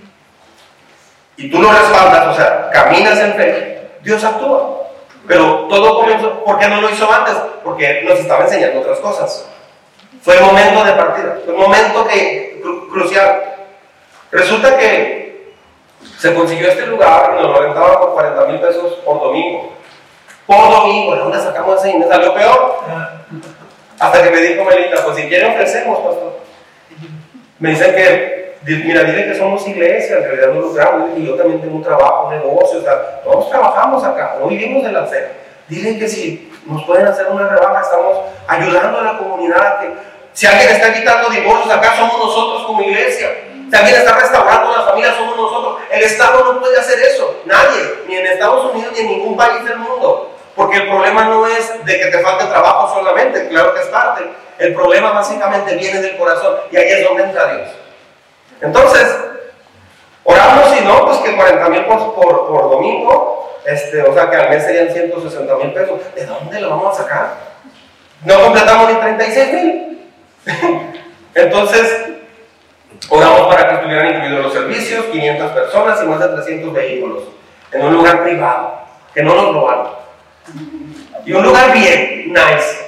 y 1.35 1.49
tú 1.49 1.59
lo 1.59 1.71
respaldas, 1.71 2.27
o 2.27 2.35
sea, 2.35 2.69
caminas 2.71 3.17
en 3.17 3.33
fe, 3.33 3.89
Dios 4.03 4.23
actúa. 4.23 4.89
Pero 5.27 5.65
todo 5.69 6.01
comenzó, 6.01 6.43
¿por 6.43 6.59
qué 6.59 6.67
no 6.67 6.81
lo 6.81 6.89
hizo 6.91 7.11
antes? 7.11 7.33
Porque 7.63 8.03
nos 8.03 8.19
estaba 8.19 8.43
enseñando 8.43 8.81
otras 8.81 8.99
cosas. 8.99 9.49
Fue 10.21 10.37
el 10.37 10.43
momento 10.43 10.83
de 10.83 10.93
partida, 10.93 11.39
fue 11.43 11.55
el 11.55 11.59
momento 11.59 12.07
que, 12.07 12.61
crucial. 12.91 13.55
Resulta 14.29 14.77
que 14.77 15.55
se 16.19 16.31
consiguió 16.35 16.67
este 16.67 16.85
lugar 16.85 17.37
y 17.39 17.41
nos 17.41 17.53
lo 17.53 17.59
rentaban 17.59 17.97
por 17.97 18.13
40 18.13 18.45
mil 18.45 18.59
pesos 18.59 18.93
por 19.03 19.19
domingo 19.19 19.73
por 20.45 20.69
domingo, 20.69 21.15
¿de 21.15 21.21
dónde 21.21 21.39
sacamos 21.39 21.79
ese 21.79 21.93
dinero? 21.93 22.11
Salió 22.11 22.33
peor. 22.33 22.79
Hasta 23.99 24.23
que 24.23 24.29
me 24.29 24.41
dijo 24.41 24.65
Melita, 24.65 25.03
pues 25.03 25.15
si 25.17 25.27
quiere 25.27 25.45
ofrecemos, 25.45 25.99
pastor. 25.99 26.39
Me 27.59 27.69
dicen 27.69 27.95
que, 27.95 28.57
mira, 28.65 29.03
dile 29.03 29.25
que 29.25 29.35
somos 29.37 29.65
iglesia, 29.67 30.17
en 30.17 30.23
realidad 30.23 30.47
no 30.47 30.61
lucramos, 30.61 31.11
y 31.17 31.25
yo 31.25 31.35
también 31.35 31.61
tengo 31.61 31.75
un 31.75 31.83
trabajo, 31.83 32.27
un 32.27 32.33
negocio, 32.35 32.79
o 32.79 32.81
sea, 32.81 33.21
todos 33.23 33.49
trabajamos 33.49 34.03
acá, 34.03 34.35
no 34.39 34.47
vivimos 34.47 34.85
en 34.85 34.93
la 34.93 35.05
fe. 35.05 35.29
Dile 35.69 35.97
que 35.97 36.07
si 36.07 36.51
nos 36.65 36.83
pueden 36.83 37.07
hacer 37.07 37.27
una 37.27 37.47
rebaja, 37.47 37.81
estamos 37.81 38.17
ayudando 38.47 38.99
a 38.99 39.03
la 39.03 39.17
comunidad. 39.17 39.79
Si 40.33 40.45
alguien 40.45 40.69
está 40.69 40.93
quitando 40.93 41.29
divorcios 41.29 41.73
acá, 41.73 41.95
somos 41.95 42.17
nosotros 42.17 42.65
como 42.65 42.81
iglesia. 42.81 43.29
Si 43.69 43.75
alguien 43.75 43.95
está 43.95 44.17
restaurando 44.17 44.75
la 44.75 44.83
familia, 44.83 45.13
somos 45.15 45.37
nosotros. 45.37 45.77
El 45.89 46.03
Estado 46.03 46.53
no 46.53 46.59
puede 46.59 46.77
hacer 46.77 46.99
eso. 46.99 47.41
Nadie, 47.45 47.81
ni 48.07 48.15
en 48.15 48.27
Estados 48.27 48.71
Unidos 48.73 48.91
ni 48.93 48.99
en 48.99 49.07
ningún 49.07 49.37
país 49.37 49.63
del 49.63 49.77
mundo. 49.77 50.32
Porque 50.55 50.77
el 50.77 50.87
problema 50.87 51.25
no 51.25 51.47
es 51.47 51.85
de 51.85 51.99
que 51.99 52.05
te 52.07 52.19
falte 52.19 52.45
trabajo 52.45 52.93
solamente, 52.95 53.47
claro 53.47 53.73
que 53.73 53.81
es 53.81 53.87
parte. 53.87 54.23
El 54.59 54.73
problema 54.75 55.11
básicamente 55.11 55.75
viene 55.75 56.01
del 56.01 56.17
corazón 56.17 56.55
y 56.71 56.77
ahí 56.77 56.89
es 56.89 57.03
donde 57.03 57.23
entra 57.23 57.53
Dios. 57.53 57.69
Entonces, 58.61 59.17
oramos 60.23 60.77
y 60.79 60.85
no, 60.85 61.05
pues 61.05 61.17
que 61.19 61.35
40 61.35 61.69
mil 61.69 61.85
por, 61.85 62.15
por, 62.15 62.69
domingo, 62.69 63.59
este, 63.65 64.03
o 64.03 64.13
sea 64.13 64.29
que 64.29 64.35
al 64.35 64.49
mes 64.49 64.63
serían 64.63 64.89
160 64.89 65.55
mil 65.55 65.73
pesos. 65.73 65.99
¿De 66.15 66.25
dónde 66.25 66.61
lo 66.61 66.69
vamos 66.69 66.99
a 66.99 67.03
sacar? 67.03 67.33
No 68.23 68.39
completamos 68.41 68.89
ni 68.89 68.95
36 68.95 69.53
mil. 69.53 70.11
Entonces, 71.35 72.05
oramos 73.09 73.47
para 73.47 73.69
que 73.69 73.75
estuvieran 73.75 74.15
incluidos 74.15 74.43
los 74.45 74.53
servicios, 74.53 75.05
500 75.05 75.51
personas 75.51 76.03
y 76.03 76.05
más 76.05 76.19
de 76.19 76.27
300 76.27 76.73
vehículos, 76.73 77.23
en 77.71 77.85
un 77.85 77.93
lugar 77.95 78.23
privado, 78.23 78.81
que 79.15 79.23
no 79.23 79.33
nos 79.33 79.53
robaron. 79.53 80.02
Y 81.25 81.33
un 81.33 81.43
lugar 81.43 81.73
bien, 81.73 82.33
nice. 82.33 82.83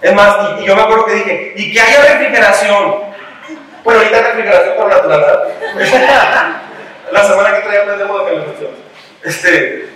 Es 0.00 0.14
más, 0.14 0.60
y, 0.60 0.64
yo 0.64 0.76
me 0.76 0.82
acuerdo 0.82 1.06
que 1.06 1.14
dije, 1.14 1.52
y 1.56 1.72
que 1.72 1.80
haya 1.80 2.02
refrigeración. 2.02 2.94
Bueno, 3.82 4.00
ahorita 4.00 4.22
refrigeración 4.22 4.76
por 4.76 4.88
naturaleza. 4.88 5.42
La 7.12 7.24
semana 7.24 7.54
que 7.54 7.62
trae 7.62 7.78
aprendemos 7.78 8.24
de 8.24 8.30
calefacción. 8.30 8.70
Este, 9.24 9.88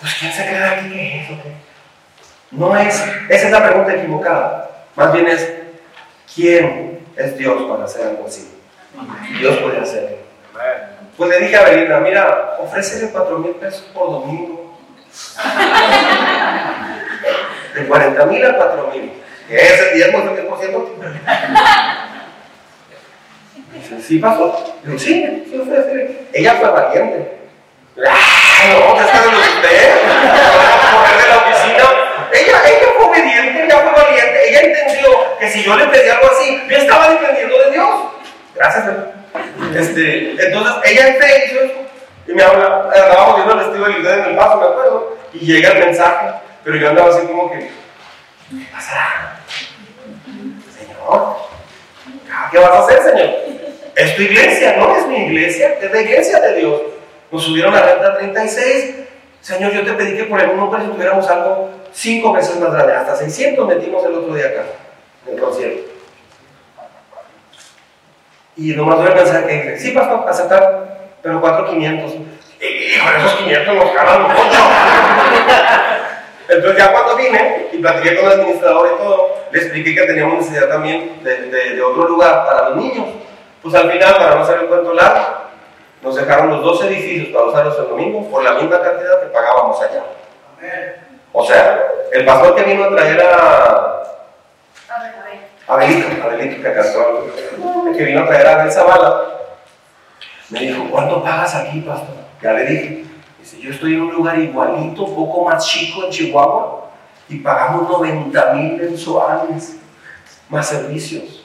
pues 0.00 0.14
¿quién 0.18 0.32
se 0.32 0.46
cree 0.46 0.64
aquí 0.64 0.90
que 0.90 1.20
es? 1.20 1.28
No 2.50 2.76
es, 2.76 3.04
esa 3.28 3.46
es 3.46 3.52
la 3.52 3.62
pregunta 3.62 3.94
equivocada. 3.94 4.70
Más 4.96 5.12
bien 5.12 5.28
es, 5.28 5.48
¿quién 6.34 7.00
es 7.16 7.36
Dios 7.36 7.62
para 7.70 7.84
hacer 7.84 8.06
algo 8.06 8.26
así? 8.26 8.50
Dios 9.38 9.58
puede 9.58 9.78
hacerlo. 9.78 10.16
Pues 11.16 11.30
le 11.30 11.40
dije 11.40 11.56
a 11.56 11.64
Belinda, 11.64 12.00
mira, 12.00 12.56
ofrécele 12.58 13.10
cuatro 13.12 13.38
mil 13.38 13.52
pesos 13.52 13.82
por 13.92 14.10
domingo 14.10 14.59
de 17.74 17.86
40 17.86 18.26
mil 18.26 18.44
a 18.44 18.56
4 18.56 18.92
mil. 18.94 19.12
¿Qué 19.48 19.56
es 19.56 19.80
el 19.80 19.94
10 19.94 20.10
por 20.48 20.58
ciento? 20.60 20.96
Dice, 23.74 24.02
¿sí 24.02 24.18
pasó? 24.18 24.76
Digo, 24.84 24.98
sí, 24.98 25.44
sí 25.48 25.56
lo 25.56 25.64
fue. 25.64 26.26
Ella 26.32 26.54
fue 26.54 26.70
valiente. 26.70 27.38
¡Ah! 28.06 28.60
No, 28.68 29.00
está 29.00 29.22
de 29.22 29.28
usted. 29.28 29.94
de 31.18 31.28
la 31.28 31.36
oficina. 31.38 31.84
Ella, 32.32 32.62
ella 32.68 32.88
fue 32.96 33.06
obediente, 33.06 33.64
ella 33.64 33.78
fue 33.78 34.02
valiente. 34.02 34.48
Ella 34.48 34.60
entendió 34.60 35.38
que 35.38 35.50
si 35.50 35.62
yo 35.62 35.76
le 35.76 35.86
pedí 35.86 36.08
algo 36.08 36.28
así, 36.30 36.62
yo 36.68 36.76
estaba 36.76 37.10
dependiendo 37.10 37.58
de 37.58 37.70
Dios. 37.72 37.88
Gracias, 38.54 38.84
Este, 39.76 40.46
entonces, 40.46 40.74
ella 40.84 41.08
hizo 41.08 41.60
eso. 41.60 41.89
Y 42.30 42.32
me 42.32 42.44
habla, 42.44 42.88
andábamos 42.94 43.36
viendo 43.36 43.54
el 43.54 43.66
estilo 43.66 43.86
de 43.86 43.92
Lisbeth 43.94 44.18
en 44.18 44.24
el 44.30 44.36
paso, 44.36 44.58
me 44.58 44.66
acuerdo, 44.66 45.16
y 45.32 45.38
llega 45.40 45.70
el 45.70 45.86
mensaje, 45.86 46.28
pero 46.62 46.76
yo 46.76 46.90
andaba 46.90 47.10
así 47.10 47.26
como 47.26 47.50
que, 47.50 47.58
¿qué 47.58 48.66
pasa? 48.72 49.36
Señor, 50.78 51.36
¿qué 52.52 52.58
vas 52.58 52.70
a 52.70 52.78
hacer, 52.84 53.02
Señor? 53.02 53.30
Es 53.96 54.14
tu 54.14 54.22
iglesia, 54.22 54.76
no 54.76 54.96
es 54.96 55.08
mi 55.08 55.26
iglesia, 55.26 55.74
es 55.80 55.90
la 55.90 56.00
iglesia 56.00 56.40
de 56.40 56.54
Dios. 56.54 56.80
Nos 57.32 57.42
subieron 57.42 57.74
a 57.74 57.82
renta 57.82 58.16
36. 58.18 58.94
Señor, 59.40 59.72
yo 59.72 59.84
te 59.84 59.94
pedí 59.94 60.16
que 60.16 60.24
por 60.24 60.40
el 60.40 60.48
mismo 60.48 60.70
precio 60.70 60.90
tuviéramos 60.90 61.28
algo 61.28 61.70
cinco 61.92 62.32
veces 62.32 62.60
más 62.60 62.72
grande. 62.72 62.94
Hasta 62.94 63.16
600 63.16 63.66
metimos 63.66 64.04
el 64.06 64.14
otro 64.14 64.34
día 64.34 64.46
acá, 64.46 64.62
en 65.26 65.34
el 65.34 65.40
concierto. 65.40 65.90
Y 68.56 68.72
nomás 68.74 68.98
voy 68.98 69.08
a 69.08 69.14
pensar 69.14 69.46
que 69.48 69.76
sí, 69.80 69.90
pastor, 69.90 70.28
aceptar, 70.28 70.99
pero 71.22 71.40
4,500. 71.40 72.12
Hijo, 72.60 73.08
esos 73.16 73.32
500 73.34 73.74
nos 73.74 73.94
ganan 73.94 74.22
mucho. 74.22 74.60
Entonces 76.48 76.78
ya 76.78 76.92
cuando 76.92 77.16
vine 77.16 77.68
y 77.72 77.78
platiqué 77.78 78.16
con 78.16 78.26
el 78.26 78.40
administrador 78.40 78.90
y 78.92 79.02
todo, 79.02 79.36
le 79.52 79.58
expliqué 79.58 79.94
que 79.94 80.02
teníamos 80.02 80.38
necesidad 80.38 80.68
también 80.68 81.22
de, 81.22 81.36
de 81.46 81.82
otro 81.82 82.08
lugar 82.08 82.44
para 82.44 82.70
los 82.70 82.76
niños. 82.76 83.06
Pues 83.62 83.74
al 83.74 83.90
final, 83.90 84.16
para 84.16 84.34
no 84.34 84.42
hacer 84.42 84.58
el 84.58 84.66
cuento 84.66 84.92
largo, 84.94 85.40
nos 86.02 86.16
dejaron 86.16 86.50
los 86.50 86.62
dos 86.62 86.84
edificios 86.84 87.28
para 87.28 87.46
usarlos 87.46 87.78
el 87.78 87.88
domingo 87.88 88.28
por 88.30 88.42
la 88.42 88.54
misma 88.54 88.80
cantidad 88.80 89.20
que 89.20 89.26
pagábamos 89.26 89.80
allá. 89.80 90.02
O 91.32 91.44
sea, 91.44 91.82
el 92.12 92.24
pastor 92.24 92.56
que 92.56 92.62
vino 92.64 92.84
a 92.84 92.90
traer 92.90 93.20
a. 93.22 94.02
Abelito, 95.68 96.24
Abelito 96.24 96.62
que 96.62 96.74
cantó, 96.74 97.26
que 97.96 98.02
vino 98.02 98.22
a 98.22 98.26
traer 98.26 98.46
a 98.46 98.52
Abel 98.54 98.72
Zavala, 98.72 99.24
me 100.50 100.60
dijo: 100.60 100.84
¿Cuánto 100.90 101.22
pagas 101.22 101.54
aquí, 101.54 101.80
pastor? 101.80 102.16
Ya 102.42 102.52
le 102.52 102.66
dije: 102.66 103.04
Dice, 103.40 103.60
Yo 103.60 103.70
estoy 103.70 103.94
en 103.94 104.02
un 104.02 104.14
lugar 104.14 104.38
igualito, 104.38 105.06
poco 105.06 105.44
más 105.44 105.66
chico 105.66 106.04
en 106.04 106.10
Chihuahua, 106.10 106.90
y 107.28 107.38
pagamos 107.38 107.88
90 107.88 108.54
mil 108.54 108.76
mensuales, 108.76 109.76
más 110.48 110.66
servicios. 110.66 111.44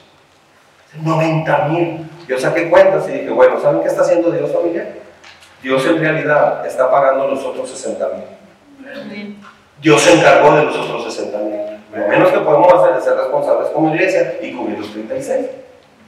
90 1.02 1.68
mil. 1.68 2.10
Yo 2.28 2.38
saqué 2.38 2.68
cuentas 2.68 3.08
y 3.08 3.12
dije, 3.12 3.30
bueno, 3.30 3.60
¿saben 3.60 3.82
qué 3.82 3.88
está 3.88 4.02
haciendo 4.02 4.30
Dios, 4.30 4.50
familia? 4.52 4.96
Dios 5.62 5.84
en 5.86 5.98
realidad 5.98 6.66
está 6.66 6.90
pagando 6.90 7.28
los 7.28 7.44
otros 7.44 7.70
60 7.70 8.08
mil. 8.14 9.36
Dios 9.80 10.00
se 10.00 10.14
encargó 10.14 10.54
de 10.54 10.64
los 10.64 10.76
otros 10.76 11.12
60 11.14 11.38
mil. 11.38 11.60
Lo 11.94 12.08
menos 12.08 12.30
que 12.30 12.38
podemos 12.38 12.72
hacer 12.72 12.96
es 12.96 13.04
ser 13.04 13.16
responsables 13.16 13.68
como 13.70 13.94
iglesia 13.94 14.34
y 14.42 14.52
cubrir 14.52 14.78
los 14.78 14.90
36. 14.92 15.46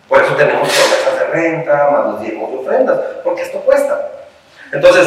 Por 0.08 0.22
eso 0.22 0.34
tenemos 0.34 0.68
promesas 0.68 1.18
de 1.18 1.26
renta, 1.26 1.90
más 1.92 2.06
los 2.06 2.20
diezmos 2.22 2.50
de 2.50 2.56
ofrendas, 2.58 2.98
porque 3.22 3.42
esto 3.42 3.58
cuesta. 3.60 4.10
Entonces, 4.72 5.06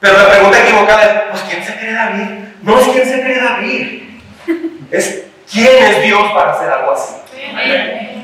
pero 0.00 0.16
la 0.16 0.30
pregunta 0.30 0.62
equivocada 0.62 1.04
es, 1.04 1.20
pues 1.30 1.42
¿quién 1.48 1.64
se 1.64 1.76
cree 1.76 1.92
David? 1.92 2.28
No 2.62 2.78
es 2.78 2.88
quién 2.88 3.06
se 3.06 3.20
cree 3.20 3.40
David, 3.40 4.02
es 4.90 5.24
quién 5.50 5.84
es 5.84 6.02
Dios 6.02 6.32
para 6.32 6.52
hacer 6.52 6.70
algo 6.70 6.92
así. 6.92 7.14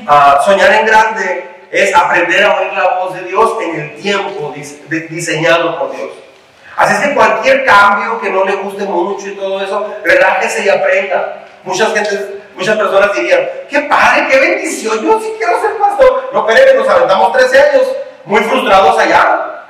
Ah, 0.07 0.41
soñar 0.43 0.73
en 0.73 0.85
grande 0.85 1.49
es 1.71 1.95
aprender 1.95 2.43
a 2.43 2.59
oír 2.59 2.73
la 2.73 2.95
voz 2.95 3.13
de 3.13 3.23
Dios 3.23 3.57
en 3.61 3.79
el 3.79 3.95
tiempo 3.95 4.53
diseñado 5.09 5.77
por 5.79 5.95
Dios. 5.95 6.09
Así 6.75 6.93
es 6.93 7.09
que 7.09 7.15
cualquier 7.15 7.65
cambio 7.65 8.19
que 8.21 8.29
no 8.29 8.45
le 8.45 8.55
guste 8.55 8.85
mucho 8.85 9.27
y 9.27 9.35
todo 9.35 9.61
eso, 9.61 9.95
relájese 10.03 10.65
y 10.65 10.69
aprenda. 10.69 11.45
Muchas, 11.63 11.93
gente, 11.93 12.36
muchas 12.57 12.77
personas 12.77 13.13
dirían, 13.13 13.41
qué 13.69 13.79
padre, 13.81 14.27
qué 14.29 14.39
bendición, 14.39 14.99
yo 15.01 15.19
sí 15.19 15.33
quiero 15.37 15.61
ser 15.61 15.77
pastor. 15.77 16.29
No, 16.33 16.49
espérenme, 16.49 16.81
nos 16.81 16.89
aventamos 16.89 17.31
13 17.31 17.59
años, 17.61 17.83
muy 18.25 18.41
frustrados 18.41 18.97
allá. 18.97 19.63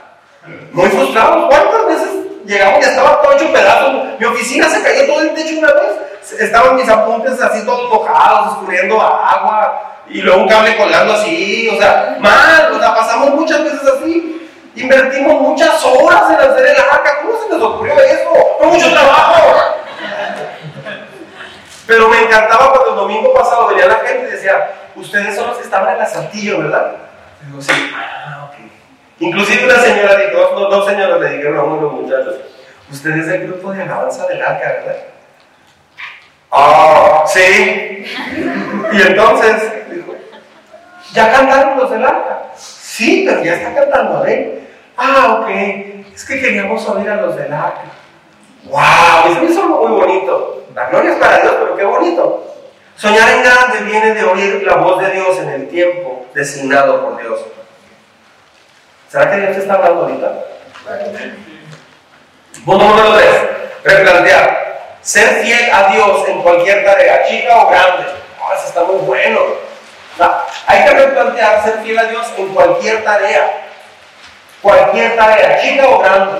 Muy 0.71 0.89
frustrados. 0.89 1.45
¿Cuántas 1.47 1.87
veces 1.87 2.09
llegamos 2.45 2.79
y 2.79 2.89
estaba 2.89 3.21
todo 3.21 3.33
hecho 3.33 3.51
pedazos? 3.51 3.93
Mi 4.17 4.25
oficina 4.25 4.69
se 4.69 4.81
cayó 4.81 5.05
todo 5.05 5.21
el 5.21 5.33
techo 5.33 5.59
una 5.59 5.73
vez. 5.73 6.39
Estaban 6.39 6.75
mis 6.75 6.89
apuntes 6.89 7.41
así 7.41 7.65
todos 7.65 7.89
mojados, 7.89 8.53
escurriendo 8.53 8.99
agua 9.01 9.95
y 10.09 10.21
luego 10.21 10.41
un 10.41 10.47
cable 10.47 10.75
colgando 10.77 11.13
así, 11.13 11.69
o 11.69 11.77
sea, 11.77 12.17
mal, 12.19 12.71
o 12.73 12.79
sea, 12.79 12.95
pasamos 12.95 13.31
muchas 13.31 13.63
veces 13.63 13.81
así, 13.97 14.49
invertimos 14.75 15.41
muchas 15.41 15.83
horas 15.85 16.23
en 16.29 16.49
hacer 16.49 16.65
el 16.65 16.77
arca, 16.77 17.19
¿cómo 17.21 17.33
se 17.41 17.53
les 17.53 17.61
ocurrió 17.61 17.93
eso? 17.93 18.29
Fue 18.57 18.67
mucho 18.67 18.91
trabajo. 18.91 19.57
Pero 21.87 22.09
me 22.09 22.21
encantaba 22.21 22.71
cuando 22.71 22.89
el 22.91 22.95
domingo 22.97 23.33
pasado 23.33 23.67
venía 23.67 23.87
la 23.87 23.95
gente 23.95 24.27
y 24.27 24.31
decía, 24.31 24.71
ustedes 24.95 25.35
son 25.35 25.47
los 25.47 25.57
que 25.57 25.63
estaban 25.63 25.93
en 25.93 25.99
la 25.99 26.05
Santillo, 26.05 26.59
¿verdad? 26.59 26.91
digo, 27.47 27.61
sí, 27.61 27.71
ah, 27.95 28.49
ok. 28.49 28.59
Inclusive 29.19 29.65
una 29.65 29.79
señora 29.79 30.17
dijo, 30.17 30.37
dos, 30.37 30.69
dos 30.69 30.85
señoras 30.85 31.19
le 31.21 31.29
dijeron 31.29 31.57
a 31.57 31.63
uno 31.63 31.75
de 31.77 31.81
los 31.81 31.93
muchachos, 31.93 32.35
ustedes 32.91 33.19
es 33.21 33.27
del 33.27 33.47
grupo 33.47 33.71
de 33.71 33.83
alabanza 33.83 34.27
del 34.27 34.41
arca, 34.41 34.67
¿verdad? 34.67 34.97
Ah, 36.51 37.23
sí. 37.25 38.05
Y 38.89 39.01
entonces 39.01 39.77
¿Ya 41.13 41.31
cantaron 41.31 41.79
los 41.79 41.89
del 41.89 42.03
arca? 42.03 42.43
Sí, 42.55 43.23
pero 43.27 43.43
ya 43.43 43.55
está 43.55 43.73
cantando 43.73 44.25
¿eh? 44.27 44.61
Ah, 44.95 45.39
ok. 45.41 45.49
Es 46.13 46.25
que 46.25 46.39
queríamos 46.39 46.87
oír 46.87 47.09
a 47.09 47.21
los 47.21 47.35
del 47.35 47.51
arca. 47.51 47.85
¡Wow! 48.65 49.31
Eso 49.31 49.41
es 49.43 49.57
algo 49.57 49.87
muy 49.87 49.99
bonito. 49.99 50.66
La 50.77 50.85
gloria 50.89 51.13
es 51.13 51.17
para 51.17 51.39
Dios, 51.39 51.55
pero 51.59 51.75
qué 51.75 51.83
bonito. 51.83 52.55
Soñar 52.95 53.29
en 53.29 53.43
grande 53.43 53.79
viene 53.81 54.13
de 54.13 54.23
oír 54.23 54.63
la 54.63 54.75
voz 54.75 55.01
de 55.01 55.09
Dios 55.09 55.37
en 55.39 55.49
el 55.49 55.69
tiempo 55.69 56.27
designado 56.35 57.03
por 57.03 57.19
Dios. 57.19 57.41
¿Será 59.09 59.31
que 59.31 59.37
Dios 59.37 59.57
está 59.57 59.73
hablando 59.73 60.03
ahorita? 60.03 60.33
Punto 62.63 62.85
número 62.85 63.15
3. 63.15 63.29
Replantear. 63.85 64.97
Ser 65.01 65.43
fiel 65.43 65.71
a 65.73 65.89
Dios 65.89 66.29
en 66.29 66.41
cualquier 66.43 66.85
tarea, 66.85 67.25
chica 67.27 67.57
o 67.57 67.69
grande. 67.69 68.05
Ah, 68.39 68.53
eso 68.55 68.67
está 68.67 68.83
muy 68.83 68.97
bueno 68.97 69.67
hay 70.65 70.83
que 70.83 70.89
replantear 70.89 71.63
ser 71.63 71.79
fiel 71.83 71.99
a 71.99 72.03
Dios 72.05 72.27
en 72.37 72.47
cualquier 72.53 73.03
tarea. 73.03 73.67
Cualquier 74.61 75.15
tarea, 75.15 75.61
chica 75.61 75.87
o 75.87 75.99
grande. 75.99 76.39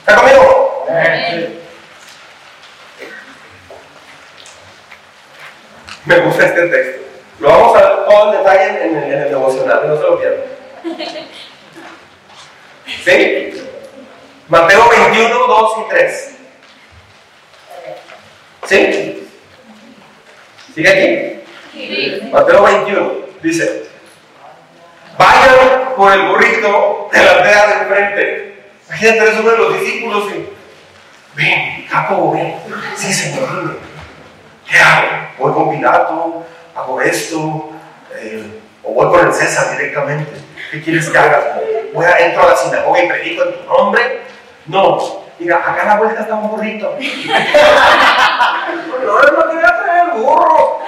¿Está 0.00 0.16
conmigo? 0.16 0.86
Me 6.04 6.18
gusta 6.20 6.46
este 6.46 6.66
texto. 6.66 7.02
Lo 7.40 7.48
vamos 7.48 7.76
a 7.76 7.80
ver 7.80 8.04
todo 8.06 8.32
el 8.32 8.38
detalle 8.38 8.84
en 8.84 8.96
el, 8.96 9.04
en 9.04 9.22
el 9.22 9.28
devocional, 9.28 9.88
no 9.88 9.96
se 9.96 10.02
lo 10.02 10.18
pierdan. 10.18 10.40
¿Sí? 13.04 13.52
Mateo 14.48 14.88
21, 14.88 15.46
2 15.46 15.72
y 15.78 15.88
3. 15.88 16.36
¿Sí? 18.68 19.28
¿Sigue 20.74 20.88
aquí? 20.88 22.30
Mateo 22.30 22.62
21 22.62 23.12
dice, 23.42 23.84
vayan 25.18 25.94
por 25.96 26.12
el 26.12 26.28
burrito 26.28 27.08
de 27.12 27.24
la 27.24 27.30
aldea 27.32 27.66
del 27.66 27.88
frente. 27.88 28.62
Imagínate, 28.88 29.18
eres 29.18 29.40
uno 29.40 29.50
de 29.50 29.58
los 29.58 29.80
discípulos 29.80 30.24
y, 30.32 30.48
ven, 31.36 31.86
Jacobo, 31.88 32.32
ven. 32.32 32.54
Sí, 32.96 33.12
señor. 33.12 33.78
¿Qué 34.72 34.78
hago? 34.78 35.06
Voy 35.38 35.52
con 35.52 35.70
Pilato, 35.70 36.46
hago 36.74 37.00
esto, 37.02 37.70
eh, 38.14 38.60
o 38.82 38.94
voy 38.94 39.06
con 39.10 39.26
el 39.26 39.34
César 39.34 39.76
directamente. 39.76 40.32
¿Qué 40.70 40.82
quieres 40.82 41.10
que 41.10 41.18
haga? 41.18 41.60
Voy 41.92 42.06
a, 42.06 42.18
entro 42.18 42.42
a 42.42 42.52
la 42.52 42.56
sinagoga 42.56 43.04
y 43.04 43.08
predico 43.08 43.42
en 43.44 43.52
tu 43.52 43.64
nombre. 43.66 44.22
No, 44.64 45.20
Mira, 45.38 45.56
acá 45.58 45.82
a 45.82 45.86
la 45.86 45.96
vuelta 45.96 46.22
está 46.22 46.34
un 46.36 46.48
burrito. 46.48 46.96
no, 49.04 49.22
no 49.22 49.50
quería 49.50 49.76
traer 49.82 50.04
el 50.04 50.22
burro. 50.22 50.78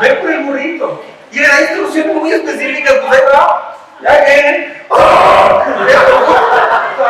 Ven 0.00 0.20
por 0.20 0.30
el 0.30 0.44
burrito. 0.44 1.02
Y 1.32 1.40
le 1.40 1.48
da 1.48 1.62
instrucciones 1.62 2.14
muy 2.14 2.30
específicas, 2.30 2.94
pues 3.08 3.22
va. 3.34 3.76
Ya 4.00 4.24
viene. 4.24 4.76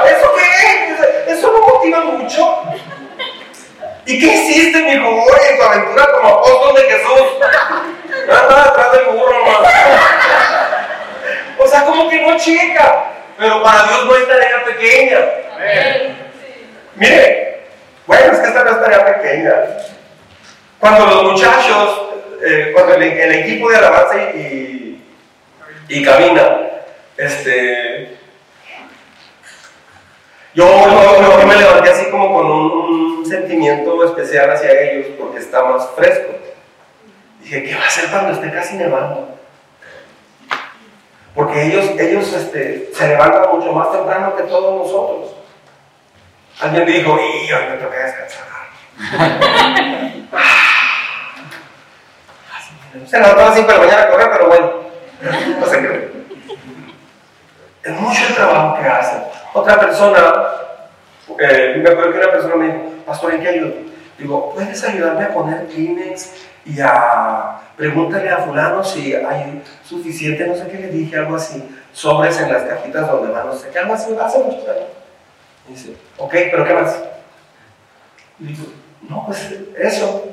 ¿Eso 0.07 0.33
qué 0.37 0.47
es? 0.71 1.37
Eso 1.37 1.53
no 1.53 1.59
motiva 1.67 2.01
mucho. 2.01 2.66
¿Y 4.07 4.19
qué 4.21 4.27
hiciste, 4.27 4.83
mi 4.83 4.93
hijo, 4.93 5.09
hoy 5.09 5.41
en 5.51 5.59
tu 5.59 5.63
aventura 5.65 6.13
como 6.13 6.29
apóstol 6.29 6.75
de 6.77 6.83
Jesús? 6.83 7.29
Anda 8.23 8.63
atrás 8.65 8.93
del 8.93 9.07
burro, 9.07 9.45
más. 9.45 9.73
O 11.59 11.67
sea, 11.67 11.85
como 11.85 12.09
que 12.09 12.21
no 12.23 12.37
chica. 12.39 13.13
Pero 13.39 13.63
para 13.63 13.83
Dios 13.83 14.07
no 14.07 14.15
hay 14.15 14.23
tarea 14.23 14.65
pequeña. 14.65 15.19
Mire, 16.95 17.67
bueno, 18.07 18.33
es 18.33 18.39
que 18.39 18.47
esta 18.47 18.65
no 18.65 18.71
es 18.71 18.81
tarea 18.81 19.21
pequeña. 19.21 19.55
Cuando 20.79 21.07
los 21.07 21.23
muchachos 21.33 22.07
eh, 22.45 22.71
cuando 22.73 22.95
el, 22.95 23.03
equipo 23.03 23.71
de 23.71 23.77
alabanza 23.77 24.17
y, 24.35 25.03
y, 25.89 26.05
camina, 26.05 26.61
este, 27.17 28.19
yo, 30.57 31.47
me 31.47 31.55
levanté 31.55 31.91
así 31.91 32.11
como 32.11 32.33
con 32.33 32.47
un, 32.47 33.07
sentimiento 33.27 34.05
especial 34.05 34.51
hacia 34.51 34.71
ellos 34.71 35.09
porque 35.19 35.41
está 35.41 35.65
más 35.65 35.89
fresco. 35.97 36.33
Dije, 37.41 37.65
¿qué 37.65 37.75
va 37.75 37.83
a 37.83 37.87
hacer 37.87 38.09
cuando 38.09 38.33
esté 38.33 38.53
casi 38.53 38.77
nevando? 38.77 39.37
Porque 41.35 41.67
ellos, 41.67 41.91
ellos 41.99 42.33
este, 42.33 42.89
se 42.95 43.09
levantan 43.09 43.51
mucho 43.53 43.73
más 43.73 43.91
temprano 43.91 44.37
que 44.37 44.45
todos 44.45 44.87
nosotros. 44.87 45.35
Alguien 46.61 46.87
dijo, 46.87 47.19
y 47.19 47.53
hoy 47.53 47.65
me 47.69 47.77
toca 47.77 47.99
descansar. 47.99 48.47
se 53.07 53.19
levantó 53.19 53.41
a 53.41 53.47
las 53.47 53.57
5 53.57 53.67
de 53.67 53.75
la 53.75 53.85
mañana 53.85 54.03
a 54.03 54.11
correr, 54.11 54.31
pero 54.31 54.47
bueno, 54.47 54.71
no 55.61 55.67
sé 55.67 55.81
qué. 55.81 56.13
Es 57.83 58.01
mucho 58.01 58.21
el 58.29 58.35
trabajo 58.35 58.81
que 58.81 58.89
hacen. 58.89 59.26
Otra 59.57 59.81
persona, 59.81 60.35
eh, 61.39 61.81
me 61.83 61.89
acuerdo 61.89 62.13
que 62.13 62.19
una 62.19 62.31
persona 62.31 62.57
me 62.57 62.67
dijo, 62.67 62.79
pastor, 63.07 63.33
¿en 63.33 63.41
qué 63.41 63.49
ayudo? 63.49 63.73
Digo, 64.19 64.53
¿puedes 64.53 64.85
ayudarme 64.85 65.25
a 65.25 65.33
poner 65.33 65.67
Kleenex 65.69 66.35
y 66.67 66.79
a 66.79 67.59
pregúntale 67.75 68.29
a 68.29 68.39
fulano 68.39 68.85
si 68.85 69.15
hay 69.15 69.63
suficiente, 69.83 70.47
no 70.47 70.55
sé 70.55 70.69
qué 70.69 70.77
le 70.77 70.89
dije, 70.89 71.17
algo 71.17 71.37
así, 71.37 71.67
sobres 71.91 72.39
en 72.39 72.53
las 72.53 72.65
cajitas 72.65 73.11
donde 73.11 73.33
van, 73.33 73.47
no 73.47 73.55
sé 73.55 73.71
qué, 73.71 73.79
algo 73.79 73.95
así, 73.95 74.15
hace 74.21 74.39
muchos 74.41 74.69
años. 74.69 74.89
Y 75.69 75.73
dice, 75.73 75.97
ok, 76.19 76.35
pero 76.51 76.65
¿qué 76.67 76.75
más? 76.75 77.03
Y 78.39 78.47
digo, 78.49 78.65
no, 79.09 79.25
pues 79.25 79.55
eso. 79.79 80.25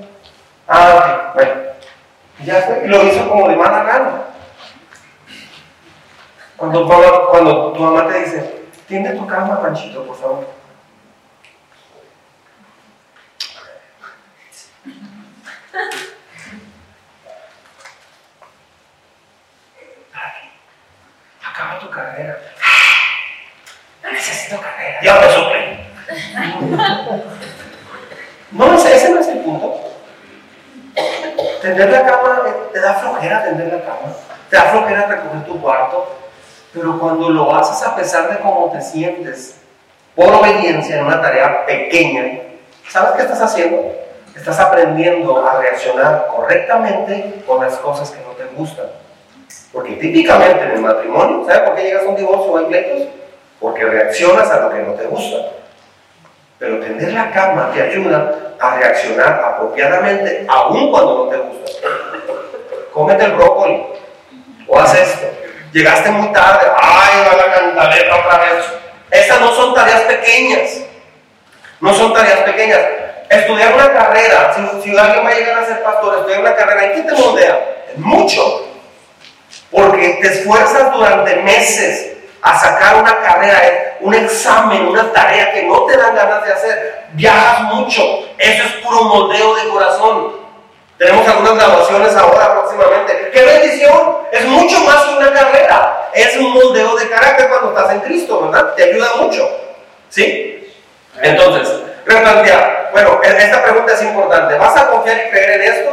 Ah, 0.68 1.30
ok, 1.30 1.36
bueno. 1.36 1.52
Y 2.42 2.46
ya 2.46 2.62
fue, 2.62 2.82
y 2.84 2.88
lo 2.90 3.04
hizo 3.08 3.30
como 3.30 3.48
de 3.48 3.56
mala 3.56 3.84
gana. 3.84 4.24
Cuando, 6.58 6.86
cuando 7.32 7.72
tu 7.72 7.80
mamá 7.82 8.10
te 8.10 8.20
dice, 8.20 8.63
tiende 8.94 9.16
tu 9.16 9.26
cama, 9.26 9.60
Panchito, 9.60 10.06
por 10.06 10.16
favor. 10.16 10.48
acaba 21.44 21.80
tu 21.80 21.90
carrera. 21.90 22.38
No 24.04 24.12
necesito 24.12 24.62
carrera. 24.62 25.00
Dios 25.02 25.20
me 25.22 25.32
suple. 25.34 25.88
no, 28.52 28.76
ese 28.76 29.10
no 29.10 29.20
es 29.22 29.28
el 29.28 29.40
punto. 29.40 29.90
Tender 31.64 31.90
la 31.90 32.06
cama, 32.06 32.44
eh, 32.46 32.54
te 32.74 32.80
da 32.80 32.94
flojera 32.94 33.44
tender 33.44 33.74
la 33.74 33.82
cama, 33.86 34.14
te 34.52 34.56
da 34.56 34.64
flojera 34.66 35.08
recoger 35.08 35.46
tu 35.46 35.60
cuarto, 35.60 36.23
pero 36.74 37.00
cuando 37.00 37.30
lo 37.30 37.56
haces 37.56 37.86
a 37.86 37.96
pesar 37.96 38.30
de 38.30 38.40
cómo 38.40 38.72
te 38.72 38.82
sientes, 38.82 39.58
por 40.16 40.34
obediencia 40.34 40.98
en 40.98 41.06
una 41.06 41.22
tarea 41.22 41.66
pequeña, 41.66 42.40
¿sabes 42.90 43.12
qué 43.12 43.22
estás 43.22 43.42
haciendo? 43.42 43.92
Estás 44.36 44.60
aprendiendo 44.60 45.46
a 45.46 45.60
reaccionar 45.60 46.28
correctamente 46.36 47.44
con 47.46 47.64
las 47.64 47.76
cosas 47.76 48.10
que 48.10 48.24
no 48.24 48.32
te 48.32 48.46
gustan. 48.56 48.88
Porque 49.72 49.94
típicamente 49.94 50.64
en 50.64 50.72
el 50.72 50.80
matrimonio, 50.80 51.46
¿sabes 51.46 51.62
por 51.62 51.76
qué 51.76 51.84
llegas 51.84 52.04
a 52.04 52.10
un 52.10 52.16
divorcio 52.16 52.52
o 52.52 52.58
hay 52.58 52.66
pleitos? 52.66 53.08
Porque 53.60 53.86
reaccionas 53.86 54.50
a 54.50 54.60
lo 54.62 54.70
que 54.72 54.80
no 54.80 54.94
te 54.94 55.06
gusta. 55.06 55.38
Pero 56.58 56.80
tender 56.80 57.14
la 57.14 57.32
cama 57.32 57.72
te 57.74 57.82
ayuda 57.82 58.56
a 58.60 58.76
reaccionar 58.76 59.40
apropiadamente, 59.44 60.46
aun 60.48 60.92
cuando 60.92 61.26
no 61.26 61.32
te 61.32 61.38
gusta. 61.38 61.88
Cómete 62.92 63.26
el 63.26 63.34
brócoli 63.34 63.84
o 64.68 64.80
haz 64.80 64.96
esto. 64.96 65.43
Llegaste 65.74 66.12
muy 66.12 66.32
tarde, 66.32 66.68
ay, 66.80 67.26
va 67.28 67.36
la 67.36 67.54
cantaleta 67.54 68.16
otra 68.16 68.38
vez. 68.38 68.66
Estas 69.10 69.42
no 69.42 69.54
son 69.56 69.74
tareas 69.74 70.02
pequeñas. 70.02 70.82
No 71.82 71.94
son 71.94 72.14
tareas 72.14 72.42
pequeñas. 72.42 72.80
Estudiar 73.28 73.74
una 73.74 73.92
carrera, 73.92 74.54
si, 74.54 74.96
alguien 74.96 75.26
va 75.26 75.30
a 75.30 75.34
llegar 75.34 75.58
a 75.58 75.66
ser 75.66 75.82
pastor, 75.82 76.20
estudiar 76.20 76.42
una 76.42 76.56
carrera, 76.56 76.86
¿en 76.86 76.94
qué 76.94 77.02
te 77.10 77.20
moldea? 77.20 77.74
mucho. 77.98 78.68
Porque 79.72 80.20
te 80.22 80.28
esfuerzas 80.28 80.94
durante 80.94 81.36
meses 81.38 82.18
a 82.42 82.60
sacar 82.60 82.98
una 82.98 83.20
carrera, 83.22 83.98
un 84.02 84.14
examen, 84.14 84.88
una 84.88 85.12
tarea 85.12 85.54
que 85.54 85.64
no 85.64 85.86
te 85.86 85.98
dan 85.98 86.16
ganas 86.16 86.46
de 86.46 86.54
hacer. 86.54 87.06
Viajas 87.14 87.62
mucho. 87.74 88.04
Eso 88.38 88.64
es 88.64 88.74
puro 88.84 89.06
moldeo 89.06 89.56
de 89.56 89.70
corazón. 89.70 90.43
Tenemos 91.04 91.28
algunas 91.28 91.56
grabaciones 91.56 92.16
ahora 92.16 92.54
próximamente. 92.54 93.30
¡Qué 93.34 93.44
bendición! 93.44 94.20
Es 94.32 94.46
mucho 94.46 94.80
más 94.86 95.04
que 95.04 95.16
una 95.16 95.34
carrera. 95.34 96.10
Es 96.14 96.38
un 96.38 96.54
moldeo 96.54 96.96
de 96.96 97.10
carácter 97.10 97.50
cuando 97.50 97.78
estás 97.78 97.94
en 97.96 98.00
Cristo, 98.00 98.44
¿verdad? 98.44 98.74
Te 98.74 98.84
ayuda 98.84 99.08
mucho. 99.18 99.50
¿Sí? 100.08 100.74
Entonces, 101.22 101.70
replantear. 102.06 102.92
Bueno, 102.94 103.20
e-, 103.22 103.38
esta 103.38 103.62
pregunta 103.64 103.92
es 103.92 104.02
importante. 104.02 104.56
¿Vas 104.56 104.78
a 104.78 104.88
confiar 104.88 105.18
y 105.28 105.30
creer 105.30 105.62
en 105.62 105.74
esto? 105.74 105.90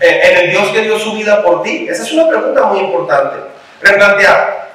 en 0.00 0.36
el 0.36 0.50
Dios 0.50 0.68
que 0.68 0.82
dio 0.82 0.96
su 0.96 1.12
vida 1.14 1.42
por 1.42 1.64
ti? 1.64 1.88
Esa 1.90 2.04
es 2.04 2.12
una 2.12 2.28
pregunta 2.28 2.62
muy 2.62 2.78
importante. 2.78 3.38
Replantear. 3.82 4.68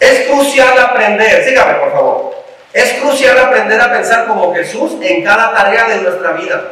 Es 0.00 0.26
crucial 0.26 0.78
aprender, 0.78 1.44
sígame 1.44 1.74
por 1.74 1.92
favor. 1.92 2.34
Es 2.72 2.94
crucial 2.94 3.38
aprender 3.38 3.78
a 3.78 3.92
pensar 3.92 4.26
como 4.26 4.54
Jesús 4.54 4.92
en 5.02 5.22
cada 5.22 5.52
tarea 5.52 5.84
de 5.88 5.96
nuestra 5.96 6.32
vida. 6.32 6.62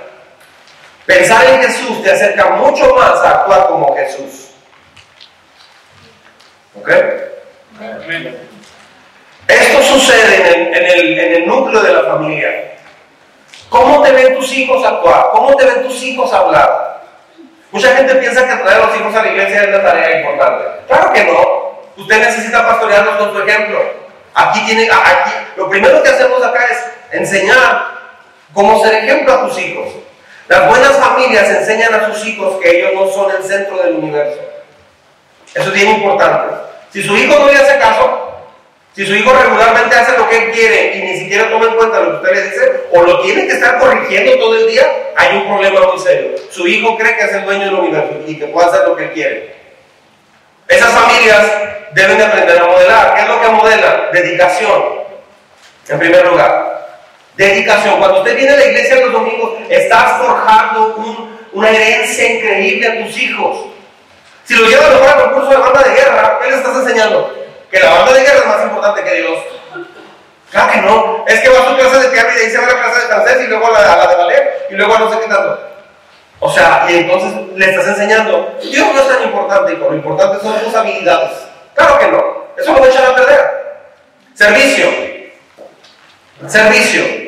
Pensar 1.11 1.45
en 1.45 1.61
Jesús 1.61 2.05
te 2.05 2.13
acerca 2.13 2.51
mucho 2.51 2.95
más 2.95 3.21
a 3.25 3.31
actuar 3.31 3.67
como 3.67 3.97
Jesús. 3.97 4.51
¿Ok? 6.79 6.89
Esto 9.49 9.83
sucede 9.83 10.69
en 10.69 10.73
el, 10.73 11.19
en 11.19 11.33
el 11.35 11.47
núcleo 11.49 11.83
de 11.83 11.95
la 11.95 12.05
familia. 12.05 12.75
¿Cómo 13.69 14.05
te 14.05 14.13
ven 14.13 14.37
tus 14.37 14.53
hijos 14.53 14.87
actuar? 14.87 15.31
¿Cómo 15.33 15.57
te 15.57 15.65
ven 15.65 15.83
tus 15.83 16.01
hijos 16.01 16.33
hablar? 16.33 17.03
Mucha 17.73 17.97
gente 17.97 18.15
piensa 18.15 18.47
que 18.47 18.63
traer 18.63 18.81
a 18.81 18.87
los 18.87 18.97
hijos 18.97 19.13
a 19.13 19.23
la 19.23 19.33
iglesia 19.33 19.63
es 19.63 19.69
una 19.69 19.83
tarea 19.83 20.21
importante. 20.21 20.65
Claro 20.87 21.13
que 21.13 21.25
no. 21.25 21.81
Usted 21.97 22.21
necesita 22.21 22.65
pastorearlos 22.69 23.17
con 23.17 23.33
su 23.33 23.43
ejemplo. 23.43 23.83
Aquí 24.33 24.65
tiene, 24.65 24.89
aquí, 24.89 25.33
lo 25.57 25.69
primero 25.69 26.05
que 26.05 26.09
hacemos 26.09 26.41
acá 26.41 26.67
es 26.71 26.87
enseñar 27.11 27.85
cómo 28.55 28.81
ser 28.81 28.95
ejemplo 28.95 29.33
a 29.33 29.49
tus 29.49 29.59
hijos. 29.59 29.89
Las 30.51 30.67
buenas 30.67 30.97
familias 30.97 31.49
enseñan 31.49 31.95
a 31.95 32.13
sus 32.13 32.27
hijos 32.27 32.61
que 32.61 32.77
ellos 32.77 32.91
no 32.93 33.09
son 33.09 33.31
el 33.31 33.41
centro 33.41 33.81
del 33.85 33.95
universo. 33.95 34.41
Eso 35.55 35.69
es 35.69 35.73
bien 35.73 35.91
importante. 35.91 36.57
Si 36.93 37.05
su 37.05 37.17
hijo 37.17 37.39
no 37.39 37.47
le 37.47 37.57
hace 37.57 37.79
caso, 37.79 38.33
si 38.97 39.07
su 39.07 39.15
hijo 39.15 39.33
regularmente 39.33 39.95
hace 39.95 40.19
lo 40.19 40.29
que 40.29 40.47
él 40.47 40.51
quiere 40.51 40.97
y 40.97 41.03
ni 41.03 41.19
siquiera 41.21 41.49
toma 41.51 41.67
en 41.67 41.77
cuenta 41.77 42.01
lo 42.01 42.11
que 42.11 42.17
usted 42.17 42.35
le 42.35 42.51
dice, 42.51 42.81
o 42.91 43.03
lo 43.03 43.21
tiene 43.21 43.47
que 43.47 43.53
estar 43.53 43.79
corrigiendo 43.79 44.41
todo 44.41 44.59
el 44.59 44.67
día, 44.67 44.83
hay 45.15 45.37
un 45.37 45.47
problema 45.47 45.87
muy 45.87 46.01
serio. 46.01 46.31
Su 46.51 46.67
hijo 46.67 46.99
cree 46.99 47.17
que 47.17 47.27
es 47.27 47.33
el 47.33 47.45
dueño 47.45 47.67
del 47.67 47.75
universo 47.75 48.15
y 48.27 48.37
que 48.37 48.47
puede 48.49 48.67
hacer 48.71 48.89
lo 48.89 48.97
que 48.97 49.05
él 49.05 49.13
quiere. 49.13 49.55
Esas 50.67 50.91
familias 50.91 51.47
deben 51.93 52.19
de 52.19 52.25
aprender 52.25 52.61
a 52.61 52.67
modelar. 52.67 53.15
¿Qué 53.15 53.23
es 53.23 53.29
lo 53.29 53.41
que 53.41 53.49
modela? 53.51 54.11
Dedicación. 54.13 54.83
En 55.89 55.99
primer 56.01 56.27
lugar, 56.27 56.70
dedicación. 57.49 57.99
Cuando 57.99 58.18
usted 58.18 58.36
viene 58.36 58.53
a 58.53 58.57
la 58.57 58.66
iglesia 58.66 58.97
los 58.97 59.12
domingos, 59.12 59.53
estás 59.68 60.18
forjando 60.18 60.97
una 61.53 61.70
herencia 61.70 62.32
increíble 62.32 62.86
a 62.86 63.05
tus 63.05 63.18
hijos. 63.18 63.66
Si 64.45 64.55
lo 64.55 64.68
llevas 64.68 64.86
a 64.86 64.91
mejor 64.91 65.09
al 65.09 65.22
concurso 65.24 65.51
de 65.51 65.57
banda 65.57 65.82
de 65.82 65.95
guerra, 65.95 66.38
¿qué 66.43 66.51
le 66.51 66.57
estás 66.57 66.76
enseñando? 66.76 67.41
que 67.70 67.78
la 67.78 67.91
banda 67.91 68.12
de 68.12 68.20
guerra 68.22 68.38
es 68.41 68.47
más 68.47 68.62
importante 68.64 69.05
que 69.05 69.14
Dios. 69.14 69.38
Claro 70.51 70.72
que 70.72 70.80
no. 70.80 71.24
Es 71.28 71.41
que 71.41 71.49
va 71.49 71.61
a 71.61 71.68
su 71.68 71.76
clase 71.76 71.99
de 72.01 72.09
piano 72.09 72.28
y 72.32 72.34
de 72.34 72.45
ahí 72.45 72.51
se 72.51 72.59
va 72.59 72.64
a 72.64 72.66
la 72.66 72.82
clase 72.82 73.01
de 73.01 73.07
francés 73.07 73.36
y 73.45 73.47
luego 73.47 73.66
a 73.68 73.80
la, 73.80 74.07
de 74.09 74.16
ballet 74.16 74.66
y 74.70 74.74
luego 74.74 74.95
a 74.95 74.99
no 74.99 75.12
sé 75.12 75.20
qué 75.20 75.28
tanto. 75.28 75.61
O 76.41 76.51
sea, 76.51 76.86
y 76.88 76.97
entonces 76.97 77.32
le 77.55 77.70
estás 77.70 77.86
enseñando. 77.86 78.59
Dios 78.61 78.86
no 78.93 79.01
es 79.01 79.09
tan 79.09 79.22
importante, 79.22 79.74
lo 79.74 79.95
importante 79.95 80.43
son 80.43 80.59
tus 80.61 80.74
habilidades. 80.74 81.30
Claro 81.74 81.99
que 81.99 82.09
no. 82.09 82.47
Eso 82.57 82.72
lo 82.72 82.84
echan 82.84 83.05
a 83.05 83.14
perder. 83.14 83.51
Servicio. 84.34 84.88
Servicio. 86.49 87.20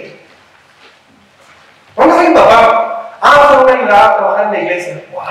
Vamos 1.97 2.18
a 2.18 2.22
mi 2.22 2.34
papá. 2.34 3.18
Ah, 3.20 3.49
vamos 3.51 3.70
a 3.70 3.74
ayudar 3.74 4.05
a 4.05 4.16
trabajar 4.16 4.45
en 4.47 4.53
la 4.53 4.59
iglesia. 4.61 5.03
¡Wow! 5.12 5.22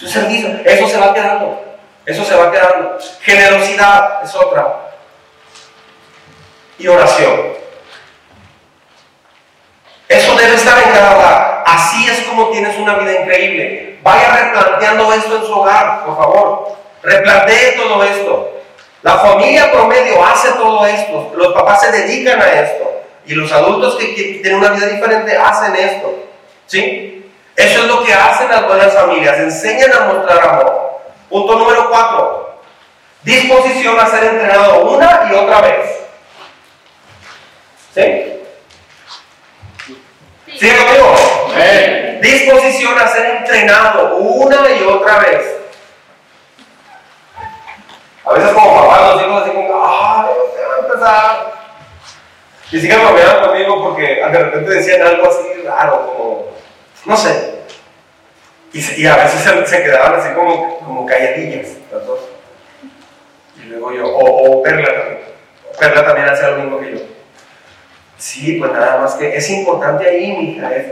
Es 0.00 0.10
servicio. 0.10 0.50
Eso 0.64 0.88
se 0.88 0.98
va 0.98 1.14
quedando. 1.14 1.64
Eso 2.06 2.24
se 2.24 2.34
va 2.34 2.50
quedando. 2.50 2.98
Generosidad 3.20 4.22
es 4.22 4.34
otra. 4.34 4.74
Y 6.78 6.86
oración. 6.86 7.58
Eso 10.08 10.34
debe 10.36 10.54
estar 10.54 10.82
en 10.82 10.90
cada 10.90 11.16
hogar. 11.16 11.64
Así 11.66 12.08
es 12.08 12.20
como 12.22 12.48
tienes 12.48 12.78
una 12.78 12.94
vida 12.94 13.20
increíble. 13.20 13.98
Vaya 14.02 14.36
replanteando 14.36 15.12
esto 15.12 15.36
en 15.36 15.42
su 15.42 15.52
hogar, 15.52 16.04
por 16.04 16.16
favor. 16.16 16.76
Replantee 17.02 17.72
todo 17.72 18.02
esto. 18.04 18.52
La 19.02 19.18
familia 19.18 19.70
promedio 19.70 20.24
hace 20.24 20.50
todo 20.52 20.86
esto. 20.86 21.32
Los 21.36 21.52
papás 21.52 21.80
se 21.82 21.92
dedican 21.92 22.40
a 22.40 22.52
esto. 22.60 22.97
Y 23.28 23.34
los 23.34 23.52
adultos 23.52 23.96
que, 23.96 24.14
que 24.14 24.22
tienen 24.42 24.54
una 24.54 24.70
vida 24.70 24.86
diferente 24.86 25.36
hacen 25.36 25.76
esto. 25.76 26.14
¿Sí? 26.66 27.30
Eso 27.54 27.80
es 27.80 27.86
lo 27.86 28.02
que 28.02 28.14
hacen 28.14 28.48
las 28.48 28.66
buenas 28.66 28.94
familias. 28.94 29.38
Enseñan 29.38 29.92
a 29.92 30.00
mostrar 30.06 30.48
amor. 30.48 31.00
Punto 31.28 31.58
número 31.58 31.90
cuatro. 31.90 32.60
Disposición 33.22 34.00
a 34.00 34.06
ser 34.06 34.24
entrenado 34.24 34.86
una 34.86 35.28
y 35.30 35.34
otra 35.34 35.60
vez. 35.60 35.90
¿Sí? 37.94 38.32
¿Sí 40.58 40.70
conmigo? 40.70 41.14
Disposición 42.22 42.98
a 42.98 43.08
ser 43.08 43.26
entrenado 43.26 44.16
una 44.16 44.70
y 44.70 44.82
otra 44.84 45.18
vez. 45.18 45.56
A 48.24 48.32
veces 48.32 48.52
como 48.52 48.88
papá 48.88 49.12
los 49.12 49.22
hijos 49.22 49.42
así 49.42 49.50
como, 49.50 49.84
¡ay, 49.84 50.28
se 50.54 50.64
va 50.64 50.74
a 50.74 50.78
empezar! 50.78 51.67
Y 52.70 52.80
siguen 52.80 53.00
bromeando 53.00 53.48
conmigo 53.48 53.82
porque 53.82 54.02
de 54.16 54.44
repente 54.44 54.70
decían 54.70 55.02
algo 55.02 55.28
así 55.28 55.62
raro, 55.64 56.06
como, 56.06 56.46
no 57.06 57.16
sé. 57.16 57.58
Y, 58.72 59.06
a 59.06 59.16
veces 59.16 59.40
se, 59.66 59.82
quedaban 59.82 60.20
así 60.20 60.34
como, 60.34 60.78
como 60.80 61.06
calladillas, 61.06 61.68
las 61.90 62.06
dos. 62.06 62.20
Y 63.56 63.68
luego 63.68 63.92
yo, 63.92 64.06
o, 64.06 64.62
Perla 64.62 64.92
también. 64.92 65.20
Perla 65.78 66.04
también 66.04 66.28
hace 66.28 66.46
lo 66.50 66.56
mismo 66.58 66.78
que 66.78 66.92
yo. 66.92 66.98
Sí, 68.18 68.56
pues 68.58 68.72
nada 68.72 69.00
más 69.00 69.14
que 69.14 69.34
es 69.34 69.48
importante 69.48 70.06
ahí, 70.06 70.36
mija. 70.36 70.70
Es, 70.74 70.86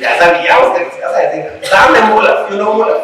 ya 0.00 0.18
sabíamos 0.18 0.76
que 0.76 0.84
les 0.84 0.98
ibas 0.98 1.14
a 1.14 1.18
decir. 1.18 1.44
De 1.44 2.00
mulas, 2.00 2.50
yo 2.50 2.56
no 2.56 2.74
mulas. 2.74 2.96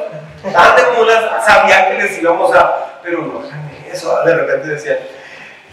De 0.43 0.99
mulas, 0.99 1.45
sabía 1.47 1.91
que 1.91 2.03
les 2.03 2.19
íbamos 2.19 2.53
a. 2.55 2.99
Pero 3.03 3.23
no 3.23 3.43
eso. 3.93 4.23
De 4.25 4.35
repente 4.35 4.69
decían, 4.69 4.99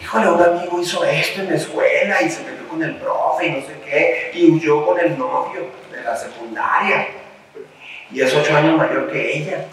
híjole, 0.01 0.29
un 0.29 0.41
amigo 0.41 0.81
hizo 0.81 1.03
esto 1.03 1.41
en 1.41 1.49
la 1.49 1.55
escuela 1.55 2.21
y 2.21 2.29
se 2.29 2.43
metió 2.43 2.67
con 2.67 2.83
el 2.83 2.95
profe 2.95 3.47
y 3.47 3.51
no 3.51 3.61
sé 3.61 3.79
qué, 3.85 4.31
y 4.33 4.51
huyó 4.51 4.85
con 4.85 4.99
el 4.99 5.17
novio 5.17 5.67
de 5.91 6.03
la 6.03 6.15
secundaria. 6.15 7.07
Y 8.11 8.21
es 8.21 8.33
ocho 8.33 8.55
años 8.55 8.77
mayor 8.77 9.11
que 9.11 9.37
ella. 9.37 9.65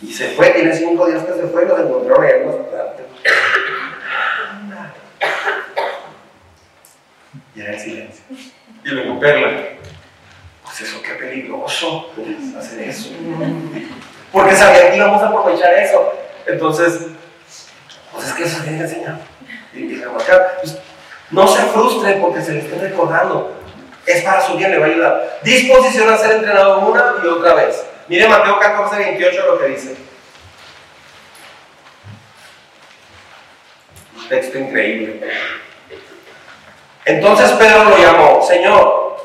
Y 0.00 0.12
se 0.12 0.28
fue, 0.28 0.50
tiene 0.50 0.74
cinco 0.74 1.06
días 1.06 1.24
que 1.24 1.32
se 1.32 1.46
fue, 1.48 1.66
lo 1.66 1.78
encontró 1.78 2.22
en 2.22 2.30
el 2.30 2.68
Y 7.54 7.60
era 7.60 7.72
el 7.72 7.80
silencio. 7.80 8.24
Y 8.84 8.88
luego 8.88 9.18
Perla, 9.18 9.50
pues 10.62 10.80
eso 10.82 11.02
qué 11.02 11.14
peligroso 11.14 12.10
hacer 12.56 12.88
eso. 12.88 13.10
Porque 14.30 14.54
sabía 14.54 14.90
que 14.90 14.96
íbamos 14.96 15.20
a 15.20 15.28
aprovechar 15.28 15.74
eso. 15.74 16.12
Entonces, 16.46 17.08
pues 18.12 18.28
es 18.28 18.32
que 18.34 18.44
eso 18.44 18.62
tiene 18.62 18.78
que 18.78 18.84
enseñar. 18.84 19.18
Pues, 20.60 20.78
no 21.30 21.46
se 21.46 21.62
frustre 21.66 22.14
porque 22.20 22.42
se 22.42 22.52
le 22.52 22.58
esté 22.60 22.78
recordando. 22.78 23.54
Es 24.06 24.22
para 24.22 24.40
su 24.40 24.56
bien, 24.56 24.70
le 24.70 24.78
va 24.78 24.86
a 24.86 24.88
ayudar. 24.88 25.38
Disposición 25.42 26.08
a 26.08 26.16
ser 26.16 26.32
entrenado 26.32 26.78
una 26.80 27.16
y 27.22 27.26
otra 27.26 27.54
vez. 27.54 27.84
Mire 28.08 28.26
Mateo 28.26 28.58
14, 28.58 28.96
28 28.96 29.46
lo 29.46 29.58
que 29.58 29.66
dice. 29.68 29.94
Un 34.16 34.28
texto 34.28 34.58
increíble. 34.58 35.20
Entonces 37.04 37.50
Pedro 37.52 37.84
lo 37.84 37.98
llamó, 37.98 38.42
Señor, 38.46 39.16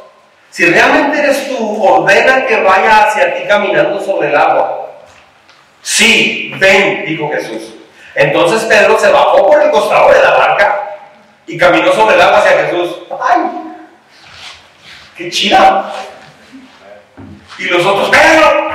si 0.50 0.66
realmente 0.66 1.20
eres 1.20 1.48
tú, 1.50 1.84
ordena 1.84 2.46
que 2.46 2.62
vaya 2.62 3.06
hacia 3.06 3.34
ti 3.36 3.48
caminando 3.48 4.00
sobre 4.00 4.30
el 4.30 4.36
agua. 4.36 4.92
Sí, 5.82 6.54
ven, 6.60 7.06
dijo 7.06 7.30
Jesús. 7.30 7.74
Entonces 8.16 8.64
Pedro 8.64 8.98
se 9.00 9.12
bajó 9.12 9.48
por 9.48 9.62
el 9.62 9.72
costado 9.72 10.12
de 10.12 10.22
la 10.22 10.32
barca 10.32 10.84
y 11.48 11.58
caminó 11.58 11.92
sobre 11.94 12.16
el 12.16 12.22
agua 12.22 12.40
hacia 12.40 12.66
Jesús. 12.66 13.00
¡Ay! 13.22 13.42
¡Qué 15.18 15.30
chida! 15.30 15.92
Y 17.58 17.66
los 17.66 17.86
otros, 17.86 18.10
Pedro, 18.10 18.72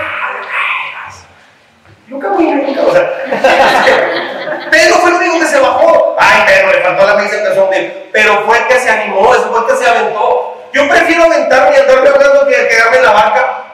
yo 2.08 2.18
caminé, 2.18 2.78
o 2.80 2.92
sea, 2.92 3.10
Pedro 4.70 4.94
fue 4.96 5.10
el 5.10 5.16
único 5.16 5.40
que 5.40 5.46
se 5.46 5.60
bajó. 5.60 6.16
Ay, 6.18 6.42
Pedro, 6.46 6.72
le 6.72 6.80
faltó 6.82 7.06
la 7.06 7.14
misa 7.16 7.36
empezó 7.36 7.64
a 7.64 7.70
Pero 8.12 8.42
fue 8.46 8.58
el 8.58 8.66
que 8.66 8.78
se 8.78 8.90
animó, 8.90 9.32
fue 9.32 9.60
el 9.60 9.66
que 9.66 9.76
se 9.76 9.90
aventó. 9.90 10.68
Yo 10.72 10.88
prefiero 10.88 11.24
aventarme 11.24 11.76
y 11.76 11.80
andarme 11.80 12.08
hablando 12.08 12.46
que 12.46 12.68
quedarme 12.68 12.96
en 12.96 13.02
la 13.02 13.12
barca. 13.12 13.64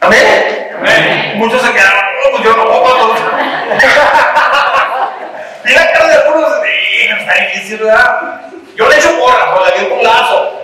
Amén. 0.00 0.72
Amén. 0.78 1.32
Muchos 1.36 1.62
se 1.62 1.72
quedaron, 1.72 2.04
oh, 2.26 2.30
pues 2.32 2.44
yo 2.44 2.56
no 2.56 2.64
puedo. 2.64 3.43
Mira 5.64 5.92
cara 5.92 6.08
de 6.08 6.14
algunos. 6.14 6.54
Yo 8.76 8.88
le 8.88 8.96
echo 8.96 9.18
porra, 9.18 9.52
con 9.52 9.62
la 9.64 9.72
que 9.72 9.92
un 9.92 10.02
lazo. 10.02 10.60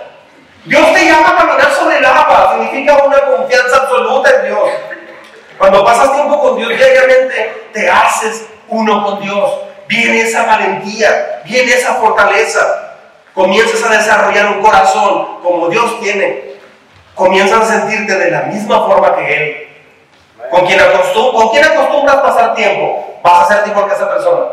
Dios 0.65 0.93
te 0.93 1.05
llama 1.05 1.29
a 1.29 1.37
caminar 1.37 1.71
sobre 1.73 1.97
el 1.97 2.05
agua, 2.05 2.53
significa 2.53 3.03
una 3.03 3.19
confianza 3.21 3.77
absoluta 3.77 4.29
en 4.29 4.45
Dios. 4.47 4.69
Cuando 5.57 5.83
pasas 5.83 6.13
tiempo 6.13 6.39
con 6.39 6.57
Dios 6.57 6.69
diariamente, 6.69 7.69
te 7.73 7.89
haces 7.89 8.47
uno 8.67 9.03
con 9.03 9.21
Dios. 9.21 9.51
Viene 9.87 10.21
esa 10.21 10.45
valentía, 10.45 11.41
viene 11.43 11.73
esa 11.73 11.95
fortaleza. 11.95 12.95
Comienzas 13.33 13.83
a 13.83 13.97
desarrollar 13.97 14.47
un 14.47 14.61
corazón 14.61 15.41
como 15.41 15.69
Dios 15.69 15.99
tiene. 15.99 16.51
Comienzas 17.15 17.61
a 17.61 17.79
sentirte 17.79 18.17
de 18.17 18.31
la 18.31 18.41
misma 18.43 18.85
forma 18.85 19.15
que 19.15 19.33
Él. 19.35 19.67
Con 20.51 20.65
quien, 20.65 20.79
¿Con 21.13 21.49
quien 21.49 21.63
acostumbras 21.63 22.17
pasar 22.17 22.53
tiempo, 22.53 23.17
vas 23.23 23.49
a 23.49 23.55
ser 23.55 23.67
igual 23.67 23.87
que 23.87 23.95
esa 23.95 24.09
persona. 24.09 24.45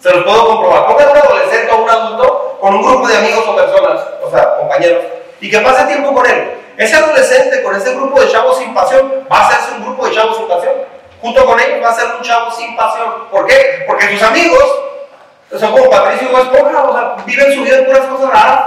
Se 0.00 0.10
los 0.10 0.24
puedo 0.24 0.46
comprobar. 0.46 0.86
Pongan 0.86 1.10
un 1.10 1.16
adolescente 1.18 1.72
o 1.72 1.82
un 1.82 1.90
adulto 1.90 2.58
con 2.58 2.74
un 2.74 2.82
grupo 2.82 3.06
de 3.06 3.18
amigos 3.18 3.44
o 3.46 3.54
personas, 3.54 4.00
o 4.24 4.30
sea, 4.30 4.56
compañeros, 4.56 5.04
y 5.40 5.50
que 5.50 5.58
pase 5.58 5.84
tiempo 5.84 6.14
con 6.14 6.24
él. 6.26 6.58
Ese 6.78 6.96
adolescente 6.96 7.62
con 7.62 7.76
ese 7.76 7.94
grupo 7.94 8.20
de 8.20 8.30
chavos 8.30 8.58
sin 8.58 8.72
pasión 8.72 9.26
va 9.30 9.36
a 9.36 9.48
hacerse 9.48 9.74
un 9.76 9.84
grupo 9.84 10.06
de 10.06 10.14
chavos 10.14 10.38
sin 10.38 10.48
pasión. 10.48 10.72
Junto 11.20 11.44
con 11.44 11.60
ellos 11.60 11.82
va 11.82 11.90
a 11.90 11.94
ser 11.94 12.06
un 12.16 12.22
chavo 12.22 12.50
sin 12.50 12.74
pasión. 12.74 13.28
¿Por 13.30 13.46
qué? 13.46 13.84
Porque 13.86 14.10
sus 14.10 14.22
amigos 14.22 14.64
son 15.58 15.72
como 15.72 15.90
Patricio 15.90 16.28
y 16.30 16.34
Esponja, 16.34 16.82
o 16.82 16.92
sea, 16.92 17.16
viven 17.26 17.54
su 17.54 17.62
vida 17.62 17.78
en 17.78 17.86
puras 17.86 18.06
cosas 18.06 18.30
raras. 18.30 18.64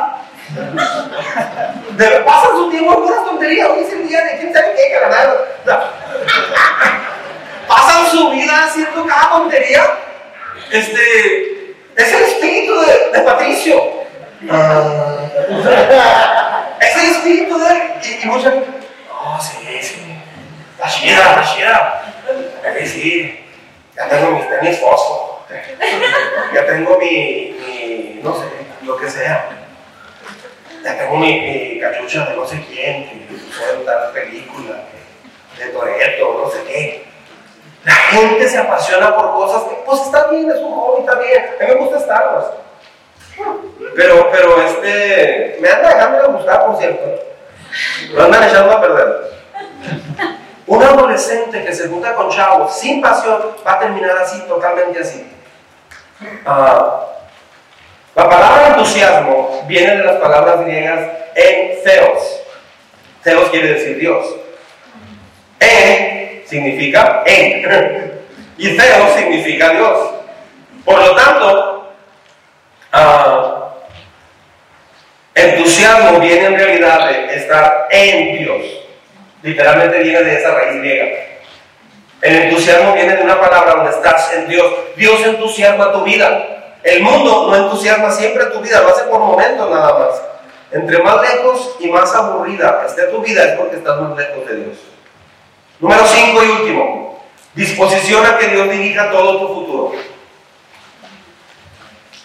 De, 1.98 2.08
pasan 2.26 2.52
su 2.52 2.70
tiempo 2.70 2.94
en 2.94 3.02
puras 3.02 3.26
tonterías. 3.26 3.70
Hoy 3.70 3.84
es 3.84 3.94
el 3.94 4.08
día 4.08 4.24
de 4.24 4.38
quién 4.38 4.54
sabe 4.54 4.74
qué. 4.76 4.98
O 4.98 5.66
sea, 5.66 5.92
pasan 7.68 8.12
su 8.12 8.30
vida 8.32 8.66
haciendo 8.66 9.06
cada 9.06 9.30
tontería 9.30 9.84
este, 10.72 11.74
es 11.96 12.14
el 12.14 12.24
espíritu 12.24 12.80
de, 12.82 13.12
de 13.12 13.26
Patricio. 13.26 13.82
Ah. 14.50 15.18
es 16.80 16.96
el 16.96 17.10
espíritu 17.12 17.58
de. 17.58 17.74
Y, 18.04 18.24
y 18.24 18.26
mucha 18.28 18.52
gente, 18.52 18.70
oh, 19.12 19.40
sí, 19.42 19.80
sí. 19.82 20.16
La 20.80 20.88
chida, 20.88 21.36
la 21.36 21.44
chida. 21.44 22.04
Sí, 22.86 23.40
ya 23.96 24.08
tengo 24.08 24.32
mis 24.32 24.48
tenis 24.48 24.80
fosfo. 24.80 25.46
Ya 26.54 26.66
tengo 26.66 26.98
mi, 27.00 27.58
mi, 27.60 28.20
no 28.24 28.36
sé, 28.36 28.46
lo 28.84 28.96
que 28.98 29.10
sea. 29.10 29.50
Ya 30.84 30.98
tengo 30.98 31.18
mi, 31.18 31.42
mi 31.42 31.80
cachucha 31.80 32.26
de 32.26 32.36
no 32.36 32.46
sé 32.46 32.64
quién, 32.70 33.28
puede 33.28 33.86
tal 33.86 34.12
película, 34.12 34.84
de 35.58 35.66
Toreto, 35.68 36.42
no 36.44 36.50
sé 36.50 36.64
qué. 36.64 37.06
La 37.84 37.94
gente 37.94 38.48
se 38.48 38.58
apasiona 38.58 39.16
por 39.16 39.32
cosas 39.32 39.64
que, 39.64 39.76
pues 39.86 40.02
está 40.02 40.28
bien, 40.28 40.50
es 40.50 40.58
un 40.58 40.74
hobby, 40.74 41.02
está 41.02 41.16
bien. 41.16 41.46
A 41.60 41.64
mí 41.64 41.70
me 41.70 41.76
gusta 41.76 41.98
Star 41.98 42.34
Wars. 42.34 42.48
Pero, 43.96 44.30
pero 44.32 44.62
este, 44.62 45.58
me 45.62 45.70
anda 45.70 45.90
dejando 45.90 46.22
de 46.22 46.28
gustar, 46.28 46.66
por 46.66 46.78
cierto. 46.78 47.24
Lo 48.12 48.24
andan 48.24 48.44
echando 48.44 48.72
a 48.74 48.82
perder. 48.82 49.30
Un 50.68 50.84
adolescente 50.84 51.64
que 51.66 51.74
se 51.74 51.88
junta 51.88 52.14
con 52.14 52.30
chavos 52.30 52.78
sin 52.78 53.02
pasión 53.02 53.42
va 53.66 53.74
a 53.74 53.80
terminar 53.80 54.18
así, 54.18 54.40
totalmente 54.42 55.00
así. 55.00 55.32
Ah, 56.46 57.08
la 58.20 58.30
palabra 58.30 58.68
entusiasmo 58.68 59.64
viene 59.66 59.96
de 59.96 60.04
las 60.04 60.18
palabras 60.18 60.66
griegas 60.66 61.00
en 61.36 61.84
theos. 61.84 62.42
Theos 63.24 63.50
quiere 63.50 63.74
decir 63.74 63.98
Dios. 63.98 64.26
En 65.60 66.44
significa 66.46 67.24
en. 67.26 68.20
Y 68.58 68.76
Theo 68.76 69.16
significa 69.16 69.70
Dios. 69.70 69.98
Por 70.84 71.00
lo 71.00 71.16
tanto, 71.16 71.94
uh, 72.94 73.90
entusiasmo 75.34 76.20
viene 76.20 76.46
en 76.46 76.58
realidad 76.58 77.10
de 77.10 77.36
estar 77.36 77.88
en 77.90 78.38
Dios. 78.38 78.66
Literalmente 79.44 80.00
viene 80.00 80.24
de 80.24 80.36
esa 80.36 80.52
raíz 80.52 80.82
griega. 80.82 81.08
El 82.22 82.36
entusiasmo 82.36 82.94
viene 82.94 83.16
de 83.16 83.24
una 83.24 83.40
palabra 83.40 83.76
donde 83.76 83.92
estás 83.92 84.34
en 84.34 84.50
Dios. 84.50 84.74
Dios 84.98 85.26
entusiasma 85.26 85.94
tu 85.94 86.04
vida. 86.04 86.60
El 86.90 87.04
mundo 87.04 87.48
no 87.48 87.56
entusiasma 87.56 88.10
siempre 88.10 88.46
tu 88.46 88.62
vida, 88.62 88.82
lo 88.82 88.90
hace 88.90 89.04
por 89.04 89.20
momentos 89.20 89.70
nada 89.70 90.00
más. 90.00 90.22
Entre 90.72 90.98
más 91.04 91.22
lejos 91.22 91.76
y 91.80 91.88
más 91.88 92.14
aburrida 92.16 92.84
esté 92.88 93.04
tu 93.04 93.20
vida 93.20 93.44
es 93.44 93.58
porque 93.60 93.76
estás 93.76 94.00
más 94.00 94.18
lejos 94.18 94.48
de 94.48 94.56
Dios. 94.56 94.78
Número 95.80 96.04
5 96.04 96.44
y 96.44 96.48
último, 96.48 97.20
disposición 97.54 98.26
a 98.26 98.40
que 98.40 98.48
Dios 98.48 98.72
dirija 98.72 99.12
todo 99.12 99.40
tu 99.40 99.54
futuro. 99.54 99.92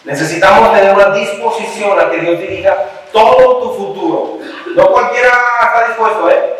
Necesitamos 0.03 0.73
tener 0.73 0.95
una 0.95 1.09
disposición 1.11 1.99
a 1.99 2.09
que 2.09 2.17
Dios 2.17 2.39
dirija 2.39 2.75
todo 3.13 3.59
tu 3.59 3.73
futuro. 3.75 4.39
No 4.75 4.87
cualquiera 4.87 5.29
está 5.61 5.87
dispuesto, 5.89 6.29
¿eh? 6.31 6.55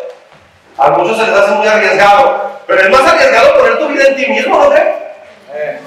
A 0.78 0.90
muchos 0.90 1.16
se 1.16 1.26
les 1.26 1.36
hace 1.36 1.50
muy 1.52 1.66
arriesgado, 1.66 2.60
pero 2.68 2.82
es 2.82 2.90
más 2.90 3.12
arriesgado 3.12 3.58
poner 3.58 3.78
tu 3.80 3.88
vida 3.88 4.04
en 4.04 4.16
ti 4.16 4.26
mismo, 4.26 4.58
¿no 4.58 4.70
crees? 4.70 4.94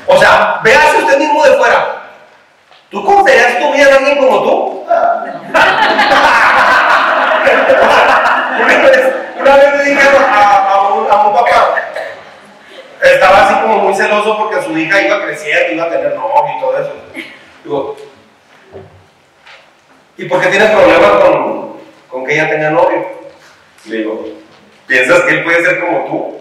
O 0.05 0.17
sea, 0.17 0.59
véase 0.63 0.97
usted 0.97 1.17
mismo 1.17 1.45
de 1.45 1.53
fuera. 1.53 1.98
¿Tú 2.89 3.05
confiarías 3.05 3.59
tu 3.59 3.71
vida 3.71 3.87
en 3.87 3.93
alguien 3.93 4.17
como 4.17 4.43
tú? 4.43 4.83
una 9.39 9.55
vez 9.55 9.75
me 9.75 9.83
dijeron 9.83 10.23
a, 10.23 10.55
a, 10.69 10.89
un, 10.93 11.07
papá, 11.07 11.75
estaba 13.01 13.45
así 13.45 13.53
como 13.61 13.77
muy 13.77 13.93
celoso 13.93 14.37
porque 14.37 14.61
su 14.63 14.77
hija 14.77 15.01
iba 15.01 15.21
creciendo, 15.23 15.73
iba 15.73 15.85
a 15.85 15.89
tener 15.89 16.15
novio 16.15 16.57
y 16.57 16.59
todo 16.59 16.79
eso. 16.79 16.93
Digo, 17.63 17.95
¿y 20.17 20.25
por 20.25 20.41
qué 20.41 20.47
tienes 20.47 20.71
problemas 20.71 21.11
con, 21.23 21.77
con 22.09 22.25
que 22.25 22.33
ella 22.33 22.49
tenga 22.49 22.71
novio? 22.71 23.07
Le 23.85 23.97
digo, 23.97 24.25
¿piensas 24.87 25.21
que 25.21 25.31
él 25.31 25.43
puede 25.43 25.63
ser 25.63 25.79
como 25.79 26.05
tú? 26.05 26.39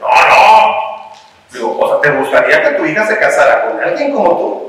No, 0.00 0.08
no. 0.28 0.74
Digo, 1.52 1.78
o 1.78 1.88
sea, 1.88 2.00
¿te 2.00 2.10
gustaría 2.16 2.62
que 2.62 2.70
tu 2.70 2.86
hija 2.86 3.06
se 3.06 3.18
casara 3.18 3.66
con 3.66 3.80
alguien 3.80 4.12
como 4.12 4.30
tú? 4.30 4.68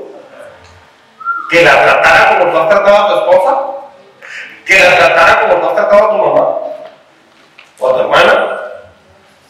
¿Que 1.50 1.62
la 1.64 1.82
tratara 1.82 2.38
como 2.38 2.52
tú 2.52 2.58
has 2.58 2.68
tratado 2.68 2.96
a 2.96 3.08
tu 3.08 3.14
esposa? 3.18 3.58
¿Que 4.64 4.78
la 4.78 4.96
tratara 4.96 5.40
como 5.40 5.54
tú 5.54 5.66
has 5.68 5.74
tratado 5.74 6.04
a 6.04 6.10
tu 6.10 6.16
mamá? 6.16 6.58
¿O 7.80 7.88
a 7.88 7.92
tu 7.92 8.00
hermana? 8.00 8.60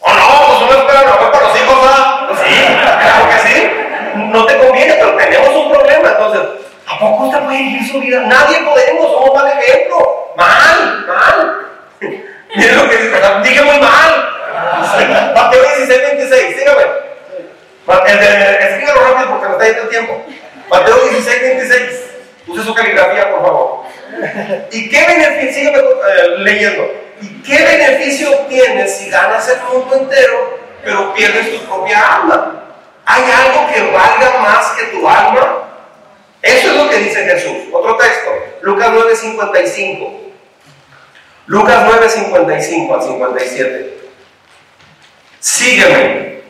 ¿O 0.00 0.08
no? 0.10 0.46
Pues 0.46 0.62
uno 0.62 0.80
espera 0.80 1.02
lo 1.02 1.10
mejor 1.10 1.30
para 1.30 1.46
los 1.46 1.60
hijos, 1.60 1.82
¿verdad? 1.82 2.28
Pues 2.28 2.40
sí, 2.40 2.66
claro 3.02 3.28
que 3.28 3.48
sí. 3.48 3.70
No 4.32 4.46
te 4.46 4.56
conviene, 4.56 4.94
pero 4.94 5.14
tenemos 5.14 5.50
un 5.50 5.70
problema. 5.70 6.08
Entonces, 6.08 6.40
¿a 6.88 6.98
poco 6.98 7.24
usted 7.24 7.40
puede 7.40 7.58
vivir 7.58 7.92
su 7.92 8.00
vida? 8.00 8.20
Nadie 8.20 8.60
podemos, 8.60 9.12
somos 9.12 9.34
mal 9.34 9.52
ejemplo. 9.58 10.32
Mal, 10.36 11.06
mal. 11.06 11.66
Miren 12.56 12.76
lo 12.76 12.88
que 12.88 12.96
dice, 12.96 13.20
dije 13.42 13.62
muy 13.62 13.78
mal. 13.78 14.32
Mateo 15.34 15.62
16, 15.62 16.02
26, 16.16 16.56
sígame. 16.56 16.82
Escríbelo 17.88 19.00
rápido 19.02 19.30
porque 19.30 19.46
nos 19.46 19.52
está 19.52 19.64
yendo 19.66 19.82
el 19.82 19.88
tiempo. 19.90 20.24
Mateo 20.70 20.96
16, 21.08 21.42
26. 21.42 22.00
Use 22.46 22.64
su 22.64 22.74
caligrafía, 22.74 23.30
por 23.30 23.42
favor. 23.42 23.80
¿Y 24.70 24.88
qué 24.88 25.06
beneficio? 25.06 25.70
Eh, 25.70 26.38
leyendo. 26.38 26.90
¿Y 27.20 27.42
qué 27.42 27.62
beneficio 27.62 28.30
obtienes 28.30 28.96
si 28.96 29.10
ganas 29.10 29.48
el 29.48 29.60
mundo 29.62 29.96
entero, 29.96 30.58
pero 30.84 31.12
pierdes 31.12 31.52
tu 31.52 31.66
propia 31.66 32.16
alma? 32.16 32.64
¿Hay 33.04 33.22
algo 33.24 33.66
que 33.72 33.82
valga 33.90 34.38
más 34.40 34.70
que 34.70 34.84
tu 34.86 35.08
alma? 35.08 35.68
Eso 36.40 36.68
es 36.70 36.76
lo 36.76 36.88
que 36.88 36.98
dice 36.98 37.24
Jesús. 37.24 37.56
Otro 37.72 37.96
texto, 37.96 38.30
Lucas 38.62 38.90
9, 38.92 39.16
55. 39.16 40.20
Lucas 41.46 41.82
9, 41.84 42.08
55 42.08 42.94
al 42.94 43.02
57. 43.02 44.00
Sígueme, 45.40 46.42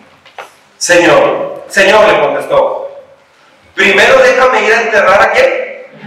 Señor. 0.77 1.65
Señor 1.69 2.07
le 2.07 2.21
contestó. 2.21 2.90
Primero 3.75 4.19
déjame 4.19 4.63
ir 4.67 4.73
a 4.73 4.83
enterrar 4.83 5.23
a 5.23 5.33
quién? 5.33 5.51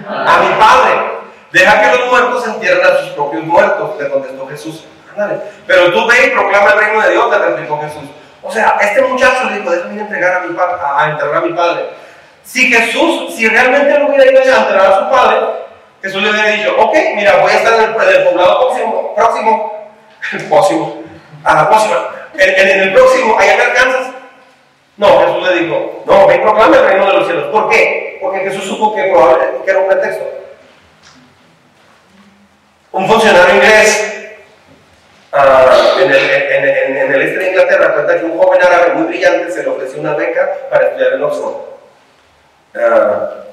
A 0.07 0.37
mi 0.39 0.55
padre. 0.59 1.13
Deja 1.51 1.81
que 1.81 1.97
los 1.97 2.07
muertos 2.09 2.47
entierren 2.47 2.85
a 2.85 2.97
sus 2.97 3.09
propios 3.09 3.43
muertos, 3.43 3.91
le 3.99 4.09
contestó 4.09 4.47
Jesús. 4.47 4.85
Pero 5.67 5.91
tú 5.93 6.07
ve 6.07 6.27
y 6.27 6.29
proclama 6.31 6.71
el 6.71 6.79
reino 6.79 7.01
de 7.01 7.11
Dios, 7.11 7.29
le 7.29 7.37
replicó 7.37 7.79
Jesús. 7.79 8.09
O 8.41 8.51
sea, 8.51 8.77
este 8.81 9.01
muchacho 9.03 9.49
le 9.49 9.59
dijo, 9.59 9.69
déjame 9.69 9.93
ir 9.95 10.01
a, 10.01 10.03
entregar 10.03 10.33
a, 10.35 10.39
mi 10.41 10.57
a 10.57 11.09
enterrar 11.11 11.35
a 11.35 11.41
mi 11.41 11.53
padre. 11.53 11.89
Si 12.43 12.71
Jesús, 12.71 13.33
si 13.35 13.47
realmente 13.47 13.97
lo 13.99 14.07
hubiera 14.07 14.29
ido 14.29 14.41
a 14.53 14.57
enterrar 14.59 14.91
a 14.91 14.99
su 14.99 15.09
padre, 15.09 15.37
Jesús 16.01 16.21
le 16.21 16.29
hubiera 16.31 16.49
dicho, 16.49 16.75
ok, 16.77 16.93
mira, 17.15 17.37
voy 17.37 17.51
a 17.51 17.55
estar 17.55 17.73
en 17.75 17.81
el, 17.81 17.93
poblado 17.93 18.59
próximo, 18.59 19.15
próximo, 19.15 19.89
próximo, 20.49 21.03
a 21.43 21.53
la 21.53 21.69
próxima, 21.69 22.09
en, 22.33 22.69
en, 22.69 22.79
el 22.81 22.93
próximo, 22.93 23.39
allá 23.39 23.55
me 23.55 23.63
alcanzas. 23.63 24.12
No, 24.97 25.19
Jesús 25.19 25.49
le 25.49 25.63
dijo, 25.63 26.03
no, 26.05 26.27
ven, 26.27 26.41
proclama 26.41 26.77
el 26.77 26.85
reino 26.85 27.07
de 27.07 27.13
los 27.13 27.25
cielos. 27.25 27.45
¿Por 27.51 27.69
qué? 27.69 28.19
Porque 28.21 28.39
Jesús 28.41 28.65
supo 28.65 28.95
que 28.95 29.03
probablemente 29.05 29.69
era 29.69 29.79
un 29.79 29.87
pretexto. 29.87 30.23
Un 32.91 33.07
funcionario 33.07 33.55
inglés 33.55 34.35
uh, 35.33 35.99
en, 35.99 36.11
el, 36.11 36.29
en, 36.29 37.21
este 37.21 37.39
de 37.39 37.49
Inglaterra 37.49 37.93
cuenta 37.93 38.19
que 38.19 38.25
un 38.25 38.37
joven 38.37 38.61
árabe 38.61 38.93
muy 38.93 39.07
brillante 39.07 39.51
se 39.51 39.63
le 39.63 39.69
ofreció 39.69 39.99
una 39.99 40.13
beca 40.13 40.47
para 40.69 40.87
estudiar 40.87 41.13
en 41.13 41.23
Oxford. 41.23 41.55
Uh, 42.75 43.43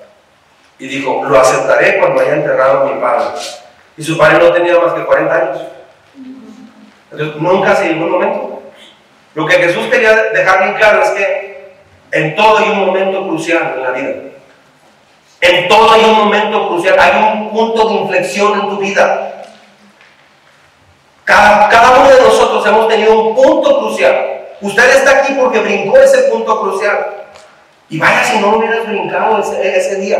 y 0.78 0.88
dijo, 0.88 1.24
lo 1.24 1.38
aceptaré 1.38 1.98
cuando 1.98 2.20
haya 2.20 2.34
enterrado 2.34 2.82
a 2.82 2.92
mi 2.92 3.00
padre. 3.00 3.28
Y 3.96 4.02
su 4.02 4.16
padre 4.18 4.38
no 4.38 4.52
tenía 4.52 4.78
más 4.78 4.92
que 4.92 5.04
40 5.04 5.34
años. 5.34 5.62
Entonces, 7.12 7.36
nunca 7.40 7.74
se 7.76 7.88
llegó 7.88 8.04
un 8.04 8.10
momento. 8.10 8.59
Lo 9.34 9.46
que 9.46 9.54
Jesús 9.54 9.86
quería 9.90 10.14
dejar 10.32 10.64
bien 10.64 10.74
claro 10.74 11.02
es 11.02 11.10
que 11.10 11.72
en 12.12 12.34
todo 12.34 12.58
hay 12.58 12.70
un 12.70 12.86
momento 12.86 13.22
crucial 13.28 13.74
en 13.76 13.82
la 13.82 13.90
vida. 13.90 14.14
En 15.40 15.68
todo 15.68 15.92
hay 15.92 16.04
un 16.04 16.16
momento 16.16 16.68
crucial, 16.68 16.98
hay 16.98 17.32
un 17.32 17.50
punto 17.50 17.88
de 17.88 17.94
inflexión 17.94 18.60
en 18.60 18.68
tu 18.68 18.78
vida. 18.78 19.44
Cada, 21.24 21.68
cada 21.68 22.00
uno 22.00 22.10
de 22.10 22.20
nosotros 22.20 22.66
hemos 22.66 22.88
tenido 22.88 23.18
un 23.20 23.34
punto 23.34 23.78
crucial. 23.78 24.40
Usted 24.60 24.96
está 24.96 25.18
aquí 25.18 25.34
porque 25.34 25.60
brincó 25.60 25.96
ese 25.96 26.22
punto 26.24 26.60
crucial. 26.60 27.06
Y 27.88 27.98
vaya 27.98 28.24
si 28.24 28.38
no 28.38 28.56
hubieras 28.56 28.86
brincado 28.86 29.40
ese, 29.40 29.78
ese 29.78 29.96
día. 29.96 30.18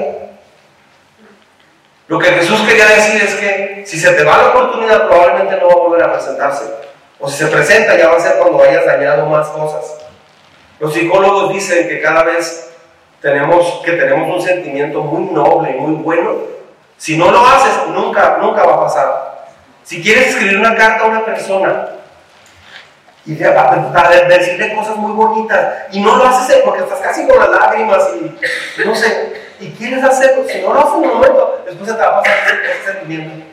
Lo 2.08 2.18
que 2.18 2.26
Jesús 2.32 2.61
quería 2.62 2.86
decir 2.86 3.22
es 3.22 3.34
que 3.34 3.84
si 3.86 3.98
se 3.98 4.12
te 4.12 4.24
va 4.24 4.38
la 4.38 4.48
oportunidad, 4.48 5.06
probablemente 5.06 5.56
no 5.56 5.68
va 5.68 5.72
a 5.72 5.76
volver 5.76 6.02
a 6.02 6.12
presentarse. 6.12 6.64
O 7.21 7.29
si 7.29 7.37
se 7.37 7.47
presenta, 7.47 7.97
ya 7.97 8.09
va 8.09 8.16
a 8.16 8.21
ser 8.21 8.39
cuando 8.39 8.62
hayas 8.62 8.87
dañado 8.87 9.27
más 9.27 9.49
cosas. 9.49 9.99
Los 10.79 10.95
psicólogos 10.95 11.53
dicen 11.53 11.87
que 11.87 12.01
cada 12.01 12.25
vez 12.25 12.71
tenemos, 13.21 13.83
que 13.85 13.93
tenemos 13.93 14.37
un 14.37 14.43
sentimiento 14.43 15.03
muy 15.03 15.25
noble 15.33 15.73
y 15.73 15.75
muy 15.75 16.03
bueno. 16.03 16.37
Si 16.97 17.18
no 17.18 17.31
lo 17.31 17.47
haces, 17.47 17.89
nunca, 17.89 18.39
nunca 18.41 18.64
va 18.64 18.75
a 18.75 18.81
pasar. 18.81 19.47
Si 19.83 20.03
quieres 20.03 20.29
escribir 20.29 20.59
una 20.59 20.75
carta 20.75 21.05
a 21.05 21.09
una 21.09 21.25
persona 21.25 21.89
y 23.27 23.35
para 23.35 24.27
decirle 24.29 24.75
cosas 24.75 24.97
muy 24.97 25.12
bonitas 25.12 25.75
y 25.93 26.01
no 26.01 26.16
lo 26.16 26.25
haces 26.25 26.62
porque 26.64 26.83
estás 26.83 27.01
casi 27.01 27.27
con 27.27 27.39
las 27.39 27.51
lágrimas 27.51 28.09
y 28.14 28.85
no 28.85 28.95
sé, 28.95 29.33
y 29.61 29.71
quieres 29.73 30.03
hacerlo, 30.03 30.45
si 30.49 30.61
no 30.62 30.73
lo 30.73 30.81
haces 30.81 30.95
en 30.95 31.11
un 31.11 31.14
momento, 31.14 31.62
después 31.66 31.91
se 31.91 31.97
te 31.97 32.03
va 32.03 32.09
a 32.09 32.23
pasar 32.23 32.35
ese 32.64 32.93
sentimiento. 32.93 33.47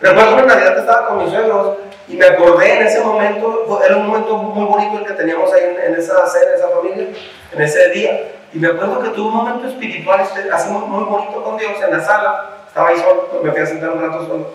Recuerdo 0.00 0.34
una 0.34 0.42
Navidad 0.42 0.74
que 0.74 0.80
estaba 0.80 1.06
con 1.08 1.24
mis 1.24 1.30
suegros 1.32 1.78
y 2.06 2.16
me 2.16 2.26
acordé 2.26 2.76
en 2.76 2.86
ese 2.86 3.00
momento, 3.00 3.80
era 3.84 3.96
un 3.96 4.06
momento 4.06 4.36
muy 4.36 4.66
bonito 4.66 4.98
el 4.98 5.06
que 5.06 5.14
teníamos 5.14 5.52
ahí 5.52 5.62
en, 5.86 5.94
esa 5.94 6.26
cena, 6.26 6.50
en 6.50 6.54
esa 6.54 6.68
familia, 6.68 7.06
en 7.52 7.62
ese 7.62 7.88
día. 7.90 8.32
Y 8.52 8.58
me 8.58 8.68
acuerdo 8.68 9.02
que 9.02 9.08
tuve 9.10 9.28
un 9.28 9.36
momento 9.36 9.66
espiritual 9.66 10.20
este, 10.20 10.50
así 10.50 10.70
muy, 10.70 11.04
bonito 11.04 11.42
con 11.42 11.56
Dios 11.56 11.72
en 11.82 11.96
la 11.96 12.04
sala. 12.04 12.50
Estaba 12.68 12.88
ahí 12.88 12.98
solo, 12.98 13.40
me 13.42 13.50
fui 13.50 13.60
a 13.60 13.66
sentar 13.66 13.90
un 13.90 14.02
rato 14.02 14.26
solo. 14.26 14.46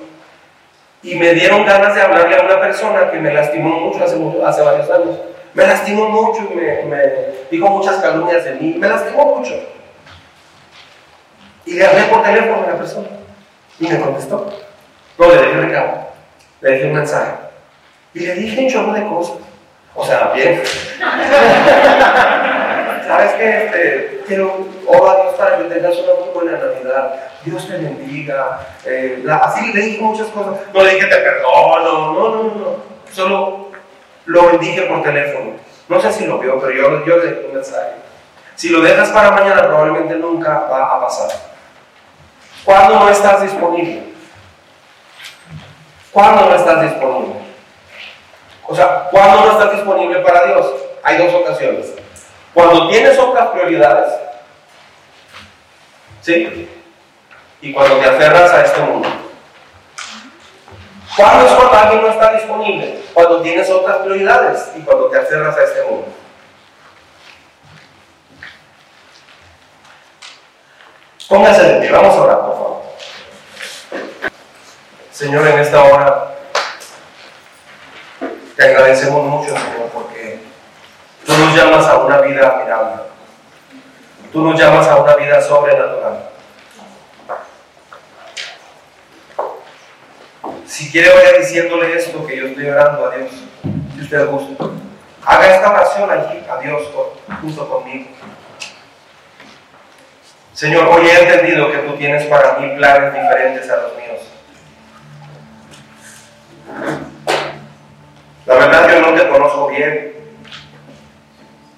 Y 1.01 1.15
me 1.15 1.33
dieron 1.33 1.65
ganas 1.65 1.95
de 1.95 2.01
hablarle 2.01 2.37
a 2.37 2.41
una 2.43 2.61
persona 2.61 3.09
que 3.09 3.19
me 3.19 3.33
lastimó 3.33 3.79
mucho 3.79 4.03
hace, 4.03 4.15
hace 4.45 4.61
varios 4.61 4.89
años. 4.91 5.17
Me 5.53 5.65
lastimó 5.65 6.09
mucho 6.09 6.47
y 6.51 6.55
me, 6.55 6.83
me 6.83 7.01
dijo 7.49 7.67
muchas 7.67 7.95
calumnias 7.97 8.45
de 8.45 8.53
mí. 8.55 8.75
Me 8.77 8.87
lastimó 8.87 9.37
mucho. 9.37 9.53
Y 11.65 11.73
le 11.73 11.85
hablé 11.85 12.03
por 12.03 12.21
teléfono 12.21 12.63
a 12.63 12.71
la 12.71 12.77
persona. 12.77 13.07
Y 13.79 13.87
me 13.87 13.99
contestó. 13.99 14.53
No, 15.17 15.27
le 15.27 15.35
dejé 15.35 15.53
recado. 15.53 16.08
Le 16.61 16.71
dejé 16.71 16.87
un 16.87 16.93
mensaje. 16.93 17.31
Y 18.13 18.19
le 18.19 18.35
dije 18.35 18.61
un 18.61 18.69
chorro 18.69 18.93
de 18.93 19.05
cosas. 19.07 19.37
O 19.95 20.05
sea, 20.05 20.31
bien. 20.33 20.61
¿Sabes 23.07 23.31
qué? 23.33 23.65
Este, 23.65 24.21
quiero 24.27 24.67
oro 24.85 25.09
a 25.09 25.23
Dios 25.23 25.33
para 25.35 25.57
que 25.57 25.63
tengas 25.65 25.97
una 25.97 26.13
muy 26.13 26.29
buena 26.33 26.57
Navidad. 26.57 27.15
Dios 27.43 27.67
te 27.67 27.77
bendiga. 27.77 28.59
Eh, 28.85 29.23
así 29.41 29.73
le 29.73 29.81
dije 29.81 30.01
muchas 30.01 30.27
cosas. 30.27 30.55
No 30.73 30.83
le 30.83 30.95
dije 30.95 31.07
te 31.07 31.17
perdono. 31.17 32.13
No, 32.13 32.13
no, 32.13 32.43
no, 32.43 32.45
no. 32.55 32.75
Solo 33.11 33.69
lo 34.25 34.47
bendije 34.47 34.83
por 34.83 35.01
teléfono. 35.01 35.53
No 35.87 35.99
sé 35.99 36.11
si 36.11 36.27
lo 36.27 36.37
vio, 36.37 36.59
pero 36.59 36.71
yo, 36.71 37.05
yo 37.05 37.17
le 37.17 37.25
dejé 37.25 37.47
un 37.47 37.55
mensaje. 37.55 37.93
Si 38.55 38.69
lo 38.69 38.81
dejas 38.81 39.09
para 39.09 39.31
mañana, 39.31 39.63
probablemente 39.63 40.15
nunca 40.15 40.67
va 40.69 40.95
a 40.95 41.01
pasar. 41.01 41.31
¿Cuándo 42.63 42.99
no 42.99 43.09
estás 43.09 43.41
disponible? 43.41 44.08
¿Cuándo 46.11 46.45
no 46.45 46.55
estás 46.55 46.81
disponible? 46.81 47.39
O 48.67 48.75
sea, 48.75 49.07
¿cuándo 49.11 49.45
no 49.45 49.51
estás 49.51 49.71
disponible 49.73 50.19
para 50.19 50.45
Dios? 50.45 50.65
Hay 51.03 51.17
dos 51.17 51.33
ocasiones. 51.33 51.93
Cuando 52.53 52.87
tienes 52.89 53.17
otras 53.17 53.49
prioridades, 53.49 54.13
¿sí? 56.21 56.69
Y 57.61 57.73
cuando 57.73 57.97
te 57.97 58.09
aferras 58.09 58.51
a 58.51 58.63
este 58.63 58.81
mundo. 58.81 59.07
¿Cuándo 61.15 61.45
es 61.45 61.51
cuando 61.51 61.77
alguien 61.77 62.01
no 62.01 62.09
está 62.09 62.33
disponible? 62.33 63.01
Cuando 63.13 63.41
tienes 63.41 63.69
otras 63.69 63.97
prioridades 63.97 64.71
y 64.77 64.81
cuando 64.81 65.09
te 65.09 65.17
aferras 65.17 65.57
a 65.57 65.63
este 65.63 65.83
mundo. 65.83 66.07
Póngase 71.27 71.61
de 71.63 71.79
pie, 71.81 71.91
vamos 71.91 72.15
a 72.15 72.21
orar, 72.21 72.39
por 72.39 72.53
favor. 72.53 72.78
Señor, 75.19 75.45
en 75.45 75.59
esta 75.59 75.83
hora 75.83 76.33
te 78.55 78.63
agradecemos 78.63 79.21
mucho, 79.25 79.49
Señor, 79.49 79.89
porque 79.93 80.39
tú 81.25 81.33
nos 81.33 81.53
llamas 81.53 81.85
a 81.87 81.97
una 81.97 82.21
vida 82.21 82.47
admirable. 82.47 83.01
Tú 84.31 84.41
nos 84.41 84.57
llamas 84.57 84.87
a 84.87 84.95
una 84.95 85.17
vida 85.17 85.41
sobrenatural. 85.41 86.29
Si 90.65 90.89
quiere 90.89 91.13
vaya 91.13 91.37
diciéndole 91.39 91.97
esto 91.97 92.25
que 92.25 92.37
yo 92.37 92.47
estoy 92.47 92.69
orando 92.69 93.07
a 93.07 93.17
Dios, 93.17 93.31
si 93.95 94.01
usted 94.01 94.25
gusta. 94.25 94.67
Haga 95.25 95.53
esta 95.53 95.69
oración 95.69 96.11
allí 96.11 96.45
a 96.49 96.61
Dios 96.61 96.83
junto 97.41 97.69
conmigo. 97.69 98.09
Señor, 100.53 100.87
hoy 100.87 101.07
he 101.07 101.23
entendido 101.23 101.69
que 101.73 101.79
tú 101.79 101.97
tienes 101.97 102.25
para 102.27 102.53
mí 102.59 102.69
planes 102.77 103.13
diferentes 103.13 103.69
a 103.69 103.75
los 103.81 103.97
míos. 103.97 104.38
No 109.01 109.13
te 109.13 109.29
conozco 109.29 109.69
bien. 109.69 110.13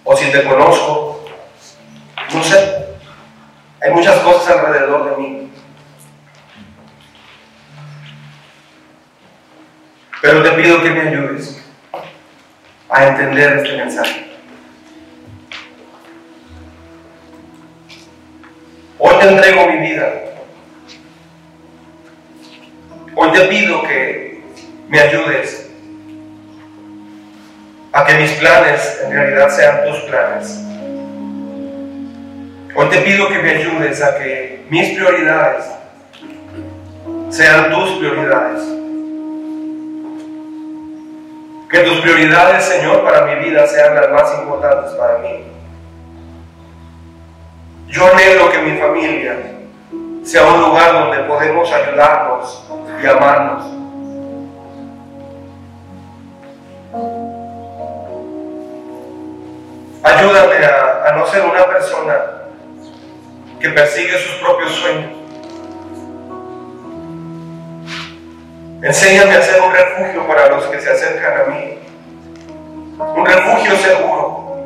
O 0.03 0.15
si 0.17 0.31
te 0.31 0.43
conozco, 0.43 1.23
no 2.33 2.43
sé. 2.43 2.85
Hay 3.81 3.91
muchas 3.91 4.19
cosas 4.21 4.57
alrededor 4.57 5.11
de 5.11 5.21
mí. 5.21 5.51
Pero 10.21 10.41
te 10.43 10.51
pido 10.51 10.81
que 10.81 10.89
me 10.89 11.01
ayudes 11.01 11.63
a 12.89 13.07
entender 13.07 13.57
este 13.57 13.77
mensaje. 13.77 14.31
Hoy 18.97 19.15
te 19.19 19.29
entrego 19.29 19.67
mi 19.67 19.77
vida. 19.77 20.13
Hoy 23.15 23.31
te 23.31 23.41
pido 23.41 23.83
que 23.83 24.43
me 24.89 24.99
ayudes 24.99 25.60
a 28.01 28.05
que 28.05 28.15
mis 28.15 28.31
planes 28.31 28.99
en 29.03 29.11
realidad 29.11 29.49
sean 29.49 29.83
tus 29.85 29.99
planes. 30.01 30.59
Hoy 32.75 32.87
te 32.89 32.97
pido 32.99 33.27
que 33.27 33.37
me 33.39 33.51
ayudes 33.51 34.01
a 34.01 34.17
que 34.17 34.65
mis 34.69 34.97
prioridades 34.97 35.65
sean 37.29 37.69
tus 37.69 37.91
prioridades. 37.99 38.63
Que 41.69 41.79
tus 41.79 42.01
prioridades, 42.01 42.65
Señor, 42.65 43.03
para 43.03 43.27
mi 43.27 43.45
vida 43.45 43.67
sean 43.67 43.95
las 43.95 44.09
más 44.09 44.33
importantes 44.39 44.93
para 44.93 45.19
mí. 45.19 45.43
Yo 47.87 48.07
anhelo 48.07 48.51
que 48.51 48.57
mi 48.59 48.79
familia 48.79 49.35
sea 50.23 50.45
un 50.47 50.61
lugar 50.61 50.93
donde 50.93 51.19
podemos 51.19 51.71
ayudarnos 51.71 52.67
y 53.01 53.05
amarnos. 53.05 53.81
Ayúdame 60.03 60.65
a, 60.65 61.11
no 61.15 61.27
ser 61.27 61.45
una 61.45 61.65
persona 61.67 62.15
que 63.59 63.69
persigue 63.69 64.17
sus 64.17 64.35
propios 64.37 64.71
sueños. 64.71 65.11
Enséñame 68.81 69.35
a 69.35 69.41
ser 69.43 69.61
un 69.61 69.71
refugio 69.71 70.27
para 70.27 70.47
los 70.49 70.65
que 70.65 70.81
se 70.81 70.89
acercan 70.89 71.41
a 71.41 71.43
mí. 71.51 71.77
Un 72.97 73.25
refugio 73.25 73.75
seguro 73.77 74.65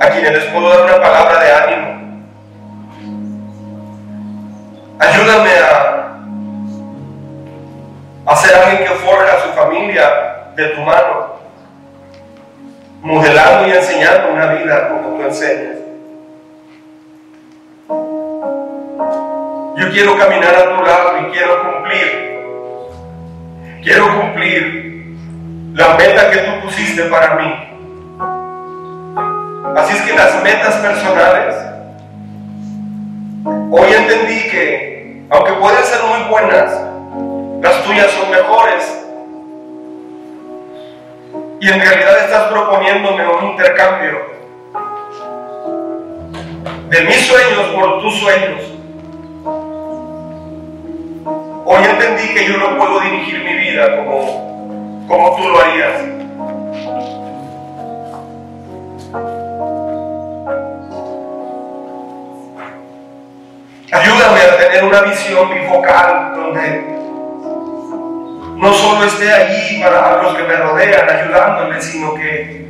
a 0.00 0.08
quienes 0.08 0.32
les 0.32 0.44
puedo 0.44 0.70
dar 0.70 0.84
una 0.84 1.02
palabra 1.02 1.40
de 1.40 1.52
ánimo. 1.52 2.00
Ayúdame 4.98 5.50
a, 5.58 6.16
a 8.24 8.36
ser 8.36 8.54
alguien 8.54 8.84
que 8.84 8.94
forja 8.94 9.36
a 9.36 9.42
su 9.42 9.48
familia 9.50 10.52
de 10.56 10.68
tu 10.68 10.80
mano, 10.80 11.39
modelando 13.02 13.68
y 13.68 13.72
enseñando 13.72 14.32
una 14.32 14.46
vida 14.54 14.88
como 14.88 15.16
tú 15.16 15.22
enseñas. 15.22 15.76
Yo 19.76 19.90
quiero 19.90 20.18
caminar 20.18 20.54
a 20.54 20.76
tu 20.76 20.84
lado 20.84 21.20
y 21.20 21.32
quiero 21.32 21.72
cumplir, 21.72 22.40
quiero 23.82 24.20
cumplir 24.20 25.16
la 25.74 25.94
meta 25.94 26.30
que 26.30 26.38
tú 26.38 26.60
pusiste 26.62 27.04
para 27.04 27.36
mí. 27.36 27.54
Así 29.76 29.96
es 29.96 30.02
que 30.02 30.14
las 30.14 30.42
metas 30.42 30.74
personales, 30.76 31.54
hoy 33.70 33.92
entendí 33.94 34.42
que, 34.50 35.22
aunque 35.30 35.52
pueden 35.54 35.84
ser 35.84 36.00
muy 36.04 36.28
buenas, 36.28 36.72
las 37.62 37.82
tuyas 37.84 38.10
son 38.10 38.30
mejores. 38.30 38.99
Y 41.60 41.68
en 41.68 41.78
realidad 41.78 42.24
estás 42.24 42.44
proponiéndome 42.50 43.28
un 43.28 43.50
intercambio 43.50 44.30
de 46.88 47.00
mis 47.02 47.26
sueños 47.26 47.66
por 47.74 48.00
tus 48.00 48.18
sueños. 48.18 48.62
Hoy 51.66 51.84
entendí 51.84 52.32
que 52.32 52.48
yo 52.48 52.56
no 52.56 52.78
puedo 52.78 53.00
dirigir 53.00 53.44
mi 53.44 53.52
vida 53.56 53.94
como, 53.94 55.04
como 55.06 55.36
tú 55.36 55.48
lo 55.50 55.60
harías. 55.60 56.00
Ayúdame 63.92 64.40
a 64.40 64.56
tener 64.56 64.84
una 64.84 65.02
visión 65.02 65.50
bifocal 65.50 66.32
donde 66.34 66.99
no 68.60 68.72
solo 68.74 69.04
esté 69.04 69.32
allí 69.32 69.80
para 69.82 70.22
los 70.22 70.36
que 70.36 70.42
me 70.44 70.56
rodean 70.56 71.08
ayudándome, 71.08 71.80
sino 71.80 72.14
que 72.14 72.68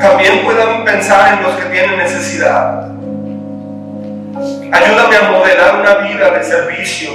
también 0.00 0.44
puedan 0.44 0.84
pensar 0.84 1.34
en 1.34 1.42
los 1.42 1.54
que 1.54 1.64
tienen 1.66 1.98
necesidad. 1.98 2.88
Ayúdame 4.72 5.16
a 5.16 5.30
modelar 5.30 5.80
una 5.80 5.94
vida 5.96 6.30
de 6.30 6.42
servicio, 6.42 7.10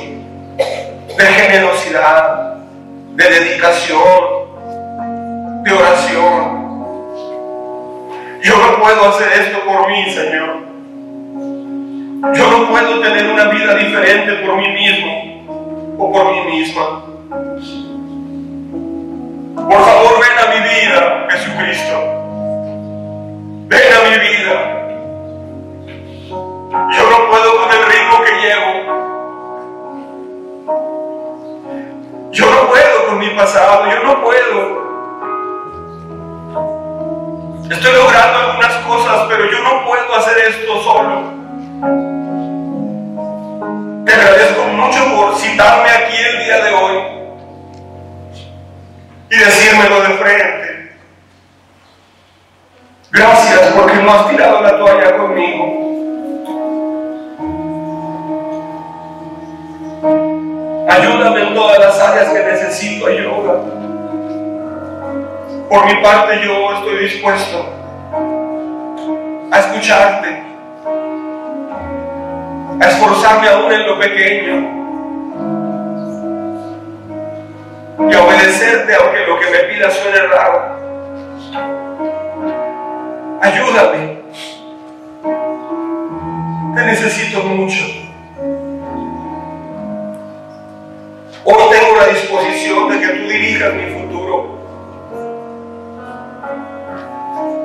de 0.57 1.25
generosidad, 1.25 2.55
de 3.15 3.29
dedicación, 3.29 3.99
de 5.63 5.73
oración 5.73 6.59
yo 8.41 8.55
no 8.57 8.79
puedo 8.79 9.09
hacer 9.09 9.27
esto 9.33 9.59
por 9.65 9.89
mí, 9.89 10.11
Señor. 10.11 10.68
Yo 12.21 12.51
no 12.51 12.67
puedo 12.69 12.99
tener 12.99 13.31
una 13.31 13.45
vida 13.45 13.75
diferente 13.75 14.33
por 14.45 14.57
mí 14.57 14.67
mismo 14.67 15.95
o 15.97 16.11
por 16.11 16.33
mí 16.33 16.41
misma. 16.51 17.01
Por 19.55 19.81
favor, 19.81 20.19
ven 20.19 20.37
a 20.37 20.45
mi 20.53 20.59
vida, 20.67 21.27
Jesucristo. 21.29 21.95
Ven 23.67 23.93
a 23.93 23.99
mi 24.09 24.17
vida. 24.19 24.55
Yo 26.91 27.03
no 27.09 27.17
puedo 27.29 27.49
con 27.61 27.69
el 27.71 27.83
ritmo 27.85 28.15
que 28.25 28.33
llevo. 28.41 28.71
Yo 32.31 32.45
no 32.51 32.67
puedo 32.67 33.07
con 33.07 33.17
mi 33.19 33.29
pasado. 33.29 33.85
Yo 33.89 34.03
no 34.03 34.21
puedo. 34.21 34.89
Estoy 37.71 37.93
logrando 37.93 38.39
algunas 38.39 38.75
cosas, 38.85 39.25
pero 39.29 39.45
yo 39.49 39.59
no 39.63 39.85
puedo 39.85 40.15
hacer 40.15 40.37
esto 40.49 40.83
solo. 40.83 41.38
Te 41.79 41.85
agradezco 44.13 44.63
mucho 44.75 45.15
por 45.15 45.37
citarme 45.37 45.89
aquí 45.89 46.17
el 46.17 46.43
día 46.43 46.61
de 46.65 46.73
hoy 46.73 46.97
y 49.31 49.37
decírmelo 49.37 50.01
de 50.01 50.09
frente. 50.17 50.97
Gracias 53.11 53.61
porque 53.77 53.95
no 53.95 54.11
has 54.11 54.29
tirado 54.29 54.61
la 54.61 54.77
toalla 54.77 55.17
conmigo. 55.17 55.63
Ayúdame 60.89 61.43
en 61.43 61.53
todas 61.53 61.79
las 61.79 61.97
áreas 61.97 62.29
que 62.33 62.43
necesito 62.43 63.07
ayuda. 63.07 63.53
Por 65.69 65.85
mi 65.85 65.95
parte 66.01 66.41
yo 66.43 66.73
estoy 66.73 66.97
dispuesto 67.03 67.65
a 69.49 69.59
escucharte, 69.59 70.48
a 72.79 72.87
esforzarme 72.87 73.49
aún 73.49 73.71
en 73.71 73.85
lo 73.85 73.99
pequeño 73.99 74.79
y 78.09 78.13
a 78.13 78.23
obedecerte 78.23 78.95
aunque 78.95 79.25
lo 79.27 79.39
que 79.39 79.49
me 79.49 79.59
pidas 79.73 79.93
suene 79.97 80.19
raro. 80.27 80.79
Ayúdame. 83.41 84.19
Te 86.75 86.85
necesito 86.85 87.43
mucho. 87.43 87.83
Hoy 91.43 91.63
tengo 91.71 91.95
la 91.97 92.07
disposición 92.07 92.89
de 92.89 92.99
que 92.99 93.07
tú 93.07 93.27
dirijas 93.27 93.73
mi 93.73 93.85
futuro. 93.87 94.59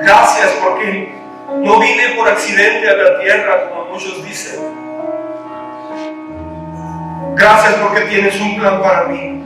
Gracias 0.01 0.49
porque 0.61 1.15
no 1.61 1.79
vine 1.79 2.09
por 2.17 2.27
accidente 2.27 2.89
a 2.89 2.95
la 2.95 3.19
tierra 3.21 3.69
como 3.69 3.85
muchos 3.91 4.23
dicen. 4.25 4.84
Gracias 7.35 7.73
porque 7.75 8.01
tienes 8.01 8.39
un 8.39 8.57
plan 8.57 8.81
para 8.81 9.03
mí. 9.07 9.43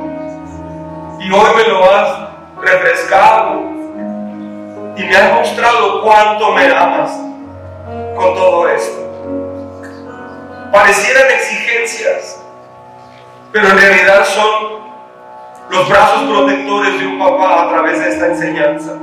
Y 1.20 1.32
hoy 1.32 1.56
me 1.56 1.64
lo 1.68 1.92
has 1.92 2.30
refrescado 2.62 3.62
y 4.96 5.04
me 5.04 5.16
has 5.16 5.34
mostrado 5.34 6.04
cuánto 6.04 6.52
me 6.52 6.72
amas 6.72 7.12
con 8.16 8.36
todo 8.36 8.70
esto. 8.70 9.10
Parecieran 10.72 11.32
exigencias, 11.32 12.44
pero 13.52 13.70
en 13.70 13.78
realidad 13.78 14.24
son 14.24 14.80
los 15.72 15.90
brazos 15.90 16.24
protectores 16.30 17.00
de 17.00 17.08
un 17.08 17.18
papá 17.18 17.64
a 17.64 17.70
través 17.70 18.00
de 18.00 18.10
esta 18.10 18.28
enseñanza. 18.28 18.94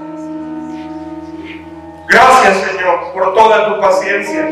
Gracias 2.09 2.59
Señor 2.71 3.13
por 3.13 3.35
toda 3.35 3.67
tu 3.67 3.81
paciencia. 3.81 4.47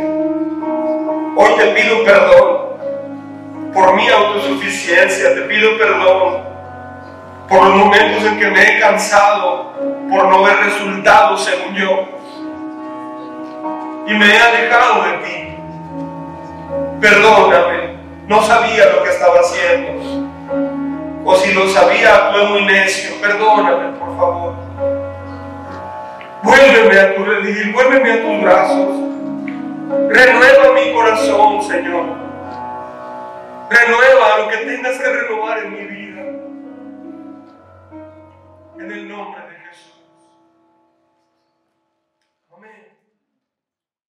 Hoy 1.36 1.50
te 1.56 1.66
pido 1.68 2.04
perdón 2.04 2.63
por 3.74 3.94
mi 3.94 4.08
autosuficiencia, 4.08 5.34
te 5.34 5.42
pido 5.42 5.76
perdón 5.76 6.44
por 7.48 7.66
los 7.66 7.76
momentos 7.76 8.24
en 8.24 8.38
que 8.38 8.46
me 8.46 8.62
he 8.62 8.80
cansado 8.80 9.72
por 10.10 10.28
no 10.28 10.42
ver 10.44 10.56
resultados 10.64 11.44
según 11.44 11.74
yo 11.74 12.08
y 14.06 14.14
me 14.14 14.26
he 14.26 14.38
alejado 14.38 15.02
de 15.02 15.12
ti. 15.18 15.56
Perdóname, 17.00 17.96
no 18.28 18.42
sabía 18.42 18.86
lo 18.86 19.02
que 19.02 19.10
estaba 19.10 19.40
haciendo. 19.40 20.24
O 21.26 21.36
si 21.36 21.52
lo 21.54 21.68
sabía, 21.68 22.30
fue 22.32 22.46
muy 22.46 22.64
necio. 22.66 23.14
Perdóname, 23.20 23.98
por 23.98 24.16
favor. 24.16 24.54
Vuélveme 26.42 27.00
a 27.00 27.14
tu 27.14 27.24
redil, 27.24 27.72
vuélveme 27.72 28.12
a 28.12 28.22
tus 28.22 28.42
brazos. 28.42 28.88
Renueva 30.10 30.74
mi 30.74 30.92
corazón, 30.92 31.62
Señor. 31.62 32.23
Renueva 33.74 34.38
lo 34.38 34.48
que 34.48 34.58
tengas 34.58 34.98
que 34.98 35.12
renovar 35.12 35.58
en 35.58 35.72
mi 35.72 35.84
vida. 35.84 36.22
En 38.78 38.90
el 38.92 39.08
nombre 39.08 39.43